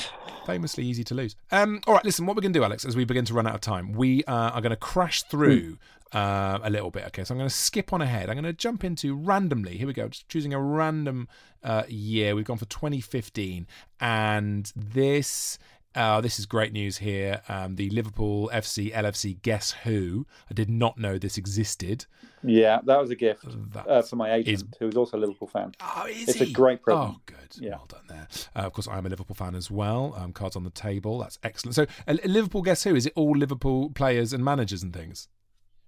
famously 0.47 0.85
easy 0.87 1.05
to 1.05 1.15
lose. 1.15 1.37
Um, 1.51 1.81
all 1.87 1.95
right, 1.95 2.05
listen. 2.05 2.25
What 2.27 2.37
we're 2.37 2.43
going 2.43 2.53
to 2.53 2.59
do, 2.59 2.65
Alex, 2.65 2.85
as 2.85 2.97
we 2.97 3.05
begin 3.05 3.25
to 3.27 3.35
run 3.35 3.47
out 3.47 3.55
of 3.55 3.61
time, 3.61 3.93
we 3.93 4.25
uh, 4.25 4.33
are 4.51 4.61
going 4.61 4.71
to 4.71 4.77
crash 4.77 5.25
through 5.25 5.79
uh, 6.13 6.59
a 6.63 6.71
little 6.71 6.91
bit. 6.91 7.05
Okay, 7.09 7.25
so 7.25 7.35
I'm 7.35 7.39
going 7.39 7.51
to 7.51 7.55
skip 7.55 7.93
on 7.93 8.01
ahead. 8.01 8.31
I'm 8.31 8.37
going 8.37 8.45
to 8.45 8.53
jump 8.53 8.83
into 8.85 9.15
randomly. 9.15 9.77
Here 9.77 9.87
we 9.87 9.93
go. 9.93 10.09
Just 10.09 10.29
choosing 10.29 10.55
a 10.55 10.61
random 10.61 11.29
uh, 11.63 11.83
year. 11.89 12.35
We've 12.35 12.45
gone 12.47 12.57
for 12.57 12.67
2015, 12.67 13.67
and 14.01 14.73
this. 14.75 15.59
Uh, 15.99 16.21
this 16.21 16.39
is 16.39 16.47
great 16.47 16.73
news 16.73 16.99
here. 16.99 17.43
Um, 17.49 17.75
the 17.75 17.91
Liverpool 17.91 18.49
FC 18.53 18.93
LFC 18.95 19.43
Guess 19.43 19.73
Who. 19.85 20.27
I 20.51 20.55
did 20.55 20.71
not 20.71 20.97
know 20.97 21.19
this 21.19 21.37
existed. 21.37 22.07
Yeah, 22.45 22.79
that 22.85 23.01
was 23.01 23.11
a 23.11 23.17
gift 23.17 23.45
uh, 23.75 24.03
for 24.03 24.15
my 24.15 24.33
agent, 24.35 24.55
is- 24.55 24.65
who 24.79 24.87
is 24.87 24.97
also 24.97 25.17
a 25.17 25.21
Liverpool 25.21 25.49
fan. 25.49 25.73
Oh, 25.81 26.07
is 26.09 26.29
it's 26.29 26.39
he? 26.39 26.51
a 26.51 26.53
great 26.53 26.83
present. 26.83 27.17
Oh, 27.17 27.21
good. 27.27 27.37
Yeah. 27.59 27.71
Well 27.71 27.87
done 27.89 28.05
there. 28.09 28.29
Uh, 28.55 28.61
of 28.61 28.73
course, 28.75 28.87
I 28.87 28.97
am 28.97 29.07
a 29.07 29.09
Liverpool 29.09 29.35
fan 29.35 29.57
as 29.57 29.71
well. 29.73 30.15
Um, 30.17 30.33
cards 30.33 30.55
on 30.55 30.63
the 30.63 30.71
table. 30.71 31.19
That's 31.19 31.39
excellent. 31.43 31.75
So, 31.75 31.87
Liverpool 32.25 32.63
guess 32.63 32.85
who? 32.85 32.95
Is 32.95 33.07
it 33.07 33.13
all 33.17 33.33
Liverpool 33.37 33.91
players 33.91 34.33
and 34.33 34.45
managers 34.45 34.85
and 34.85 34.93
things? 34.95 35.27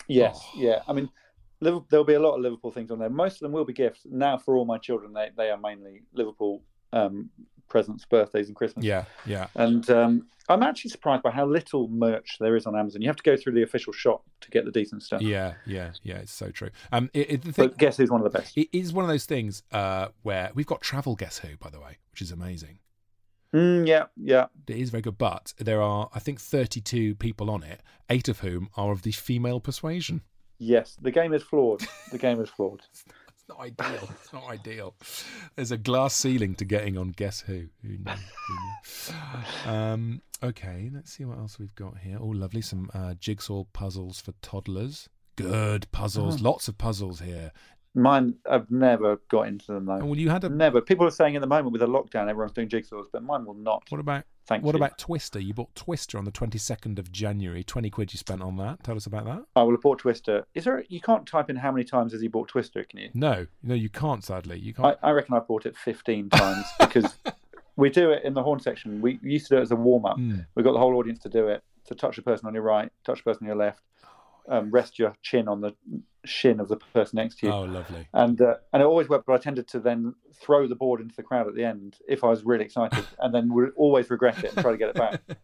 Yes, 0.08 0.40
Oh. 0.42 0.50
yeah. 0.56 0.80
I 0.88 0.92
mean, 0.92 1.08
Liverpool, 1.60 1.86
there'll 1.88 2.04
be 2.04 2.14
a 2.14 2.20
lot 2.20 2.34
of 2.34 2.40
Liverpool 2.40 2.72
things 2.72 2.90
on 2.90 2.98
there. 2.98 3.10
Most 3.10 3.34
of 3.34 3.40
them 3.40 3.52
will 3.52 3.64
be 3.64 3.72
gifts. 3.74 4.00
Now, 4.10 4.36
for 4.38 4.56
all 4.56 4.64
my 4.64 4.78
children, 4.78 5.12
they 5.12 5.30
they 5.36 5.50
are 5.50 5.58
mainly 5.58 6.02
Liverpool 6.12 6.64
um, 6.92 7.30
presents, 7.70 8.04
birthdays, 8.04 8.48
and 8.48 8.56
Christmas. 8.56 8.84
Yeah, 8.84 9.04
yeah. 9.24 9.46
And 9.54 9.88
um, 9.88 10.26
I'm 10.50 10.62
actually 10.62 10.90
surprised 10.90 11.22
by 11.22 11.30
how 11.30 11.46
little 11.46 11.88
merch 11.88 12.36
there 12.40 12.56
is 12.56 12.66
on 12.66 12.76
Amazon. 12.76 13.00
You 13.00 13.08
have 13.08 13.16
to 13.16 13.22
go 13.22 13.36
through 13.36 13.54
the 13.54 13.62
official 13.62 13.92
shop 13.92 14.24
to 14.42 14.50
get 14.50 14.64
the 14.66 14.72
decent 14.72 15.02
stuff. 15.02 15.22
Yeah, 15.22 15.54
yeah, 15.64 15.92
yeah. 16.02 16.16
It's 16.16 16.32
so 16.32 16.50
true. 16.50 16.70
Um, 16.92 17.08
it, 17.14 17.30
it, 17.30 17.42
the 17.42 17.52
thing, 17.52 17.68
But 17.68 17.78
guess 17.78 17.96
who's 17.96 18.10
one 18.10 18.20
of 18.20 18.30
the 18.30 18.38
best? 18.38 18.58
it 18.58 18.68
is 18.72 18.92
one 18.92 19.04
of 19.04 19.08
those 19.08 19.24
things 19.24 19.62
uh, 19.72 20.08
where 20.22 20.50
we've 20.54 20.66
got 20.66 20.82
travel 20.82 21.14
guess 21.14 21.38
who, 21.38 21.56
by 21.56 21.70
the 21.70 21.80
way, 21.80 21.96
which 22.12 22.20
is 22.20 22.32
amazing. 22.32 22.80
Mm, 23.54 23.86
yeah, 23.86 24.04
yeah. 24.16 24.46
It 24.68 24.76
is 24.76 24.90
very 24.90 25.02
good, 25.02 25.18
but 25.18 25.54
there 25.58 25.80
are, 25.82 26.08
I 26.14 26.18
think, 26.18 26.40
32 26.40 27.16
people 27.16 27.50
on 27.50 27.62
it, 27.62 27.80
eight 28.08 28.28
of 28.28 28.40
whom 28.40 28.70
are 28.76 28.92
of 28.92 29.02
the 29.02 29.12
female 29.12 29.60
persuasion. 29.60 30.22
Yes, 30.58 30.96
the 31.00 31.10
game 31.10 31.32
is 31.32 31.42
flawed. 31.42 31.82
The 32.12 32.18
game 32.18 32.40
is 32.40 32.50
flawed. 32.50 32.82
Not 33.50 33.60
ideal. 33.60 34.08
It's 34.10 34.32
not 34.32 34.44
ideal. 34.48 34.94
There's 35.56 35.72
a 35.72 35.76
glass 35.76 36.14
ceiling 36.14 36.54
to 36.54 36.64
getting 36.64 36.96
on 36.96 37.08
Guess 37.08 37.40
Who. 37.40 37.64
Who 37.82 37.88
knew? 37.88 38.12
Who 38.46 38.54
knew? 38.54 39.72
Um, 39.72 40.22
okay, 40.40 40.88
let's 40.94 41.12
see 41.12 41.24
what 41.24 41.38
else 41.38 41.58
we've 41.58 41.74
got 41.74 41.98
here. 41.98 42.18
Oh, 42.20 42.26
lovely. 42.26 42.62
Some 42.62 42.90
uh, 42.94 43.14
jigsaw 43.14 43.64
puzzles 43.72 44.20
for 44.20 44.32
toddlers. 44.40 45.08
Good 45.34 45.90
puzzles. 45.90 46.40
Lots 46.40 46.68
of 46.68 46.78
puzzles 46.78 47.20
here. 47.20 47.50
Mine, 47.92 48.36
I've 48.48 48.70
never 48.70 49.16
got 49.28 49.48
into 49.48 49.72
them 49.72 49.86
though. 49.86 49.94
Oh, 50.00 50.04
well, 50.04 50.16
you 50.16 50.30
had 50.30 50.44
a. 50.44 50.48
Never. 50.48 50.80
People 50.80 51.06
are 51.06 51.10
saying 51.10 51.34
at 51.34 51.40
the 51.40 51.48
moment 51.48 51.72
with 51.72 51.80
the 51.80 51.88
lockdown, 51.88 52.28
everyone's 52.28 52.52
doing 52.52 52.68
jigsaws, 52.68 53.06
but 53.12 53.24
mine 53.24 53.44
will 53.44 53.54
not. 53.54 53.82
What 53.88 54.00
about 54.00 54.24
Thank 54.46 54.64
what 54.64 54.74
you. 54.74 54.78
about 54.78 54.98
Twister? 54.98 55.38
You 55.38 55.54
bought 55.54 55.74
Twister 55.74 56.18
on 56.18 56.24
the 56.24 56.32
22nd 56.32 56.98
of 56.98 57.12
January. 57.12 57.62
20 57.62 57.90
quid 57.90 58.12
you 58.12 58.18
spent 58.18 58.42
on 58.42 58.56
that. 58.56 58.82
Tell 58.82 58.96
us 58.96 59.06
about 59.06 59.24
that. 59.26 59.44
I 59.54 59.62
will 59.62 59.72
have 59.72 59.82
bought 59.82 60.00
Twister. 60.00 60.44
Is 60.54 60.64
there? 60.64 60.84
You 60.88 61.00
can't 61.00 61.26
type 61.26 61.50
in 61.50 61.56
how 61.56 61.70
many 61.70 61.84
times 61.84 62.12
has 62.12 62.20
he 62.20 62.28
bought 62.28 62.48
Twister, 62.48 62.84
can 62.84 63.00
you? 63.00 63.10
No, 63.14 63.46
no, 63.62 63.74
you 63.74 63.88
can't. 63.88 64.24
Sadly, 64.24 64.58
you 64.58 64.74
can't. 64.74 64.98
I, 65.02 65.08
I 65.08 65.12
reckon 65.12 65.34
I've 65.34 65.46
bought 65.46 65.66
it 65.66 65.76
15 65.76 66.30
times 66.30 66.66
because 66.80 67.16
we 67.76 67.90
do 67.90 68.10
it 68.10 68.24
in 68.24 68.34
the 68.34 68.42
Horne 68.42 68.60
section. 68.60 69.00
We 69.00 69.18
used 69.22 69.48
to 69.48 69.54
do 69.54 69.58
it 69.58 69.62
as 69.62 69.70
a 69.70 69.76
warm 69.76 70.04
up. 70.04 70.18
Mm. 70.18 70.46
We 70.54 70.62
got 70.62 70.72
the 70.72 70.78
whole 70.78 70.96
audience 70.96 71.20
to 71.20 71.28
do 71.28 71.48
it. 71.48 71.62
To 71.86 71.94
touch 71.94 72.16
the 72.16 72.22
person 72.22 72.46
on 72.46 72.54
your 72.54 72.62
right, 72.62 72.92
touch 73.04 73.18
the 73.18 73.24
person 73.24 73.44
on 73.44 73.48
your 73.48 73.56
left, 73.56 73.82
um, 74.48 74.70
rest 74.70 74.98
your 74.98 75.14
chin 75.22 75.48
on 75.48 75.60
the 75.60 75.74
shin 76.24 76.60
of 76.60 76.68
the 76.68 76.76
person 76.76 77.16
next 77.16 77.38
to 77.38 77.46
you. 77.46 77.52
Oh, 77.52 77.62
lovely. 77.62 78.06
And 78.12 78.40
uh, 78.40 78.56
and 78.72 78.82
it 78.82 78.86
always 78.86 79.08
worked, 79.08 79.26
but 79.26 79.32
I 79.34 79.38
tended 79.38 79.66
to 79.68 79.80
then 79.80 80.14
throw 80.34 80.66
the 80.66 80.74
board 80.74 81.00
into 81.00 81.14
the 81.16 81.22
crowd 81.22 81.46
at 81.48 81.54
the 81.54 81.64
end 81.64 81.96
if 82.08 82.24
I 82.24 82.28
was 82.28 82.44
really 82.44 82.64
excited, 82.64 83.04
and 83.18 83.34
then 83.34 83.52
would 83.54 83.72
always 83.76 84.10
regret 84.10 84.42
it 84.44 84.52
and 84.52 84.60
try 84.62 84.72
to 84.72 84.78
get 84.78 84.90
it 84.90 84.96
back. 84.96 85.20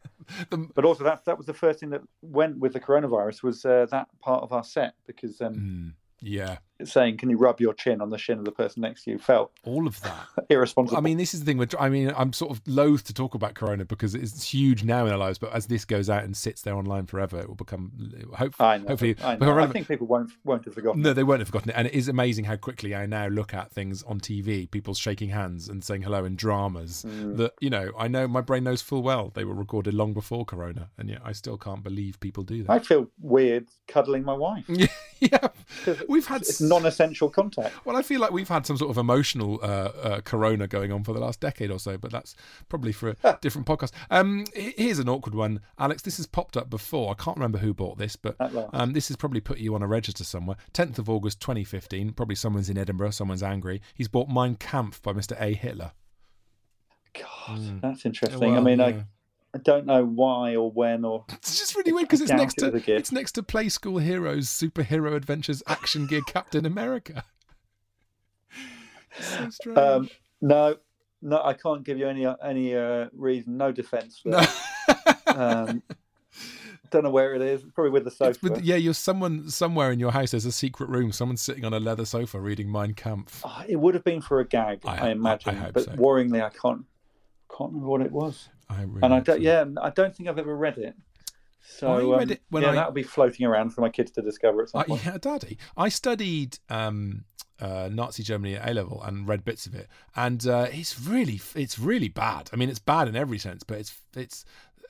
The- 0.50 0.68
But 0.74 0.84
also 0.84 1.04
that 1.04 1.24
that 1.26 1.36
was 1.38 1.46
the 1.46 1.54
first 1.54 1.78
thing 1.80 1.90
that 1.90 2.02
went 2.20 2.58
with 2.58 2.72
the 2.72 2.80
coronavirus 2.80 3.44
was 3.44 3.64
uh, 3.64 3.86
that 3.92 4.08
part 4.20 4.42
of 4.42 4.52
our 4.52 4.64
set 4.64 4.94
because 5.06 5.40
um, 5.40 5.54
Mm, 5.54 5.92
yeah, 6.20 6.58
saying 6.84 7.18
"Can 7.18 7.30
you 7.30 7.36
rub 7.36 7.60
your 7.60 7.74
chin 7.74 8.00
on 8.00 8.10
the 8.10 8.18
shin 8.18 8.38
of 8.38 8.44
the 8.44 8.52
person 8.52 8.82
next 8.82 9.04
to 9.04 9.12
you?" 9.12 9.18
felt 9.18 9.52
all 9.64 9.86
of 9.86 10.00
that. 10.02 10.26
irresponsible. 10.48 10.98
I 10.98 11.00
mean, 11.00 11.16
this 11.18 11.34
is 11.34 11.40
the 11.40 11.46
thing. 11.46 11.58
With, 11.58 11.74
I 11.78 11.88
mean, 11.88 12.12
I'm 12.16 12.32
sort 12.32 12.50
of 12.50 12.60
loath 12.66 13.04
to 13.04 13.14
talk 13.14 13.34
about 13.34 13.54
Corona 13.54 13.84
because 13.84 14.14
it's 14.14 14.42
huge 14.42 14.84
now 14.84 15.06
in 15.06 15.12
our 15.12 15.18
lives. 15.18 15.38
But 15.38 15.52
as 15.52 15.66
this 15.66 15.84
goes 15.84 16.10
out 16.10 16.24
and 16.24 16.36
sits 16.36 16.62
there 16.62 16.74
online 16.74 17.06
forever, 17.06 17.38
it 17.38 17.48
will 17.48 17.54
become 17.54 17.92
hopefully, 18.34 18.68
I 18.68 18.78
know. 18.78 18.88
hopefully, 18.88 19.16
I, 19.22 19.36
know. 19.36 19.58
I 19.58 19.66
think 19.68 19.88
people 19.88 20.06
won't 20.06 20.30
won't 20.44 20.64
have 20.64 20.74
forgotten. 20.74 21.02
No, 21.02 21.12
they 21.12 21.24
won't 21.24 21.40
have 21.40 21.48
forgotten 21.48 21.70
it. 21.70 21.76
And 21.76 21.86
it 21.86 21.94
is 21.94 22.08
amazing 22.08 22.44
how 22.44 22.56
quickly 22.56 22.94
I 22.94 23.06
now 23.06 23.26
look 23.28 23.54
at 23.54 23.72
things 23.72 24.02
on 24.04 24.20
TV, 24.20 24.70
people 24.70 24.94
shaking 24.94 25.30
hands 25.30 25.68
and 25.68 25.82
saying 25.82 26.02
hello 26.02 26.24
in 26.24 26.36
dramas. 26.36 27.04
Mm. 27.06 27.36
That, 27.36 27.52
you 27.60 27.70
know, 27.70 27.92
I 27.98 28.08
know 28.08 28.28
my 28.28 28.40
brain 28.40 28.64
knows 28.64 28.82
full 28.82 29.02
well 29.02 29.30
they 29.34 29.44
were 29.44 29.54
recorded 29.54 29.94
long 29.94 30.12
before 30.12 30.44
Corona. 30.44 30.90
And 30.98 31.08
yet 31.08 31.20
I 31.24 31.32
still 31.32 31.56
can't 31.56 31.82
believe 31.82 32.18
people 32.20 32.42
do 32.42 32.62
that. 32.64 32.72
I 32.72 32.78
feel 32.78 33.08
weird 33.20 33.68
cuddling 33.86 34.24
my 34.24 34.32
wife. 34.34 34.64
yeah. 35.20 35.48
We've 36.08 36.26
had. 36.26 36.42
It's 36.42 36.60
non-essential 36.68 37.30
contact. 37.30 37.74
Well, 37.84 37.96
I 37.96 38.02
feel 38.02 38.20
like 38.20 38.30
we've 38.30 38.48
had 38.48 38.66
some 38.66 38.76
sort 38.76 38.90
of 38.90 38.98
emotional 38.98 39.58
uh, 39.62 39.66
uh, 39.66 40.20
corona 40.22 40.66
going 40.66 40.92
on 40.92 41.04
for 41.04 41.12
the 41.12 41.20
last 41.20 41.40
decade 41.40 41.70
or 41.70 41.78
so, 41.78 41.96
but 41.98 42.10
that's 42.10 42.34
probably 42.68 42.92
for 42.92 43.14
a 43.22 43.38
different 43.40 43.66
podcast. 43.66 43.92
Um, 44.10 44.44
here's 44.54 44.98
an 44.98 45.08
awkward 45.08 45.34
one, 45.34 45.60
Alex. 45.78 46.02
This 46.02 46.16
has 46.18 46.26
popped 46.26 46.56
up 46.56 46.70
before. 46.70 47.10
I 47.10 47.22
can't 47.22 47.36
remember 47.36 47.58
who 47.58 47.74
bought 47.74 47.98
this, 47.98 48.16
but 48.16 48.36
um, 48.72 48.92
this 48.92 49.08
has 49.08 49.16
probably 49.16 49.40
put 49.40 49.58
you 49.58 49.74
on 49.74 49.82
a 49.82 49.86
register 49.86 50.24
somewhere. 50.24 50.56
10th 50.72 50.98
of 50.98 51.08
August 51.08 51.40
2015. 51.40 52.12
Probably 52.12 52.34
someone's 52.34 52.70
in 52.70 52.78
Edinburgh, 52.78 53.10
someone's 53.10 53.42
angry. 53.42 53.80
He's 53.94 54.08
bought 54.08 54.28
Mein 54.28 54.56
Kampf 54.56 55.02
by 55.02 55.12
Mr. 55.12 55.40
A. 55.40 55.54
Hitler. 55.54 55.92
God, 57.14 57.80
that's 57.80 58.04
interesting. 58.04 58.40
Well, 58.40 58.58
I 58.58 58.60
mean, 58.60 58.78
yeah. 58.78 58.86
I, 58.86 59.04
I 59.54 59.58
don't 59.58 59.86
know 59.86 60.04
why 60.04 60.54
or 60.56 60.70
when 60.70 61.04
or. 61.04 61.24
It's 61.32 61.58
just 61.58 61.74
really 61.76 61.92
weird 61.92 62.08
because 62.08 62.20
it's 62.20 62.30
next 62.32 62.58
it 62.58 62.60
to 62.66 62.66
was 62.72 62.82
a 62.82 62.84
gift. 62.84 63.00
it's 63.00 63.12
next 63.12 63.32
to 63.32 63.42
Play 63.42 63.68
School 63.70 63.98
Heroes, 63.98 64.48
Superhero 64.48 65.14
Adventures, 65.16 65.62
Action 65.66 66.06
Gear 66.06 66.20
Captain 66.26 66.66
America. 66.66 67.24
So 69.18 69.48
strange. 69.50 69.78
Um, 69.78 70.10
no, 70.42 70.76
no, 71.22 71.40
I 71.42 71.54
can't 71.54 71.82
give 71.84 71.96
you 71.98 72.06
any 72.06 72.26
any 72.44 72.74
uh, 72.76 73.06
reason. 73.14 73.56
No 73.56 73.72
defence. 73.72 74.18
for 74.20 74.28
No. 74.28 74.44
um, 75.28 75.82
don't 76.90 77.02
know 77.04 77.10
where 77.10 77.34
it 77.34 77.40
is. 77.40 77.62
Probably 77.74 77.90
with 77.92 78.04
the 78.04 78.10
sofa. 78.10 78.38
With- 78.42 78.62
yeah, 78.62 78.76
you're 78.76 78.92
someone 78.92 79.48
somewhere 79.48 79.90
in 79.90 79.98
your 79.98 80.12
house. 80.12 80.32
There's 80.32 80.44
a 80.44 80.52
secret 80.52 80.90
room. 80.90 81.12
Someone's 81.12 81.40
sitting 81.40 81.64
on 81.64 81.72
a 81.72 81.80
leather 81.80 82.04
sofa 82.04 82.38
reading 82.38 82.70
Mein 82.70 82.92
Kampf. 82.92 83.40
Oh, 83.44 83.64
it 83.66 83.76
would 83.76 83.94
have 83.94 84.04
been 84.04 84.20
for 84.20 84.40
a 84.40 84.46
gag, 84.46 84.80
I- 84.84 84.96
I, 84.96 85.08
I- 85.08 85.10
imagine. 85.12 85.54
I 85.54 85.58
hope 85.60 85.72
but 85.74 85.84
so. 85.84 85.92
worryingly, 85.92 86.42
I 86.44 86.50
can't 86.50 86.84
can't 87.56 87.70
remember 87.70 87.86
what 87.88 88.02
it 88.02 88.12
was. 88.12 88.50
I 88.68 88.82
really 88.82 89.00
and 89.02 89.14
I 89.14 89.20
don't. 89.20 89.40
Yeah, 89.40 89.64
I 89.80 89.90
don't 89.90 90.14
think 90.14 90.28
I've 90.28 90.38
ever 90.38 90.56
read 90.56 90.78
it. 90.78 90.94
So 91.68 91.88
I 91.88 92.18
read 92.18 92.28
um, 92.28 92.30
it 92.30 92.42
when 92.50 92.62
yeah, 92.62 92.70
I- 92.70 92.74
that'll 92.74 92.92
be 92.92 93.02
floating 93.02 93.46
around 93.46 93.70
for 93.70 93.80
my 93.80 93.88
kids 93.88 94.10
to 94.12 94.22
discover 94.22 94.62
at 94.62 94.70
some 94.70 94.80
I, 94.80 94.84
point. 94.84 95.04
yeah, 95.04 95.18
Daddy. 95.20 95.58
I 95.76 95.88
studied 95.88 96.58
um, 96.70 97.24
uh, 97.60 97.88
Nazi 97.92 98.22
Germany 98.22 98.56
at 98.56 98.68
A 98.68 98.74
level 98.74 99.02
and 99.02 99.26
read 99.26 99.44
bits 99.44 99.66
of 99.66 99.74
it, 99.74 99.88
and 100.14 100.46
uh, 100.46 100.68
it's 100.70 101.00
really, 101.00 101.40
it's 101.54 101.78
really 101.78 102.08
bad. 102.08 102.50
I 102.52 102.56
mean, 102.56 102.70
it's 102.70 102.78
bad 102.78 103.08
in 103.08 103.16
every 103.16 103.38
sense, 103.38 103.62
but 103.62 103.78
it's, 103.78 103.98
it's, 104.14 104.44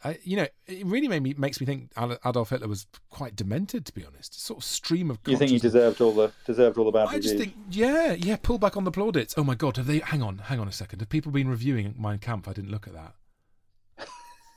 uh, 0.05 0.15
you 0.23 0.37
know, 0.37 0.47
it 0.67 0.85
really 0.85 1.09
made 1.09 1.23
me 1.23 1.35
makes 1.39 1.61
me 1.61 1.67
think 1.67 1.91
Adolf 1.97 2.51
Hitler 2.51 2.69
was 2.69 2.87
quite 3.09 3.35
demented, 3.35 3.87
to 3.87 3.93
be 3.95 4.05
honest. 4.05 4.39
Sort 4.39 4.59
of 4.59 4.65
stream 4.65 5.11
of. 5.11 5.19
You 5.27 5.39
think 5.39 5.51
he 5.51 5.59
deserved 5.59 6.01
all 6.01 6.12
the 6.12 6.33
deserved 6.45 6.77
all 6.77 6.85
the 6.85 6.93
bad 6.93 7.09
I 7.09 7.19
just 7.19 7.37
think, 7.37 7.55
yeah, 7.71 8.12
yeah. 8.12 8.37
Pull 8.37 8.59
back 8.59 8.77
on 8.77 8.85
the 8.85 8.93
plaudits. 8.93 9.35
Oh 9.39 9.45
my 9.45 9.55
God, 9.55 9.79
have 9.79 9.87
they? 9.87 10.01
Hang 10.01 10.23
on, 10.23 10.39
hang 10.39 10.61
on 10.61 10.69
a 10.69 10.73
second. 10.73 11.01
Have 11.01 11.09
people 11.09 11.33
been 11.33 11.49
reviewing 11.49 11.95
Mein 11.99 12.19
Kampf? 12.19 12.47
I 12.47 12.53
didn't 12.53 12.71
look 12.71 12.87
at 12.87 12.93
that. 12.93 13.15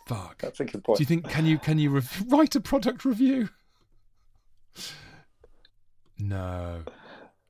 Fuck. 0.10 0.40
That's 0.42 0.60
a 0.60 0.66
good 0.66 0.84
point. 0.84 0.98
Do 0.98 1.02
you 1.04 1.06
think 1.08 1.30
can 1.30 1.46
you 1.46 1.58
can 1.60 1.78
you 1.80 1.90
rev- 1.92 2.26
write 2.30 2.56
a 2.56 2.60
product 2.62 3.06
review? 3.06 3.50
No, 6.18 6.84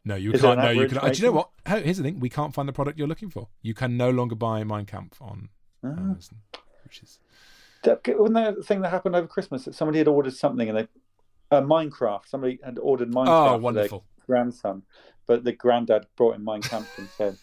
no, 0.05 0.15
you 0.15 0.31
Is 0.31 0.41
can't. 0.41 0.59
No, 0.59 0.69
you 0.69 0.87
can. 0.87 0.99
uh, 0.99 1.09
Do 1.09 1.19
you 1.21 1.27
know 1.27 1.31
what? 1.31 1.49
Here's 1.65 1.97
the 1.97 2.03
thing: 2.03 2.19
we 2.19 2.29
can't 2.29 2.53
find 2.53 2.67
the 2.67 2.73
product 2.73 2.99
you're 2.99 3.07
looking 3.07 3.29
for. 3.29 3.47
You 3.61 3.73
can 3.73 3.97
no 3.97 4.09
longer 4.11 4.35
buy 4.35 4.63
Mein 4.63 4.85
Kampf 4.85 5.21
on 5.21 5.49
Ah. 5.83 5.87
Amazon, 5.89 6.39
which 6.83 7.01
is 7.01 7.19
Wasn't 7.85 8.33
that 8.35 8.55
the 8.57 8.63
thing 8.63 8.81
that 8.81 8.89
happened 8.89 9.15
over 9.15 9.27
Christmas 9.27 9.65
that 9.65 9.73
somebody 9.75 9.97
had 9.99 10.07
ordered 10.07 10.33
something 10.33 10.69
and 10.69 10.77
they 10.77 10.87
uh, 11.51 11.61
Minecraft. 11.61 12.27
Somebody 12.27 12.59
had 12.63 12.77
ordered 12.79 13.09
Minecraft 13.11 13.27
Oh, 13.27 13.45
for 13.45 13.51
their 13.51 13.59
wonderful. 13.61 14.05
grandson, 14.27 14.83
but 15.25 15.43
the 15.43 15.53
granddad 15.53 16.05
brought 16.15 16.35
in 16.35 16.43
Mein 16.43 16.61
Kampf 16.61 16.99
instead. 16.99 17.37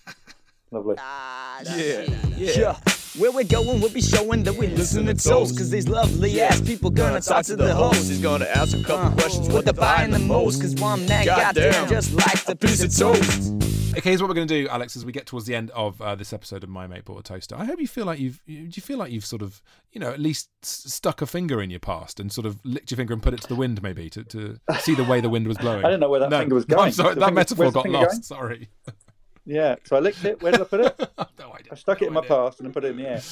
Lovely. 0.71 0.97
Yeah, 0.99 2.07
yeah. 2.37 2.79
Where 3.19 3.33
we're 3.33 3.45
going, 3.45 3.81
we'll 3.81 3.89
be 3.91 4.03
showing 4.03 4.43
that 4.43 4.55
we 4.55 4.67
listen 4.67 5.07
to 5.07 5.15
toast. 5.15 5.57
Cause 5.57 5.71
these 5.71 5.89
lovely 5.89 6.41
ass 6.41 6.61
people 6.61 6.91
gonna 6.91 7.21
talk 7.21 7.45
to 7.47 7.57
the 7.57 7.75
host. 7.75 8.09
He's 8.11 8.21
gonna 8.21 8.45
ask 8.45 8.77
a 8.77 8.83
couple 8.83 9.11
questions, 9.19 9.49
what 9.49 9.65
they're 9.65 9.73
buying 9.73 10.11
the 10.11 10.19
most. 10.19 10.61
Cause 10.61 10.75
one 10.75 11.07
that 11.07 11.25
goddamn 11.25 11.89
just 11.89 12.13
likes 12.13 12.47
a 12.49 12.55
piece 12.57 12.83
of 12.83 12.95
toast. 12.95 13.53
Okay, 13.97 14.11
here's 14.11 14.21
what 14.21 14.29
we're 14.29 14.35
going 14.35 14.47
to 14.47 14.63
do, 14.63 14.69
Alex. 14.69 14.95
As 14.95 15.07
we 15.07 15.13
get 15.13 15.25
towards 15.25 15.47
the 15.47 15.55
end 15.55 15.71
of 15.71 15.99
uh, 16.03 16.15
this 16.15 16.35
episode 16.35 16.63
of 16.63 16.69
My 16.69 16.87
Mate 16.87 17.07
Bought 17.07 17.21
a 17.21 17.23
Toaster, 17.23 17.57
I 17.57 17.65
hope 17.65 17.81
you 17.81 17.89
feel 17.89 18.05
like 18.05 18.19
you've. 18.19 18.43
you- 18.45 18.65
Do 18.69 18.73
you 18.77 18.83
feel 18.83 18.99
like 18.99 19.11
you've 19.11 19.25
sort 19.25 19.41
of, 19.41 19.63
you 19.91 19.99
know, 19.99 20.11
at 20.11 20.21
least 20.21 20.51
s- 20.63 20.85
stuck 20.93 21.23
a 21.23 21.27
finger 21.27 21.63
in 21.63 21.71
your 21.71 21.81
past 21.81 22.21
and 22.21 22.31
sort 22.31 22.47
of 22.47 22.59
licked 22.63 22.91
your 22.91 22.97
finger 22.97 23.15
and 23.15 23.23
put 23.23 23.33
it 23.33 23.41
to 23.41 23.49
the 23.49 23.55
wind, 23.55 23.83
maybe 23.83 24.11
to, 24.11 24.23
to 24.25 24.59
see 24.81 24.95
the 24.95 25.05
way 25.05 25.23
the 25.23 25.31
wind 25.31 25.49
was 25.49 25.57
blowing? 25.57 25.83
I 25.83 25.89
didn't 25.89 26.01
know 26.01 26.11
where 26.11 26.21
that 26.21 26.29
No, 26.29 26.41
finger 26.41 26.55
was 26.57 26.69
no, 26.69 26.77
going. 26.77 26.87
I'm 26.89 26.93
sorry, 26.93 27.15
The 27.15 27.21
that 27.21 27.27
finger- 27.29 27.35
metaphor 27.41 27.71
got 27.73 27.89
lost. 27.89 28.11
going? 28.11 28.23
Sorry. 28.23 28.69
Yeah, 29.47 29.77
so 29.85 29.97
I 29.97 30.01
licked 30.01 30.25
it. 30.25 30.43
Where 30.43 30.53
did 30.53 30.61
I 30.61 30.65
put 30.65 30.81
it? 30.81 30.99
no 31.39 31.53
idea. 31.55 31.73
I 31.73 31.75
stuck 31.77 32.03
it 32.03 32.09
in 32.09 32.13
No 32.13 32.21
my 32.21 32.27
idea. 32.27 32.37
past 32.37 32.59
and 32.61 32.67
then 32.67 32.73
put 32.75 32.85
it 32.85 32.89
in 32.91 32.97
the 32.97 33.09
air. 33.09 33.23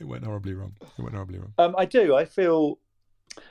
It 0.00 0.04
went 0.04 0.24
horribly 0.24 0.54
wrong. 0.54 0.74
It 0.98 1.02
went 1.02 1.14
horribly 1.14 1.38
wrong. 1.38 1.52
Um, 1.58 1.74
I 1.78 1.84
do. 1.84 2.16
I 2.16 2.24
feel. 2.24 2.78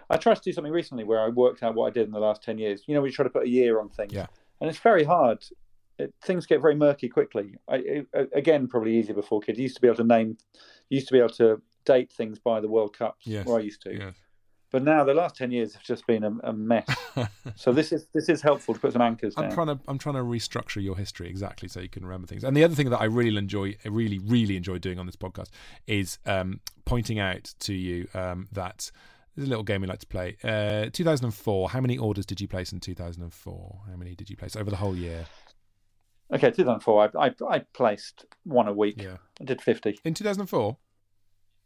I 0.09 0.17
tried 0.17 0.35
to 0.35 0.41
do 0.41 0.51
something 0.51 0.73
recently 0.73 1.03
where 1.03 1.19
I 1.19 1.29
worked 1.29 1.63
out 1.63 1.73
what 1.75 1.87
I 1.87 1.89
did 1.91 2.05
in 2.05 2.11
the 2.11 2.19
last 2.19 2.43
ten 2.43 2.57
years. 2.57 2.83
You 2.87 2.95
know, 2.95 3.01
we 3.01 3.11
try 3.11 3.23
to 3.23 3.29
put 3.29 3.43
a 3.43 3.49
year 3.49 3.79
on 3.79 3.89
things, 3.89 4.13
Yeah. 4.13 4.27
and 4.59 4.69
it's 4.69 4.79
very 4.79 5.03
hard. 5.03 5.43
It, 5.97 6.13
things 6.23 6.45
get 6.45 6.61
very 6.61 6.75
murky 6.75 7.07
quickly. 7.09 7.55
I, 7.69 7.75
it, 7.77 8.07
again, 8.33 8.67
probably 8.67 8.97
easier 8.97 9.13
before 9.15 9.39
kids. 9.41 9.57
You 9.59 9.63
used 9.63 9.75
to 9.75 9.81
be 9.81 9.87
able 9.87 9.97
to 9.97 10.03
name, 10.03 10.37
you 10.89 10.95
used 10.95 11.07
to 11.07 11.13
be 11.13 11.19
able 11.19 11.29
to 11.35 11.61
date 11.85 12.11
things 12.11 12.39
by 12.39 12.59
the 12.59 12.67
World 12.67 12.97
Cups, 12.97 13.25
Yes. 13.27 13.45
or 13.47 13.59
I 13.59 13.61
used 13.61 13.81
to. 13.83 13.93
Yes. 13.95 14.15
But 14.71 14.83
now 14.83 15.03
the 15.03 15.13
last 15.13 15.35
ten 15.35 15.51
years 15.51 15.73
have 15.73 15.83
just 15.83 16.07
been 16.07 16.23
a, 16.23 16.31
a 16.43 16.53
mess. 16.53 16.87
so 17.55 17.73
this 17.73 17.91
is 17.91 18.07
this 18.13 18.29
is 18.29 18.41
helpful 18.41 18.73
to 18.73 18.79
put 18.79 18.93
some 18.93 19.01
anchors 19.01 19.33
I'm 19.37 19.43
down. 19.43 19.53
trying 19.53 19.67
to 19.67 19.79
I'm 19.87 19.97
trying 19.97 20.15
to 20.15 20.21
restructure 20.21 20.81
your 20.81 20.97
history 20.97 21.29
exactly 21.29 21.67
so 21.67 21.79
you 21.81 21.89
can 21.89 22.03
remember 22.05 22.27
things. 22.27 22.43
And 22.43 22.55
the 22.55 22.63
other 22.63 22.75
thing 22.75 22.89
that 22.89 23.01
I 23.01 23.05
really 23.05 23.37
enjoy, 23.37 23.75
really 23.85 24.19
really 24.19 24.55
enjoy 24.55 24.77
doing 24.77 24.97
on 24.97 25.05
this 25.05 25.17
podcast 25.17 25.49
is 25.87 26.19
um, 26.25 26.61
pointing 26.85 27.19
out 27.19 27.53
to 27.59 27.73
you 27.73 28.07
um, 28.13 28.47
that 28.53 28.91
there's 29.35 29.47
a 29.47 29.49
little 29.49 29.63
game 29.63 29.81
we 29.81 29.87
like 29.87 29.99
to 29.99 30.07
play. 30.07 30.37
Uh, 30.43 30.89
2004. 30.91 31.69
How 31.69 31.79
many 31.81 31.97
orders 31.97 32.25
did 32.25 32.41
you 32.41 32.47
place 32.47 32.71
in 32.73 32.79
2004? 32.79 33.81
How 33.89 33.95
many 33.95 34.15
did 34.15 34.29
you 34.29 34.35
place 34.35 34.55
over 34.55 34.69
the 34.69 34.75
whole 34.77 34.95
year? 34.95 35.25
Okay, 36.33 36.49
2004. 36.49 37.11
I, 37.17 37.25
I 37.27 37.31
I 37.49 37.59
placed 37.73 38.25
one 38.43 38.67
a 38.69 38.73
week. 38.73 39.01
Yeah. 39.01 39.17
I 39.41 39.43
did 39.43 39.61
fifty. 39.61 39.99
In 40.05 40.13
2004, 40.13 40.77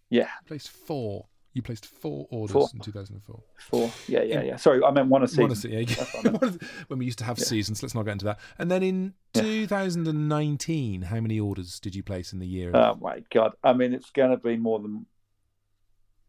Yeah, 0.09 0.23
you 0.23 0.27
placed 0.47 0.69
four. 0.71 1.27
You 1.55 1.61
placed 1.61 1.85
four 1.85 2.27
orders 2.31 2.51
Four. 2.51 2.69
in 2.73 2.81
2004. 2.81 3.41
four. 3.57 3.91
Yeah, 4.09 4.23
yeah, 4.23 4.41
yeah. 4.43 4.55
Sorry, 4.57 4.83
I 4.83 4.91
meant 4.91 5.07
one 5.07 5.23
a 5.23 5.27
season. 5.27 5.43
One 5.43 5.51
a 5.53 5.55
se- 5.55 5.69
yeah, 5.69 5.85
That's 5.85 6.13
what 6.13 6.19
I 6.27 6.29
meant. 6.29 6.41
One 6.41 6.59
a- 6.61 6.65
when 6.87 6.99
we 6.99 7.05
used 7.05 7.17
to 7.19 7.23
have 7.23 7.39
seasons. 7.39 7.81
Let's 7.81 7.95
not 7.95 8.03
get 8.03 8.11
into 8.11 8.25
that. 8.25 8.39
And 8.59 8.69
then 8.69 8.83
in 8.83 9.13
2019, 9.33 11.03
how 11.03 11.21
many 11.21 11.39
orders 11.39 11.79
did 11.79 11.95
you 11.95 12.03
place 12.03 12.33
in 12.33 12.39
the 12.39 12.45
year? 12.45 12.75
Oh 12.75 12.95
my 13.01 13.23
god! 13.33 13.53
I 13.63 13.71
mean, 13.71 13.93
it's 13.93 14.09
going 14.11 14.31
to 14.31 14.37
be 14.37 14.57
more 14.57 14.79
than 14.79 15.05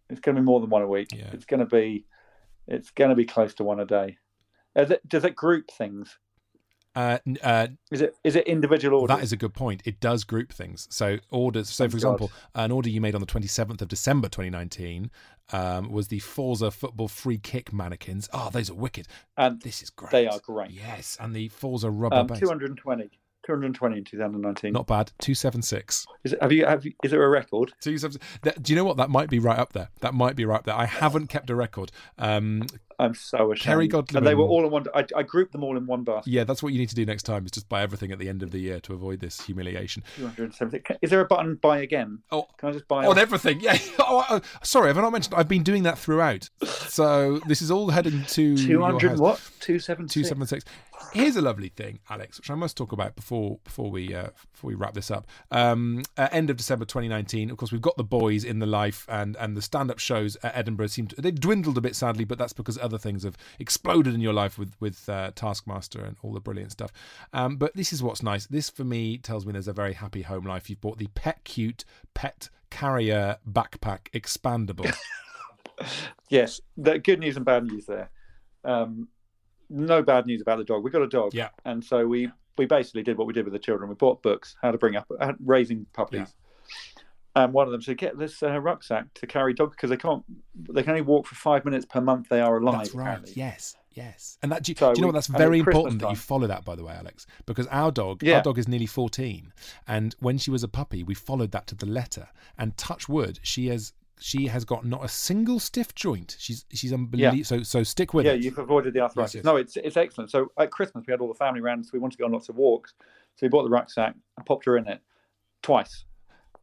it's 0.09 0.21
going 0.21 0.37
to 0.37 0.41
be 0.43 0.47
more 0.47 0.61
than 0.61 0.71
one 0.71 0.83
a 0.83 0.87
week. 0.87 1.09
Yeah. 1.12 1.31
It's 1.33 1.45
going 1.45 1.59
to 1.59 1.67
be 1.67 2.07
it's 2.69 2.93
going 2.93 3.11
to 3.11 3.17
be 3.17 3.25
close 3.25 3.53
to 3.55 3.65
one 3.65 3.81
a 3.81 3.85
day. 3.85 4.19
It, 4.77 5.01
does 5.09 5.25
it 5.25 5.35
group 5.35 5.73
things? 5.73 6.17
Uh, 6.96 7.18
uh, 7.42 7.66
Is 7.90 8.00
it 8.00 8.16
is 8.24 8.37
it 8.37 8.46
individual 8.46 9.00
orders? 9.00 9.16
That 9.16 9.22
is 9.22 9.30
a 9.32 9.37
good 9.37 9.52
point. 9.52 9.82
It 9.85 10.00
does 10.00 10.24
group 10.24 10.50
things. 10.52 10.88
So 10.90 11.18
orders. 11.30 11.68
So 11.68 11.85
Thank 11.85 11.92
for 11.92 11.98
God. 11.98 12.14
example, 12.14 12.32
an 12.54 12.72
order 12.72 12.88
you 12.88 13.00
made 13.02 13.14
on 13.14 13.20
the 13.20 13.26
27th 13.26 13.82
of 13.82 13.88
December 13.88 14.28
2019 14.28 15.11
um, 15.52 15.90
was 15.92 16.09
the 16.09 16.18
Forza 16.20 16.70
football 16.70 17.09
free 17.09 17.38
kick 17.38 17.72
mannequins. 17.72 18.28
Oh, 18.32 18.48
those 18.50 18.70
are 18.70 18.74
wicked. 18.74 19.06
and 19.37 19.61
This 19.61 19.82
is 19.82 19.90
great. 19.90 20.11
they 20.11 20.26
are 20.26 20.40
great. 20.40 20.70
Yes, 20.70 21.18
and 21.20 21.37
the 21.37 21.48
Forza 21.50 21.90
rubber 21.90 22.16
Um, 22.16 22.26
base. 22.28 22.40
220. 22.40 23.11
220 23.46 23.98
in 23.98 24.04
2019. 24.04 24.72
Not 24.72 24.88
bad. 24.88 25.12
276. 25.20 26.06
Is 26.24 26.32
it, 26.32 26.42
have 26.42 26.50
you 26.50 26.66
have 26.66 26.85
you, 26.85 26.92
is 27.04 27.12
there 27.12 27.22
a 27.22 27.28
record? 27.28 27.72
Two 27.80 27.96
that, 27.98 28.61
do 28.61 28.72
you 28.72 28.76
know 28.76 28.85
what? 28.85 28.96
That 28.96 29.09
might 29.09 29.30
be 29.30 29.38
right 29.38 29.59
up 29.59 29.72
there. 29.72 29.88
That 30.00 30.14
might 30.14 30.35
be 30.35 30.44
right 30.44 30.56
up 30.59 30.64
there. 30.64 30.74
I 30.74 30.87
haven't 30.87 31.28
kept 31.28 31.48
a 31.50 31.54
record. 31.54 31.92
Um, 32.18 32.66
I'm 32.98 33.14
so 33.14 33.52
ashamed. 33.52 33.90
Kerry 33.90 34.04
And 34.14 34.26
they 34.26 34.35
were 34.35 34.44
all 34.44 34.64
in 34.64 34.70
one. 34.70 34.85
I, 34.94 35.04
I 35.14 35.22
grouped 35.22 35.52
them 35.52 35.62
all 35.62 35.76
in 35.76 35.87
one 35.87 36.04
basket. 36.04 36.30
yeah, 36.30 36.44
that's 36.44 36.62
what 36.62 36.72
you 36.72 36.78
need 36.78 36.88
to 36.88 36.94
do 36.94 37.04
next 37.04 37.24
time. 37.24 37.44
Is 37.44 37.50
just 37.50 37.68
buy 37.68 37.82
everything 37.82 38.12
at 38.12 38.18
the 38.18 38.28
end 38.28 38.42
of 38.42 38.50
the 38.50 38.59
year 38.59 38.80
to 38.80 38.94
avoid 38.94 39.20
this 39.20 39.40
humiliation. 39.40 40.02
270. 40.16 40.96
Is 41.02 41.11
there 41.11 41.20
a 41.20 41.26
button 41.26 41.56
buy 41.56 41.78
again? 41.78 42.20
Oh, 42.32 42.46
Can 42.59 42.70
I 42.70 42.72
just 42.72 42.88
buy 42.88 43.04
on 43.04 43.12
off? 43.12 43.18
everything. 43.18 43.61
Yeah. 43.61 43.78
Oh, 44.09 44.24
uh, 44.28 44.40
sorry, 44.62 44.87
have 44.87 44.98
I 44.98 45.00
not 45.00 45.11
mentioned? 45.11 45.35
I've 45.35 45.48
been 45.48 45.64
doing 45.64 45.82
that 45.82 45.98
throughout. 45.98 46.48
So 46.62 47.38
this 47.48 47.61
is 47.61 47.72
all 47.72 47.90
heading 47.90 48.22
to 48.28 48.56
200 48.56 49.18
what? 49.18 49.38
276. 49.61 50.12
Two 50.14 50.22
seven 50.24 50.46
six. 50.46 50.64
Here's 51.12 51.37
a 51.37 51.42
lovely 51.42 51.68
thing, 51.70 51.98
Alex, 52.09 52.38
which 52.38 52.50
I 52.50 52.54
must 52.54 52.76
talk 52.76 52.92
about 52.92 53.16
before 53.16 53.59
before 53.64 53.90
we 53.90 54.14
uh, 54.14 54.28
before 54.52 54.68
we 54.68 54.74
wrap 54.74 54.94
this 54.94 55.11
up. 55.11 55.26
Um, 55.50 56.02
uh, 56.16 56.28
end 56.30 56.50
of 56.50 56.56
December 56.56 56.85
2019. 56.85 57.50
Of 57.50 57.56
course, 57.56 57.72
we've 57.72 57.80
got 57.82 57.96
the 57.96 58.04
boys 58.04 58.44
in 58.44 58.61
the 58.61 58.66
life, 58.66 59.06
and 59.09 59.37
and 59.37 59.56
the 59.56 59.62
stand 59.62 59.90
up 59.90 59.98
shows 59.98 60.37
at 60.42 60.56
Edinburgh 60.56 60.87
seem 60.88 61.09
to 61.09 61.20
they've 61.20 61.38
dwindled 61.38 61.76
a 61.78 61.80
bit 61.80 61.96
sadly, 61.96 62.24
but 62.24 62.38
that's 62.38 62.52
because 62.52 62.78
other 62.87 62.96
things 62.99 63.22
have 63.25 63.37
exploded 63.59 64.14
in 64.14 64.20
your 64.22 64.33
life 64.33 64.59
with 64.59 64.72
with 64.81 65.07
uh, 65.09 65.33
Taskmaster 65.35 66.03
and 66.03 66.16
all 66.22 66.33
the 66.33 66.40
brilliant 66.40 66.72
stuff. 66.72 66.92
Um, 67.35 67.57
but 67.57 67.75
this 67.75 67.92
is 67.92 68.03
what's 68.03 68.22
nice. 68.22 68.46
This 68.46 68.70
for 68.70 68.85
me 68.85 69.18
tells 69.18 69.44
me 69.44 69.53
there's 69.53 69.68
a 69.68 69.72
very 69.75 69.92
happy 69.92 70.22
home 70.22 70.44
life. 70.46 70.70
You've 70.70 70.81
bought 70.81 70.96
the 70.99 71.09
Pet 71.14 71.44
Cute 71.44 71.85
Pet 72.14 72.49
Carrier 72.70 73.37
Backpack 73.46 74.11
Expandable. 74.14 74.90
Yes, 76.31 76.61
the 76.77 76.99
good 76.99 77.20
news 77.20 77.37
and 77.37 77.44
bad 77.44 77.64
news 77.64 77.85
there. 77.87 78.11
Um, 78.64 79.09
no 79.68 80.03
bad 80.03 80.27
news 80.27 80.40
about 80.40 80.59
the 80.59 80.64
dog. 80.64 80.83
We 80.83 80.90
got 80.90 81.03
a 81.03 81.07
dog, 81.09 81.35
Yeah. 81.35 81.51
and 81.64 81.85
so 81.85 82.07
we 82.07 82.31
we 82.57 82.64
basically 82.64 83.03
did 83.03 83.18
what 83.18 83.27
we 83.27 83.35
did 83.35 83.44
with 83.44 83.53
the 83.53 83.59
children. 83.59 83.88
We 83.90 83.94
bought 83.94 84.22
books, 84.22 84.57
how 84.62 84.70
to 84.70 84.79
bring 84.79 84.96
up 84.96 85.07
raising 85.44 85.87
puppies. 85.92 86.35
And 87.37 87.53
one 87.53 87.66
of 87.66 87.72
them 87.72 87.83
said, 87.83 87.99
"Get 87.99 88.18
this 88.18 88.42
uh, 88.42 88.59
rucksack 88.59 89.12
to 89.14 89.27
carry 89.27 89.53
dog 89.55 89.70
because 89.70 89.90
they 89.90 89.96
can't. 89.96 90.25
They 90.55 90.83
can 90.83 90.90
only 90.90 91.03
walk 91.03 91.27
for 91.27 91.35
five 91.37 91.64
minutes 91.64 91.85
per 91.85 92.01
month. 92.01 92.29
They 92.31 92.40
are 92.40 92.57
alive. 92.57 92.79
That's 92.79 92.94
right. 92.94 93.05
apparently. 93.05 93.33
Yes, 93.37 93.77
yes. 93.92 94.38
And 94.42 94.51
that 94.51 94.62
do 94.62 94.72
you, 94.72 94.77
So 94.77 94.94
do 94.94 94.99
you 94.99 95.03
know 95.03 95.09
we- 95.09 95.11
what? 95.11 95.14
That's 95.16 95.27
very 95.27 95.59
important 95.61 96.01
that 96.01 96.11
you 96.11 96.16
follow 96.16 96.46
that, 96.46 96.64
by 96.64 96.75
the 96.75 96.83
way, 96.83 96.94
Alex, 96.94 97.27
because 97.44 97.66
our 97.66 97.92
dog, 97.92 98.22
Yeah. 98.22 98.38
our 98.38 98.42
dog 98.42 98.59
is 98.59 98.66
nearly 98.66 98.87
fourteen, 98.87 99.53
and 99.87 100.16
when 100.18 100.38
she 100.38 100.51
was 100.51 100.62
a 100.62 100.68
puppy, 100.68 101.03
we 101.05 101.14
followed 101.14 101.51
that 101.53 101.66
to 101.68 101.75
the 101.75 101.87
letter. 101.87 102.27
And 102.59 102.75
touch 102.79 103.07
wood, 103.09 103.38
she 103.42 103.66
has 103.68 103.92
she 104.18 104.46
has 104.46 104.64
got 104.64 104.87
not 104.87 105.05
a 105.05 105.09
single 105.09 105.61
stiff 105.61 105.94
joint. 105.94 106.37
She's 106.38 106.64
she's 106.72 106.90
unbelievable. 106.90 107.37
Yeah. 107.37 107.44
So 107.44 107.62
so 107.62 107.83
stick 107.83 108.14
with 108.14 108.25
yeah, 108.25 108.33
it. 108.33 108.37
Yeah, 108.37 108.44
you've 108.44 108.59
avoided 108.59 108.94
the 108.94 109.01
arthritis. 109.01 109.35
yes. 109.35 109.44
No, 109.44 109.57
it's 109.57 109.77
it's 109.77 109.99
excellent. 109.99 110.31
So 110.31 110.51
at 110.59 110.70
Christmas 110.70 111.05
we 111.07 111.11
had 111.11 111.20
all 111.20 111.29
the 111.29 111.35
family 111.35 111.61
round, 111.61 111.85
so 111.85 111.90
we 111.92 111.99
wanted 111.99 112.16
to 112.16 112.20
go 112.22 112.25
on 112.25 112.33
lots 112.33 112.49
of 112.49 112.57
walks. 112.57 112.94
So 113.35 113.44
we 113.44 113.49
bought 113.51 113.64
the 113.64 113.68
rucksack. 113.70 114.14
and 114.38 114.46
popped 114.46 114.64
her 114.64 114.79
in 114.79 114.88
it 114.88 115.03
twice, 115.61 116.07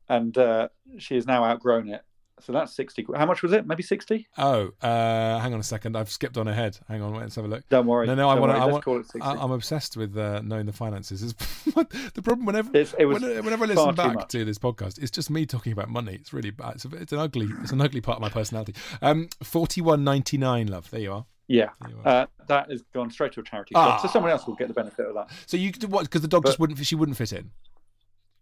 and 0.10 0.38
uh, 0.38 0.70
she 0.98 1.16
has 1.16 1.26
now 1.26 1.44
outgrown 1.44 1.90
it. 1.90 2.04
So 2.40 2.52
that's 2.52 2.76
sixty. 2.76 3.06
How 3.16 3.26
much 3.26 3.42
was 3.42 3.54
it? 3.54 3.66
Maybe 3.66 3.84
sixty. 3.84 4.28
Oh, 4.38 4.72
uh, 4.82 5.40
hang 5.40 5.54
on 5.54 5.60
a 5.60 5.64
second. 5.64 5.96
I've 5.96 6.10
skipped 6.10 6.38
on 6.38 6.48
ahead. 6.48 6.78
Hang 6.90 7.02
on, 7.02 7.14
let's 7.14 7.36
have 7.36 7.46
a 7.46 7.48
look. 7.48 7.64
Don't 7.70 7.86
worry. 7.86 8.08
No, 8.08 8.16
no, 8.16 8.28
I 8.28 8.36
want 8.36 8.76
to 8.76 8.82
call 8.82 9.00
it 9.00 9.04
60. 9.04 9.22
I, 9.22 9.34
I'm 9.36 9.52
obsessed 9.52 9.96
with 9.96 10.18
uh, 10.18 10.42
knowing 10.44 10.66
the 10.66 10.74
finances. 10.74 11.22
Is 11.22 11.34
the 11.66 12.22
problem 12.24 12.46
whenever 12.46 12.70
it 12.76 13.06
was 13.06 13.22
whenever 13.22 13.64
I 13.64 13.68
listen 13.68 13.96
back 13.96 14.28
to 14.30 14.44
this 14.44 14.58
podcast, 14.58 15.02
it's 15.02 15.12
just 15.12 15.30
me 15.30 15.46
talking 15.46 15.72
about 15.72 15.90
money. 15.90 16.16
It's 16.16 16.34
really 16.34 16.50
bad. 16.50 16.76
It's, 16.76 16.86
a, 16.86 16.96
it's 16.96 17.14
an 17.14 17.20
ugly. 17.20 17.48
It's 17.62 17.72
an 17.72 17.82
ugly 17.82 18.02
part 18.02 18.18
of 18.18 18.22
my 18.22 18.30
personality. 18.30 18.74
Um, 19.02 19.30
forty 19.42 19.82
one 19.82 20.04
ninety 20.04 20.38
nine, 20.38 20.68
love. 20.68 20.90
There 20.90 21.02
you 21.02 21.14
are. 21.14 21.26
Yeah, 21.48 21.70
uh, 22.04 22.26
that 22.48 22.72
has 22.72 22.82
gone 22.94 23.12
straight 23.12 23.34
to 23.34 23.42
a 23.42 23.44
charity. 23.44 23.74
Ah. 23.76 23.98
So 23.98 24.08
someone 24.08 24.32
else 24.32 24.48
will 24.48 24.56
get 24.56 24.70
the 24.70 24.74
benefit 24.74 25.06
of 25.06 25.14
that. 25.16 25.30
So 25.46 25.56
you 25.56 25.72
could 25.72 25.92
what? 25.92 26.04
Because 26.04 26.22
the 26.22 26.28
dog 26.28 26.46
just 26.46 26.60
wouldn't. 26.60 26.84
She 26.86 26.96
wouldn't 26.96 27.18
fit 27.18 27.32
in. 27.34 27.52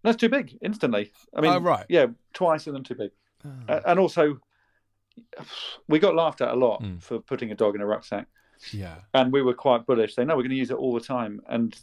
That's 0.04 0.18
too 0.18 0.30
big 0.30 0.58
instantly. 0.62 1.12
I 1.36 1.42
mean, 1.42 1.52
Oh, 1.52 1.60
right. 1.60 1.86
Yeah, 1.90 2.08
twice 2.34 2.68
and 2.68 2.76
then 2.76 2.84
too 2.84 2.96
big. 2.96 3.12
Ah. 3.46 3.50
Uh, 3.74 3.82
and 3.86 4.00
also, 4.00 4.40
we 5.88 6.00
got 6.00 6.16
laughed 6.16 6.42
at 6.42 6.50
a 6.50 6.56
lot 6.56 6.82
Mm. 6.82 7.02
for 7.02 7.20
putting 7.20 7.52
a 7.52 7.56
dog 7.56 7.76
in 7.76 7.82
a 7.82 7.86
rucksack, 7.86 8.28
Yeah. 8.72 9.02
and 9.14 9.32
we 9.32 9.42
were 9.42 9.54
quite 9.54 9.86
bullish, 9.86 10.16
saying, 10.16 10.28
"No, 10.28 10.36
we're 10.36 10.44
going 10.44 10.52
to 10.52 10.56
use 10.56 10.72
it 10.72 10.78
all 10.78 10.94
the 10.94 11.02
time." 11.02 11.42
And 11.48 11.78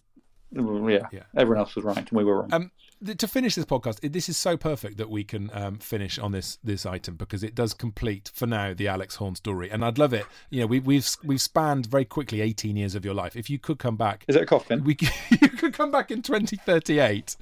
yeah, 0.53 1.07
Yeah. 1.13 1.25
everyone 1.37 1.59
else 1.61 1.77
was 1.77 1.85
right, 1.85 1.99
and 1.99 2.11
we 2.13 2.25
were 2.25 2.41
wrong. 2.41 2.53
Um, 2.55 2.71
to 3.05 3.29
finish 3.29 3.55
this 3.55 3.65
podcast, 3.65 3.99
it, 4.03 4.13
this 4.13 4.29
is 4.29 4.37
so 4.37 4.57
perfect 4.57 4.97
that 4.99 5.11
we 5.11 5.25
can 5.25 5.51
um, 5.53 5.79
finish 5.79 6.19
on 6.19 6.33
this 6.33 6.59
this 6.63 6.85
item 6.87 7.17
because 7.17 7.43
it 7.43 7.55
does 7.55 7.75
complete 7.75 8.31
for 8.35 8.47
now 8.47 8.75
the 8.75 8.89
Alex 8.89 9.17
Horne 9.17 9.35
story, 9.35 9.71
and 9.71 9.85
I'd 9.85 9.99
love 9.99 10.13
it. 10.13 10.27
You 10.51 10.61
know, 10.61 10.67
we, 10.67 10.81
we've 10.81 11.09
we've 11.25 11.41
spanned 11.41 11.87
very 11.87 12.05
quickly 12.05 12.41
eighteen 12.41 12.77
years 12.77 12.95
of 12.95 13.05
your 13.05 13.15
life. 13.15 13.37
If 13.37 13.49
you 13.51 13.59
could 13.59 13.79
come 13.79 13.97
back, 13.97 14.25
Is 14.29 14.37
it 14.37 14.43
a 14.43 14.47
coffin? 14.47 14.85
we 14.85 14.97
you 15.31 15.49
could 15.49 15.75
come 15.75 15.91
back 15.91 16.11
in 16.11 16.23
twenty 16.23 16.57
thirty 16.57 16.99
eight. 16.99 17.37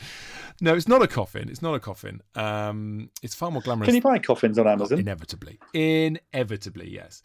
No, 0.60 0.74
it's 0.74 0.88
not 0.88 1.02
a 1.02 1.06
coffin. 1.06 1.48
It's 1.48 1.62
not 1.62 1.74
a 1.74 1.80
coffin. 1.80 2.22
Um, 2.34 3.10
it's 3.22 3.34
far 3.34 3.50
more 3.50 3.62
glamorous. 3.62 3.86
Can 3.86 3.94
you 3.94 4.00
buy 4.00 4.18
coffins 4.18 4.58
on 4.58 4.66
Amazon? 4.66 4.98
Inevitably, 4.98 5.58
inevitably, 5.74 6.90
yes. 6.90 7.22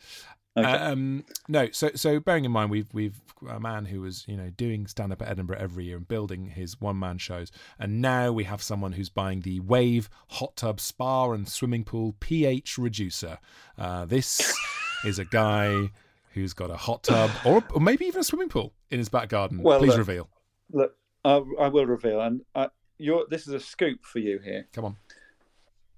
Okay. 0.58 0.68
Um, 0.68 1.24
no, 1.48 1.70
so 1.72 1.92
so 1.96 2.20
bearing 2.20 2.44
in 2.44 2.52
mind 2.52 2.72
we've 2.72 2.94
we've 2.94 3.22
a 3.50 3.60
man 3.60 3.86
who 3.86 4.02
was 4.02 4.26
you 4.28 4.36
know 4.36 4.50
doing 4.50 4.86
stand 4.86 5.14
up 5.14 5.22
at 5.22 5.30
Edinburgh 5.30 5.58
every 5.60 5.86
year 5.86 5.98
and 5.98 6.08
building 6.08 6.48
his 6.48 6.80
one 6.82 7.00
man 7.00 7.18
shows, 7.18 7.52
and 7.80 8.02
now 8.02 8.32
we 8.34 8.44
have 8.44 8.62
someone 8.62 8.92
who's 8.92 9.10
buying 9.10 9.42
the 9.42 9.62
Wave 9.62 10.10
hot 10.28 10.58
tub 10.58 10.82
spa 10.82 11.32
and 11.32 11.48
swimming 11.48 11.86
pool 11.86 12.16
pH 12.20 12.78
reducer. 12.78 13.40
Uh, 13.78 14.06
this 14.06 14.54
is 15.06 15.20
a 15.20 15.26
guy 15.26 15.90
who's 16.34 16.54
got 16.54 16.70
a 16.70 16.78
hot 16.78 17.04
tub 17.04 17.32
or, 17.46 17.64
or 17.74 17.82
maybe 17.82 18.06
even 18.06 18.22
a 18.22 18.24
swimming 18.24 18.50
pool 18.50 18.74
in 18.90 19.00
his 19.00 19.10
back 19.10 19.30
garden. 19.30 19.62
Well, 19.62 19.80
Please 19.80 19.90
look, 19.90 20.00
reveal. 20.00 20.30
Look, 20.72 20.96
I, 21.24 21.42
I 21.60 21.68
will 21.70 21.86
reveal, 21.86 22.22
and 22.22 22.42
uh, 22.56 22.68
you're, 22.98 23.26
this 23.30 23.48
is 23.48 23.54
a 23.54 23.60
scoop 23.60 24.04
for 24.04 24.20
you 24.20 24.40
here. 24.40 24.68
Come 24.74 24.86
on. 24.86 24.98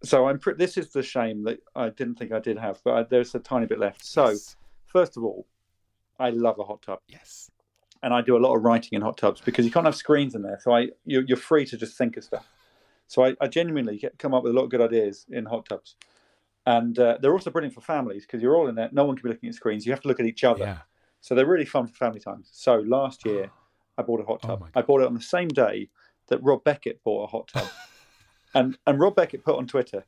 So 0.04 0.28
I'm. 0.28 0.40
Pre- 0.40 0.56
this 0.56 0.78
is 0.78 0.90
the 0.90 1.04
shame 1.04 1.44
that 1.44 1.60
I 1.76 1.90
didn't 1.90 2.16
think 2.16 2.32
I 2.32 2.40
did 2.40 2.58
have, 2.58 2.82
but 2.84 2.94
I, 2.94 3.04
there's 3.04 3.36
a 3.36 3.40
tiny 3.40 3.66
bit 3.66 3.80
left. 3.80 4.04
So, 4.04 4.36
first 4.86 5.18
of 5.18 5.24
all, 5.24 5.48
I 6.20 6.30
love 6.30 6.60
a 6.60 6.64
hot 6.64 6.82
tub. 6.82 7.00
Yes. 7.08 7.50
And 8.02 8.14
I 8.14 8.22
do 8.22 8.36
a 8.36 8.40
lot 8.40 8.56
of 8.56 8.64
writing 8.64 8.90
in 8.94 9.02
hot 9.02 9.18
tubs 9.18 9.40
because 9.40 9.66
you 9.66 9.72
can't 9.72 9.86
have 9.86 9.96
screens 9.96 10.36
in 10.36 10.42
there, 10.42 10.60
so 10.62 10.74
I 10.76 10.90
you're, 11.06 11.24
you're 11.24 11.38
free 11.38 11.66
to 11.68 11.78
just 11.78 11.98
think 11.98 12.18
of 12.18 12.24
stuff. 12.26 12.46
So 13.08 13.24
I, 13.24 13.36
I 13.40 13.48
genuinely 13.48 13.98
get, 13.98 14.18
come 14.20 14.34
up 14.34 14.44
with 14.44 14.52
a 14.52 14.56
lot 14.56 14.64
of 14.64 14.72
good 14.72 14.82
ideas 14.82 15.26
in 15.30 15.46
hot 15.46 15.68
tubs, 15.70 15.96
and 16.66 16.98
uh, 17.00 17.18
they're 17.22 17.32
also 17.32 17.50
brilliant 17.50 17.74
for 17.74 17.82
families 17.82 18.26
because 18.26 18.42
you're 18.42 18.58
all 18.58 18.68
in 18.68 18.76
there. 18.76 18.90
No 18.92 19.06
one 19.06 19.16
can 19.16 19.24
be 19.24 19.30
looking 19.30 19.48
at 19.50 19.56
screens. 19.56 19.86
You 19.86 19.94
have 19.94 20.02
to 20.02 20.08
look 20.10 20.20
at 20.20 20.26
each 20.26 20.44
other. 20.44 20.66
Yeah. 20.66 20.78
So 21.22 21.36
they're 21.36 21.46
really 21.46 21.66
fun 21.66 21.88
for 21.88 21.94
family 21.94 22.20
times. 22.20 22.50
So 22.52 22.80
last 22.80 23.26
year, 23.26 23.50
I 23.98 24.02
bought 24.02 24.20
a 24.20 24.26
hot 24.26 24.42
Oh 24.44 24.48
tub. 24.48 24.70
I 24.76 24.82
bought 24.82 25.02
it 25.02 25.08
on 25.08 25.14
the 25.14 25.22
same 25.22 25.48
day 25.48 25.90
that 26.28 26.44
Rob 26.44 26.64
Beckett 26.66 27.02
bought 27.04 27.24
a 27.24 27.28
hot 27.28 27.48
tub, 27.48 27.68
and 28.54 28.78
and 28.88 29.00
Rob 29.00 29.16
Beckett 29.16 29.44
put 29.44 29.56
on 29.58 29.68
Twitter, 29.68 30.04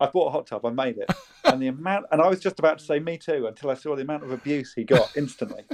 "I 0.00 0.06
bought 0.06 0.28
a 0.28 0.30
hot 0.30 0.46
tub. 0.46 0.64
I 0.66 0.70
made 0.70 0.98
it." 0.98 1.10
And 1.44 1.60
the 1.60 1.66
amount, 1.66 2.06
and 2.12 2.22
I 2.22 2.28
was 2.28 2.38
just 2.38 2.60
about 2.60 2.78
to 2.78 2.84
say 2.84 3.00
me 3.00 3.18
too 3.18 3.48
until 3.48 3.68
I 3.70 3.74
saw 3.74 3.96
the 3.96 4.02
amount 4.02 4.22
of 4.22 4.30
abuse 4.30 4.72
he 4.74 4.84
got 4.84 5.10
instantly, 5.16 5.64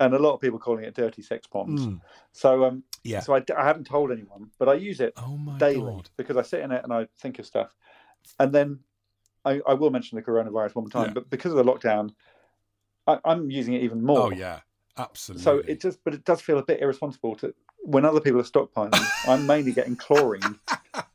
and 0.00 0.14
a 0.14 0.18
lot 0.18 0.32
of 0.32 0.40
people 0.40 0.58
calling 0.58 0.82
it 0.84 0.94
dirty 0.94 1.20
sex 1.20 1.46
ponds. 1.46 1.86
Mm. 1.86 2.00
So 2.32 2.64
um, 2.64 2.82
Yeah. 3.04 3.20
So 3.20 3.34
I, 3.36 3.42
I 3.56 3.64
haven't 3.66 3.84
told 3.86 4.10
anyone, 4.10 4.50
but 4.58 4.70
I 4.70 4.74
use 4.74 4.98
it 5.00 5.12
Oh 5.18 5.38
daily 5.58 5.92
God. 5.96 6.08
because 6.16 6.38
I 6.38 6.42
sit 6.42 6.60
in 6.60 6.72
it 6.72 6.82
and 6.82 6.92
I 6.92 7.06
think 7.20 7.38
of 7.38 7.44
stuff, 7.46 7.74
and 8.40 8.50
then 8.50 8.78
I, 9.44 9.60
I 9.68 9.74
will 9.74 9.90
mention 9.90 10.16
the 10.16 10.22
coronavirus 10.22 10.74
one 10.74 10.84
more 10.84 10.90
time, 10.90 11.08
Yeah. 11.08 11.12
but 11.14 11.28
because 11.28 11.52
of 11.52 11.58
the 11.58 11.70
lockdown, 11.70 12.12
I, 13.06 13.18
I'm 13.26 13.50
using 13.50 13.74
it 13.74 13.82
even 13.82 14.02
more. 14.02 14.28
Oh 14.28 14.30
yeah, 14.30 14.60
absolutely. 14.96 15.44
So 15.44 15.58
it 15.58 15.82
just, 15.82 16.02
but 16.02 16.14
it 16.14 16.24
does 16.24 16.40
feel 16.40 16.58
a 16.58 16.64
bit 16.64 16.80
irresponsible 16.80 17.36
to 17.36 17.54
when 17.82 18.06
other 18.06 18.20
people 18.20 18.40
are 18.40 18.44
stockpiling. 18.44 18.98
I'm 19.28 19.46
mainly 19.46 19.72
getting 19.72 19.96
chlorine. 19.96 20.58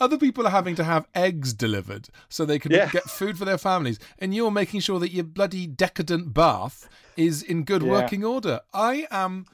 Other 0.00 0.18
people 0.18 0.46
are 0.46 0.50
having 0.50 0.74
to 0.76 0.84
have 0.84 1.06
eggs 1.14 1.52
delivered 1.52 2.08
so 2.28 2.44
they 2.44 2.58
can 2.58 2.72
Yeah. 2.72 2.90
get 2.90 3.04
food 3.04 3.38
for 3.38 3.44
their 3.44 3.58
families, 3.58 3.98
and 4.18 4.34
you're 4.34 4.50
making 4.50 4.80
sure 4.80 4.98
that 5.00 5.12
your 5.12 5.24
bloody 5.24 5.66
decadent 5.66 6.34
bath 6.34 6.88
is 7.16 7.42
in 7.42 7.64
good 7.64 7.82
Yeah. 7.82 7.90
working 7.90 8.24
order. 8.24 8.60
I 8.72 9.06
am 9.10 9.46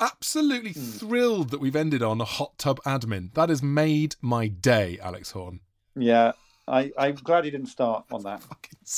absolutely 0.00 0.72
hmm. 0.72 0.80
thrilled 0.80 1.50
that 1.50 1.60
we've 1.60 1.76
ended 1.76 2.02
on 2.02 2.20
a 2.20 2.24
hot 2.24 2.58
tub 2.58 2.80
admin. 2.84 3.32
That 3.34 3.48
has 3.48 3.62
made 3.62 4.16
my 4.20 4.48
day, 4.48 4.98
Alex 5.00 5.30
Horne. 5.32 5.60
Yeah, 5.94 6.32
I, 6.68 6.92
I'm 6.96 7.16
glad 7.16 7.44
you 7.44 7.50
didn't 7.50 7.66
start 7.68 8.04
on 8.12 8.22
that. 8.22 8.42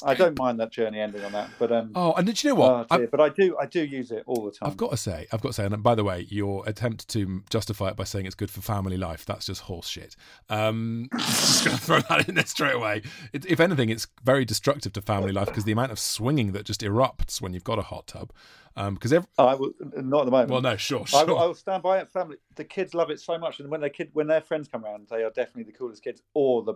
I 0.04 0.14
don't 0.14 0.38
mind 0.38 0.60
that 0.60 0.70
journey 0.70 1.00
ending 1.00 1.24
on 1.24 1.32
that, 1.32 1.48
but 1.58 1.72
um. 1.72 1.92
Oh, 1.94 2.12
and 2.12 2.26
did 2.26 2.42
you 2.44 2.50
know 2.50 2.56
what? 2.56 2.86
oh, 2.90 3.02
I- 3.02 3.06
but 3.06 3.20
I 3.20 3.30
do, 3.30 3.56
I 3.58 3.66
do 3.66 3.82
use 3.82 4.10
it 4.10 4.22
all 4.26 4.44
the 4.44 4.50
time. 4.50 4.68
I've 4.68 4.76
got 4.76 4.90
to 4.90 4.96
say, 4.96 5.26
I've 5.32 5.40
got 5.40 5.50
to 5.50 5.52
say, 5.54 5.64
and 5.64 5.82
by 5.82 5.94
the 5.94 6.04
way, 6.04 6.26
your 6.28 6.62
attempt 6.68 7.08
to 7.08 7.42
justify 7.48 7.88
it 7.88 7.96
by 7.96 8.04
saying 8.04 8.26
it's 8.26 8.34
good 8.34 8.50
for 8.50 8.60
family 8.60 8.96
life, 8.98 9.24
that's 9.24 9.46
just 9.46 9.62
horse 9.62 9.88
shit. 9.88 10.14
Um, 10.50 11.08
just 11.18 11.64
going 11.64 11.76
to 11.76 11.82
throw 11.82 12.00
that 12.00 12.28
in 12.28 12.34
there 12.34 12.44
straight 12.46 12.74
away. 12.74 13.02
It, 13.32 13.46
if 13.46 13.60
anything, 13.60 13.88
it's 13.88 14.06
very 14.22 14.44
destructive 14.44 14.92
to 14.94 15.02
family 15.02 15.32
life 15.32 15.46
because 15.46 15.64
the 15.64 15.72
amount 15.72 15.92
of 15.92 15.98
swinging 15.98 16.52
that 16.52 16.64
just 16.64 16.82
erupts 16.82 17.40
when 17.40 17.54
you've 17.54 17.64
got 17.64 17.78
a 17.78 17.82
hot 17.82 18.06
tub. 18.06 18.30
Because 18.74 19.12
every, 19.12 19.28
I 19.38 19.54
will 19.54 19.70
not 19.80 20.22
at 20.22 20.24
the 20.24 20.30
moment. 20.32 20.50
Well, 20.50 20.60
no, 20.60 20.76
sure, 20.76 21.02
I 21.02 21.04
sure. 21.04 21.26
will, 21.26 21.38
I 21.38 21.46
will 21.46 21.54
stand 21.54 21.82
by 21.82 22.00
it. 22.00 22.10
Family, 22.10 22.38
the 22.56 22.64
kids 22.64 22.92
love 22.92 23.08
it 23.10 23.20
so 23.20 23.38
much, 23.38 23.60
and 23.60 23.70
when 23.70 23.80
their 23.80 23.88
kid, 23.88 24.10
when 24.14 24.26
their 24.26 24.40
friends 24.40 24.66
come 24.66 24.84
around, 24.84 25.06
they 25.08 25.22
are 25.22 25.30
definitely 25.30 25.62
the 25.62 25.78
coolest 25.78 26.02
kids, 26.02 26.22
or 26.34 26.64
the, 26.64 26.74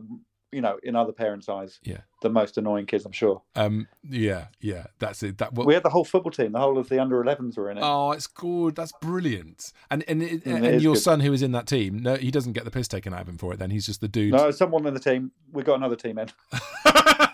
you 0.53 0.61
know, 0.61 0.79
in 0.83 0.97
other 0.97 1.13
parents' 1.13 1.49
eyes, 1.49 1.79
Yeah. 1.85 1.99
the 2.23 2.31
most 2.31 2.57
annoying 2.57 2.87
kids. 2.87 3.05
I'm 3.05 3.13
sure. 3.13 3.43
um, 3.55 3.87
yeah, 4.09 4.47
yeah, 4.61 4.87
that's 4.99 5.23
it. 5.23 5.39
That 5.39 5.53
well, 5.55 5.67
we 5.67 5.75
had 5.75 5.83
the 5.83 5.91
whole 5.91 6.05
football 6.05 6.33
team, 6.33 6.53
the 6.53 6.59
whole 6.59 6.79
of 6.79 6.89
the 6.89 6.99
under 7.01 7.23
11s 7.23 7.57
were 7.59 7.71
in 7.71 7.79
it. 7.79 7.83
Oh, 7.85 8.13
it's 8.13 8.27
good. 8.27 8.75
That's 8.77 8.93
brilliant. 9.01 9.73
And 9.91 10.05
and 10.09 10.23
it, 10.23 10.45
Mm, 10.45 10.47
it 10.47 10.47
and 10.47 10.67
is 10.67 10.83
your 10.83 10.95
good. 10.95 11.03
son 11.03 11.21
who 11.21 11.33
is 11.33 11.43
in 11.43 11.53
that 11.53 11.67
team, 11.67 11.99
no, 11.99 12.15
he 12.17 12.31
doesn't 12.31 12.53
get 12.55 12.65
the 12.65 12.71
piss 12.71 12.89
taken 12.89 13.13
out 13.13 13.21
of 13.23 13.29
him 13.29 13.37
for 13.39 13.53
it. 13.53 13.59
Then 13.59 13.71
he's 13.71 13.85
just 13.87 14.01
the 14.01 14.09
dude. 14.09 14.33
No, 14.33 14.51
someone 14.51 14.87
in 14.87 14.95
the 14.95 15.01
team. 15.01 15.33
We 15.53 15.63
got 15.63 15.75
another 15.77 15.97
team 15.97 16.19
in. 16.19 16.29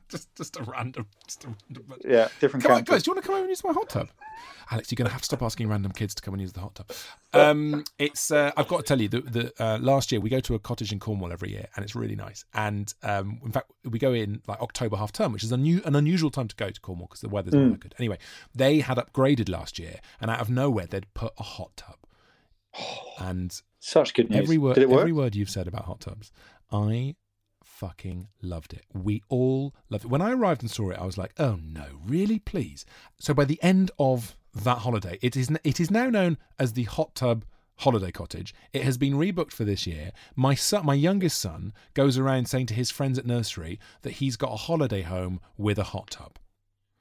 just 0.08 0.34
just 0.36 0.56
a 0.56 0.62
random, 0.64 1.06
just 1.26 1.44
a 1.44 1.48
random 1.48 1.84
bunch. 1.88 2.02
Yeah, 2.04 2.28
different 2.40 2.64
Come 2.64 2.72
on, 2.76 2.82
guys, 2.84 3.02
do 3.02 3.10
you 3.10 3.14
want 3.14 3.24
to 3.24 3.26
come 3.26 3.34
over 3.34 3.42
and 3.44 3.50
use 3.50 3.64
my 3.64 3.72
hot 3.72 3.88
tub? 3.88 4.08
Alex, 4.70 4.90
you're 4.90 4.96
going 4.96 5.06
to 5.06 5.12
have 5.12 5.20
to 5.20 5.26
stop 5.26 5.42
asking 5.42 5.68
random 5.68 5.92
kids 5.92 6.14
to 6.14 6.22
come 6.22 6.32
and 6.34 6.40
use 6.40 6.52
the 6.52 6.60
hot 6.60 6.74
tub. 6.74 6.90
Um, 7.34 7.84
it's 7.98 8.30
uh, 8.30 8.52
I've 8.58 8.68
got 8.68 8.78
to 8.78 8.82
tell 8.82 9.00
you 9.00 9.08
that 9.08 9.32
the, 9.32 9.52
uh, 9.58 9.78
last 9.80 10.12
year 10.12 10.20
we 10.20 10.28
go 10.28 10.40
to 10.40 10.54
a 10.54 10.58
cottage 10.58 10.92
in 10.92 10.98
Cornwall 11.00 11.32
every 11.32 11.50
year, 11.50 11.66
and 11.74 11.82
it's 11.82 11.94
really 11.94 12.14
nice. 12.14 12.44
And 12.52 12.92
um, 13.02 13.40
in 13.42 13.52
fact, 13.52 13.70
we 13.88 13.98
go 13.98 14.12
in 14.12 14.42
like 14.46 14.60
October 14.60 14.96
half 14.98 15.12
term, 15.12 15.32
which 15.32 15.42
is 15.42 15.50
a 15.50 15.56
new, 15.56 15.80
an 15.86 15.96
unusual 15.96 16.28
time 16.30 16.46
to 16.48 16.56
go 16.56 16.68
to 16.68 16.78
Cornwall 16.82 17.06
because 17.06 17.22
the 17.22 17.30
weather's 17.30 17.54
not 17.54 17.62
Mm. 17.62 17.70
that 17.70 17.80
good. 17.80 17.94
Anyway, 17.98 18.18
they 18.54 18.80
had 18.80 18.98
upgraded 18.98 19.48
last 19.48 19.78
year, 19.78 20.00
and 20.20 20.30
out 20.30 20.40
of 20.40 20.50
nowhere 20.50 20.86
they'd 20.86 21.12
put 21.14 21.32
a 21.38 21.42
hot 21.42 21.74
tub. 21.76 21.96
And 23.18 23.58
Such 23.80 24.12
good 24.14 24.28
news. 24.30 24.40
Every 24.42 24.58
word, 24.58 24.74
Did 24.74 24.82
it 24.84 24.90
work? 24.90 25.00
every 25.00 25.12
word 25.12 25.34
you've 25.34 25.50
said 25.50 25.66
about 25.66 25.84
hot 25.86 26.00
tubs, 26.00 26.32
I 26.70 27.14
fucking 27.82 28.28
loved 28.40 28.72
it. 28.74 28.84
We 28.94 29.24
all 29.28 29.74
loved 29.90 30.04
it. 30.04 30.08
When 30.08 30.22
I 30.22 30.30
arrived 30.30 30.62
and 30.62 30.70
saw 30.70 30.90
it, 30.90 31.00
I 31.00 31.04
was 31.04 31.18
like, 31.18 31.32
"Oh 31.36 31.58
no, 31.60 31.98
really? 32.06 32.38
Please!" 32.38 32.86
So 33.18 33.34
by 33.34 33.44
the 33.44 33.60
end 33.60 33.90
of 33.98 34.36
that 34.54 34.78
holiday, 34.78 35.18
it 35.20 35.36
is 35.36 35.50
it 35.64 35.80
is 35.80 35.90
now 35.90 36.08
known 36.08 36.38
as 36.60 36.74
the 36.74 36.84
hot 36.84 37.16
tub 37.16 37.44
holiday 37.78 38.12
cottage. 38.12 38.54
It 38.72 38.84
has 38.84 38.96
been 38.98 39.14
rebooked 39.14 39.50
for 39.50 39.64
this 39.64 39.84
year. 39.84 40.12
My 40.36 40.54
son, 40.54 40.86
my 40.86 40.94
youngest 40.94 41.40
son, 41.40 41.72
goes 41.94 42.16
around 42.16 42.46
saying 42.46 42.66
to 42.66 42.74
his 42.74 42.92
friends 42.92 43.18
at 43.18 43.26
nursery 43.26 43.80
that 44.02 44.12
he's 44.12 44.36
got 44.36 44.52
a 44.52 44.56
holiday 44.68 45.02
home 45.02 45.40
with 45.56 45.76
a 45.76 45.90
hot 45.94 46.10
tub. 46.10 46.38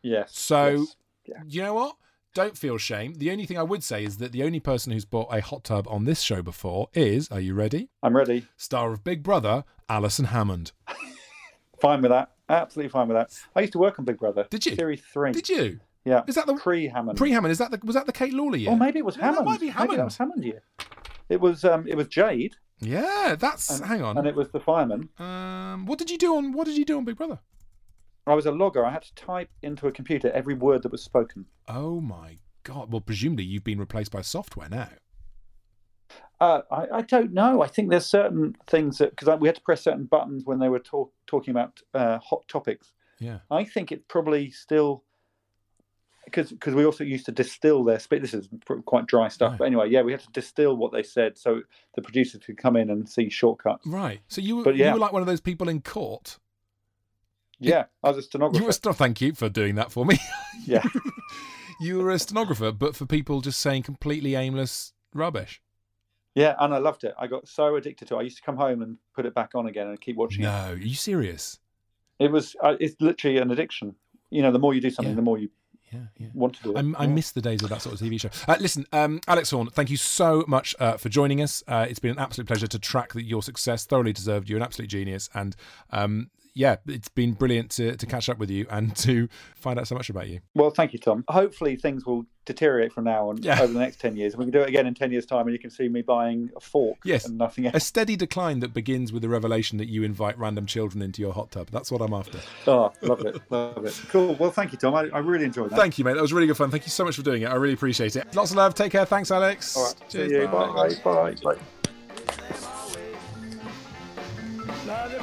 Yes. 0.02 0.36
So, 0.36 0.88
yes. 1.26 1.44
you 1.48 1.62
know 1.62 1.76
what? 1.76 1.96
Don't 2.34 2.58
feel 2.58 2.78
shame. 2.78 3.16
The 3.16 3.30
only 3.32 3.46
thing 3.46 3.58
I 3.58 3.64
would 3.64 3.84
say 3.84 4.06
is 4.06 4.18
that 4.18 4.32
the 4.32 4.44
only 4.44 4.62
person 4.62 4.94
who's 4.94 5.04
bought 5.04 5.28
a 5.36 5.42
hot 5.42 5.66
tub 5.66 5.86
on 5.90 6.06
this 6.06 6.22
show 6.22 6.42
before 6.42 6.88
is, 6.94 7.28
are 7.30 7.42
you 7.42 7.54
ready? 7.54 7.90
I'm 8.02 8.16
ready. 8.16 8.48
Star 8.56 8.94
of 8.94 9.04
Big 9.04 9.22
Brother, 9.22 9.66
Alison 9.90 10.26
Hammond. 10.26 10.72
Fine 11.82 12.02
with 12.02 12.12
that. 12.12 12.32
Absolutely 12.48 12.90
fine 12.90 13.08
with 13.08 13.16
that. 13.18 13.32
I 13.56 13.62
used 13.62 13.74
to 13.74 13.80
work 13.80 13.98
on 13.98 14.06
Big 14.06 14.18
Brother. 14.20 14.46
Did 14.50 14.66
you? 14.66 14.76
Series 14.76 15.02
three. 15.02 15.32
Did 15.32 15.48
you? 15.50 15.80
Yeah. 16.06 16.24
Is 16.28 16.36
that 16.36 16.46
the 16.48 16.56
pre 16.56 16.88
Hammond? 16.88 17.18
Pre 17.18 17.32
Hammond. 17.32 17.52
Is 17.54 17.58
that 17.60 17.72
the 17.72 17.80
was 17.84 17.96
that 17.96 18.06
the 18.08 18.12
Kate 18.14 18.34
Lawler 18.34 18.58
year? 18.58 18.72
Or 18.72 18.78
maybe 18.78 19.00
it 19.00 19.06
was 19.06 19.16
Yeah, 19.16 19.22
that 19.22 19.28
Hammond. 19.36 19.46
might 19.46 19.60
be 19.62 19.68
Maybe 19.68 19.78
Hammond. 19.78 20.00
that 20.00 20.04
was 20.06 20.18
Hammond 20.18 20.44
year. 20.44 20.62
It 21.30 21.40
was 21.42 21.64
um 21.66 21.88
it 21.88 21.96
was 21.96 22.08
Jade. 22.08 22.56
Yeah, 22.82 23.36
that's 23.40 23.70
and, 23.70 23.86
hang 23.86 24.02
on. 24.04 24.18
And 24.18 24.28
it 24.28 24.36
was 24.36 24.50
the 24.52 24.60
fireman. 24.60 25.10
Um, 25.18 25.86
what 25.86 25.98
did 25.98 26.10
you 26.12 26.18
do 26.18 26.36
on 26.36 26.52
What 26.52 26.66
did 26.68 26.78
you 26.78 26.84
do 26.86 26.98
on 26.98 27.06
Big 27.06 27.16
Brother? 27.18 27.40
I 28.32 28.34
was 28.34 28.46
a 28.46 28.52
logger. 28.52 28.86
I 28.86 28.92
had 28.92 29.02
to 29.02 29.14
type 29.16 29.50
into 29.62 29.88
a 29.88 29.92
computer 29.92 30.32
every 30.32 30.54
word 30.54 30.84
that 30.84 30.92
was 30.94 31.04
spoken. 31.04 31.48
Oh 31.68 32.00
my 32.00 32.38
god! 32.64 32.90
Well, 32.90 33.02
presumably 33.02 33.44
you've 33.44 33.66
been 33.66 33.78
replaced 33.78 34.10
by 34.10 34.22
software 34.22 34.70
now. 34.70 34.88
Uh, 36.40 36.62
I, 36.72 36.88
I 36.94 37.02
don't 37.02 37.34
know. 37.34 37.62
I 37.62 37.68
think 37.68 37.90
there's 37.90 38.06
certain 38.06 38.56
things 38.68 39.00
that 39.00 39.10
because 39.10 39.38
we 39.42 39.50
had 39.50 39.56
to 39.56 39.62
press 39.62 39.84
certain 39.84 40.06
buttons 40.06 40.46
when 40.46 40.60
they 40.60 40.70
were 40.70 40.80
talk, 40.80 41.12
talking 41.28 41.52
about 41.52 41.82
uh, 41.94 42.20
hot 42.20 42.48
topics. 42.48 42.94
Yeah. 43.20 43.40
I 43.52 43.66
think 43.66 43.92
it's 43.92 44.06
probably 44.08 44.50
still 44.50 45.04
because 46.24 46.52
because 46.52 46.74
we 46.74 46.86
also 46.86 47.04
used 47.04 47.26
to 47.26 47.34
distill 47.34 47.84
their 47.84 48.00
speech. 48.00 48.22
This 48.22 48.34
is 48.34 48.48
quite 48.86 49.08
dry 49.08 49.28
stuff, 49.28 49.58
but 49.58 49.66
anyway, 49.66 49.90
yeah, 49.90 50.04
we 50.04 50.14
had 50.14 50.22
to 50.22 50.32
distill 50.32 50.78
what 50.78 50.94
they 50.94 51.04
said 51.04 51.38
so 51.38 51.64
the 51.96 52.02
producers 52.02 52.42
could 52.46 52.58
come 52.58 52.78
in 52.78 52.90
and 52.92 53.10
see 53.10 53.30
shortcuts. 53.30 53.86
Right. 53.86 54.22
So 54.30 54.40
you 54.40 54.56
were 54.56 54.72
yeah. 54.72 54.88
you 54.88 54.94
were 54.94 55.00
like 55.00 55.12
one 55.12 55.22
of 55.22 55.28
those 55.28 55.42
people 55.42 55.68
in 55.68 55.82
court. 55.82 56.40
Yeah, 57.70 57.86
I 58.04 58.10
was 58.10 58.18
a 58.18 58.22
stenographer. 58.24 58.60
You 58.62 58.66
were 58.66 58.72
st- 58.74 58.96
thank 58.96 59.22
you 59.22 59.34
for 59.34 59.48
doing 59.50 59.76
that 59.76 59.92
for 59.92 60.06
me. 60.06 60.18
Yeah. 60.66 60.84
you 61.80 61.98
were 61.98 62.12
a 62.12 62.20
stenographer, 62.20 62.72
but 62.72 62.96
for 62.96 63.06
people 63.08 63.42
just 63.42 63.60
saying 63.60 63.82
completely 63.84 64.36
aimless 64.36 64.94
rubbish. 65.14 65.62
Yeah, 66.36 66.56
and 66.60 66.74
I 66.74 66.78
loved 66.78 67.04
it. 67.04 67.14
I 67.18 67.26
got 67.28 67.48
so 67.48 67.76
addicted 67.76 68.08
to 68.10 68.16
it. 68.16 68.20
I 68.20 68.22
used 68.22 68.38
to 68.38 68.44
come 68.44 68.56
home 68.58 68.82
and 68.84 68.98
put 69.16 69.26
it 69.26 69.34
back 69.34 69.52
on 69.56 69.66
again 69.68 69.88
and 69.88 70.00
keep 70.00 70.16
watching 70.18 70.42
it. 70.44 70.46
No, 70.46 70.72
are 70.72 70.76
you 70.76 70.94
serious? 70.96 71.60
it. 72.20 72.26
It 72.26 72.32
was 72.32 72.56
uh, 72.62 72.76
it's 72.80 72.96
literally 73.00 73.38
an 73.40 73.50
addiction. 73.52 73.96
You 74.30 74.42
know, 74.44 74.52
the 74.52 74.60
more 74.60 74.74
you 74.74 74.82
do 74.82 74.90
something, 74.92 75.16
the 75.16 75.22
more 75.22 75.40
you 75.40 75.50
want 76.34 76.56
to 76.56 76.64
do 76.64 76.72
it. 76.72 76.78
I'm, 76.78 76.96
I 76.98 77.04
Yeah. 77.04 77.10
miss 77.10 77.32
the 77.32 77.42
days 77.42 77.64
of 77.64 77.70
that 77.70 77.82
sort 77.82 78.00
of 78.00 78.08
TV 78.08 78.20
show. 78.22 78.30
Uh, 78.48 78.56
listen, 78.62 78.86
um, 78.94 79.20
Alex 79.28 79.50
Horne, 79.52 79.68
thank 79.72 79.90
you 79.90 79.98
so 79.98 80.46
much 80.48 80.74
uh, 80.80 80.96
for 80.98 81.10
joining 81.10 81.42
us. 81.42 81.64
Uh, 81.68 81.86
it's 81.90 82.00
been 82.00 82.12
an 82.12 82.20
absolute 82.20 82.48
pleasure 82.48 82.68
to 82.68 82.80
track 82.80 83.14
the, 83.14 83.24
your 83.24 83.42
success. 83.44 83.86
Thoroughly 83.86 84.14
deserved. 84.14 84.48
You're 84.48 84.58
an 84.60 84.64
absolute 84.64 84.88
genius, 84.90 85.30
and 85.34 85.56
um, 85.90 86.30
yeah, 86.54 86.76
it's 86.88 87.10
been 87.10 87.34
brilliant 87.34 87.72
to, 87.72 87.96
to 87.96 88.06
catch 88.06 88.28
up 88.30 88.38
with 88.38 88.50
you 88.50 88.66
and 88.70 88.96
to 88.98 89.28
find 89.56 89.80
out 89.80 89.88
so 89.88 89.96
much 89.96 90.10
about 90.10 90.28
you. 90.28 90.40
Well, 90.56 90.70
thank 90.70 90.94
you, 90.94 91.00
Tom. 91.00 91.24
Hopefully, 91.30 91.76
things 91.76 92.06
will 92.06 92.26
deteriorate 92.46 92.92
from 92.92 93.04
now 93.04 93.30
on 93.30 93.38
Yeah. 93.44 93.62
over 93.62 93.72
the 93.72 93.80
next 93.80 94.00
10 94.02 94.16
years. 94.16 94.34
And 94.34 94.40
we 94.40 94.46
can 94.46 94.52
do 94.52 94.62
it 94.62 94.68
again 94.70 94.88
in 94.88 94.94
10 94.96 95.12
years' 95.12 95.26
time, 95.28 95.42
and 95.46 95.52
you 95.54 95.60
can 95.60 95.70
see 95.70 95.88
me 95.88 96.02
buying 96.02 96.50
a 96.56 96.60
fork 96.60 96.98
Yes, 97.06 97.26
and 97.26 97.38
nothing 97.38 97.68
else. 97.68 97.76
a 97.76 97.80
steady 97.80 98.16
decline 98.16 98.60
that 98.62 98.74
begins 98.74 99.14
with 99.14 99.22
the 99.22 99.30
revelation 99.30 99.78
that 99.78 99.88
you 99.88 100.04
invite 100.04 100.38
random 100.40 100.66
children 100.66 101.02
into 101.04 101.22
your 101.22 101.34
hot 101.34 101.52
tub. 101.52 101.70
That's 101.72 101.92
what 101.92 102.02
I'm 102.02 102.14
after. 102.14 102.40
Oh, 102.68 102.92
love 103.02 103.24
it. 103.26 103.40
Love 103.50 103.86
it. 103.86 104.02
Cool. 104.10 104.36
Well, 104.36 104.50
thank 104.52 104.72
you, 104.72 104.78
Tom. 104.80 104.96
I, 104.96 105.08
I 105.14 105.20
really 105.20 105.46
enjoyed 105.46 105.70
that. 105.70 105.76
Thank 105.80 106.00
you, 106.00 106.04
mate. 106.04 106.14
That 106.16 106.22
was 106.22 106.34
really 106.34 106.48
good 106.48 106.58
fun. 106.58 106.72
Thank 106.72 106.84
you 106.86 106.90
so 106.90 107.06
much 107.06 107.16
for 107.16 107.22
doing 107.22 107.44
it. 107.44 107.46
I 107.46 107.56
really 107.56 107.76
appreciate 107.76 108.16
it. 108.16 108.36
Lots 108.36 108.50
of 108.52 108.58
love. 108.58 108.74
Take 108.74 108.92
care. 108.92 109.06
Thanks, 109.06 109.30
Alex. 109.32 109.78
All 109.78 109.86
right. 109.86 109.96
Cheers. 110.10 110.30
See 110.32 110.36
you. 110.38 110.48
Bye. 110.48 110.96
Bye. 111.04 111.36
Bye. 111.44 111.58
Love 114.88 115.12
you, 115.14 115.20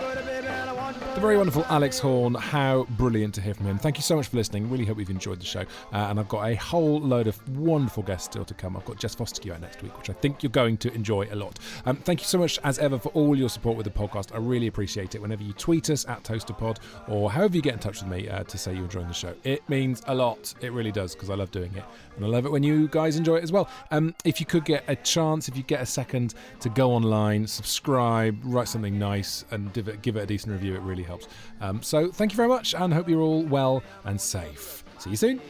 The 1.14 1.22
very 1.22 1.36
wonderful 1.36 1.64
Alex 1.68 1.98
Horne. 1.98 2.34
How 2.34 2.84
brilliant 2.90 3.34
to 3.34 3.40
hear 3.40 3.52
from 3.52 3.66
him. 3.66 3.76
Thank 3.76 3.96
you 3.96 4.02
so 4.02 4.14
much 4.14 4.28
for 4.28 4.36
listening. 4.36 4.70
Really 4.70 4.84
hope 4.84 5.00
you've 5.00 5.10
enjoyed 5.10 5.40
the 5.40 5.44
show. 5.44 5.62
Uh, 5.92 5.96
and 5.96 6.20
I've 6.20 6.28
got 6.28 6.46
a 6.46 6.54
whole 6.54 7.00
load 7.00 7.26
of 7.26 7.58
wonderful 7.58 8.04
guests 8.04 8.26
still 8.26 8.44
to 8.44 8.54
come. 8.54 8.76
I've 8.76 8.84
got 8.84 8.98
Jess 8.98 9.16
Fostekew 9.16 9.52
out 9.52 9.60
next 9.60 9.82
week, 9.82 9.98
which 9.98 10.10
I 10.10 10.12
think 10.12 10.44
you're 10.44 10.50
going 10.50 10.76
to 10.76 10.94
enjoy 10.94 11.26
a 11.32 11.34
lot. 11.34 11.58
Um, 11.86 11.96
thank 11.96 12.20
you 12.20 12.26
so 12.26 12.38
much, 12.38 12.60
as 12.62 12.78
ever, 12.78 13.00
for 13.00 13.08
all 13.08 13.34
your 13.34 13.48
support 13.48 13.76
with 13.76 13.84
the 13.84 13.90
podcast. 13.90 14.32
I 14.32 14.38
really 14.38 14.68
appreciate 14.68 15.16
it. 15.16 15.20
Whenever 15.20 15.42
you 15.42 15.52
tweet 15.54 15.90
us 15.90 16.06
at 16.06 16.22
ToasterPod 16.22 16.78
or 17.08 17.32
however 17.32 17.56
you 17.56 17.62
get 17.62 17.74
in 17.74 17.80
touch 17.80 18.00
with 18.00 18.12
me 18.12 18.28
uh, 18.28 18.44
to 18.44 18.56
say 18.56 18.72
you're 18.72 18.84
enjoying 18.84 19.08
the 19.08 19.14
show, 19.14 19.34
it 19.42 19.68
means 19.68 20.02
a 20.06 20.14
lot. 20.14 20.54
It 20.60 20.72
really 20.72 20.92
does 20.92 21.14
because 21.14 21.30
I 21.30 21.34
love 21.34 21.50
doing 21.50 21.74
it. 21.74 21.84
And 22.14 22.24
I 22.24 22.28
love 22.28 22.46
it 22.46 22.52
when 22.52 22.62
you 22.62 22.86
guys 22.86 23.16
enjoy 23.16 23.36
it 23.36 23.42
as 23.42 23.50
well. 23.50 23.68
Um, 23.90 24.14
if 24.24 24.38
you 24.38 24.46
could 24.46 24.64
get 24.64 24.84
a 24.86 24.94
chance, 24.94 25.48
if 25.48 25.56
you 25.56 25.64
get 25.64 25.80
a 25.80 25.86
second 25.86 26.34
to 26.60 26.68
go 26.68 26.92
online, 26.92 27.46
subscribe, 27.46 28.38
write 28.44 28.68
something 28.68 28.96
nice, 28.96 29.44
and 29.50 29.72
give 29.72 29.88
it, 29.88 30.00
give 30.02 30.16
it 30.16 30.20
a 30.20 30.26
decent 30.26 30.52
review, 30.52 30.76
it 30.76 30.80
really 30.82 30.97
helps. 31.02 31.28
Um, 31.60 31.82
so 31.82 32.10
thank 32.10 32.32
you 32.32 32.36
very 32.36 32.48
much 32.48 32.74
and 32.74 32.92
hope 32.92 33.08
you're 33.08 33.20
all 33.20 33.44
well 33.44 33.82
and 34.04 34.20
safe. 34.20 34.84
See 34.98 35.10
you 35.10 35.16
soon. 35.16 35.40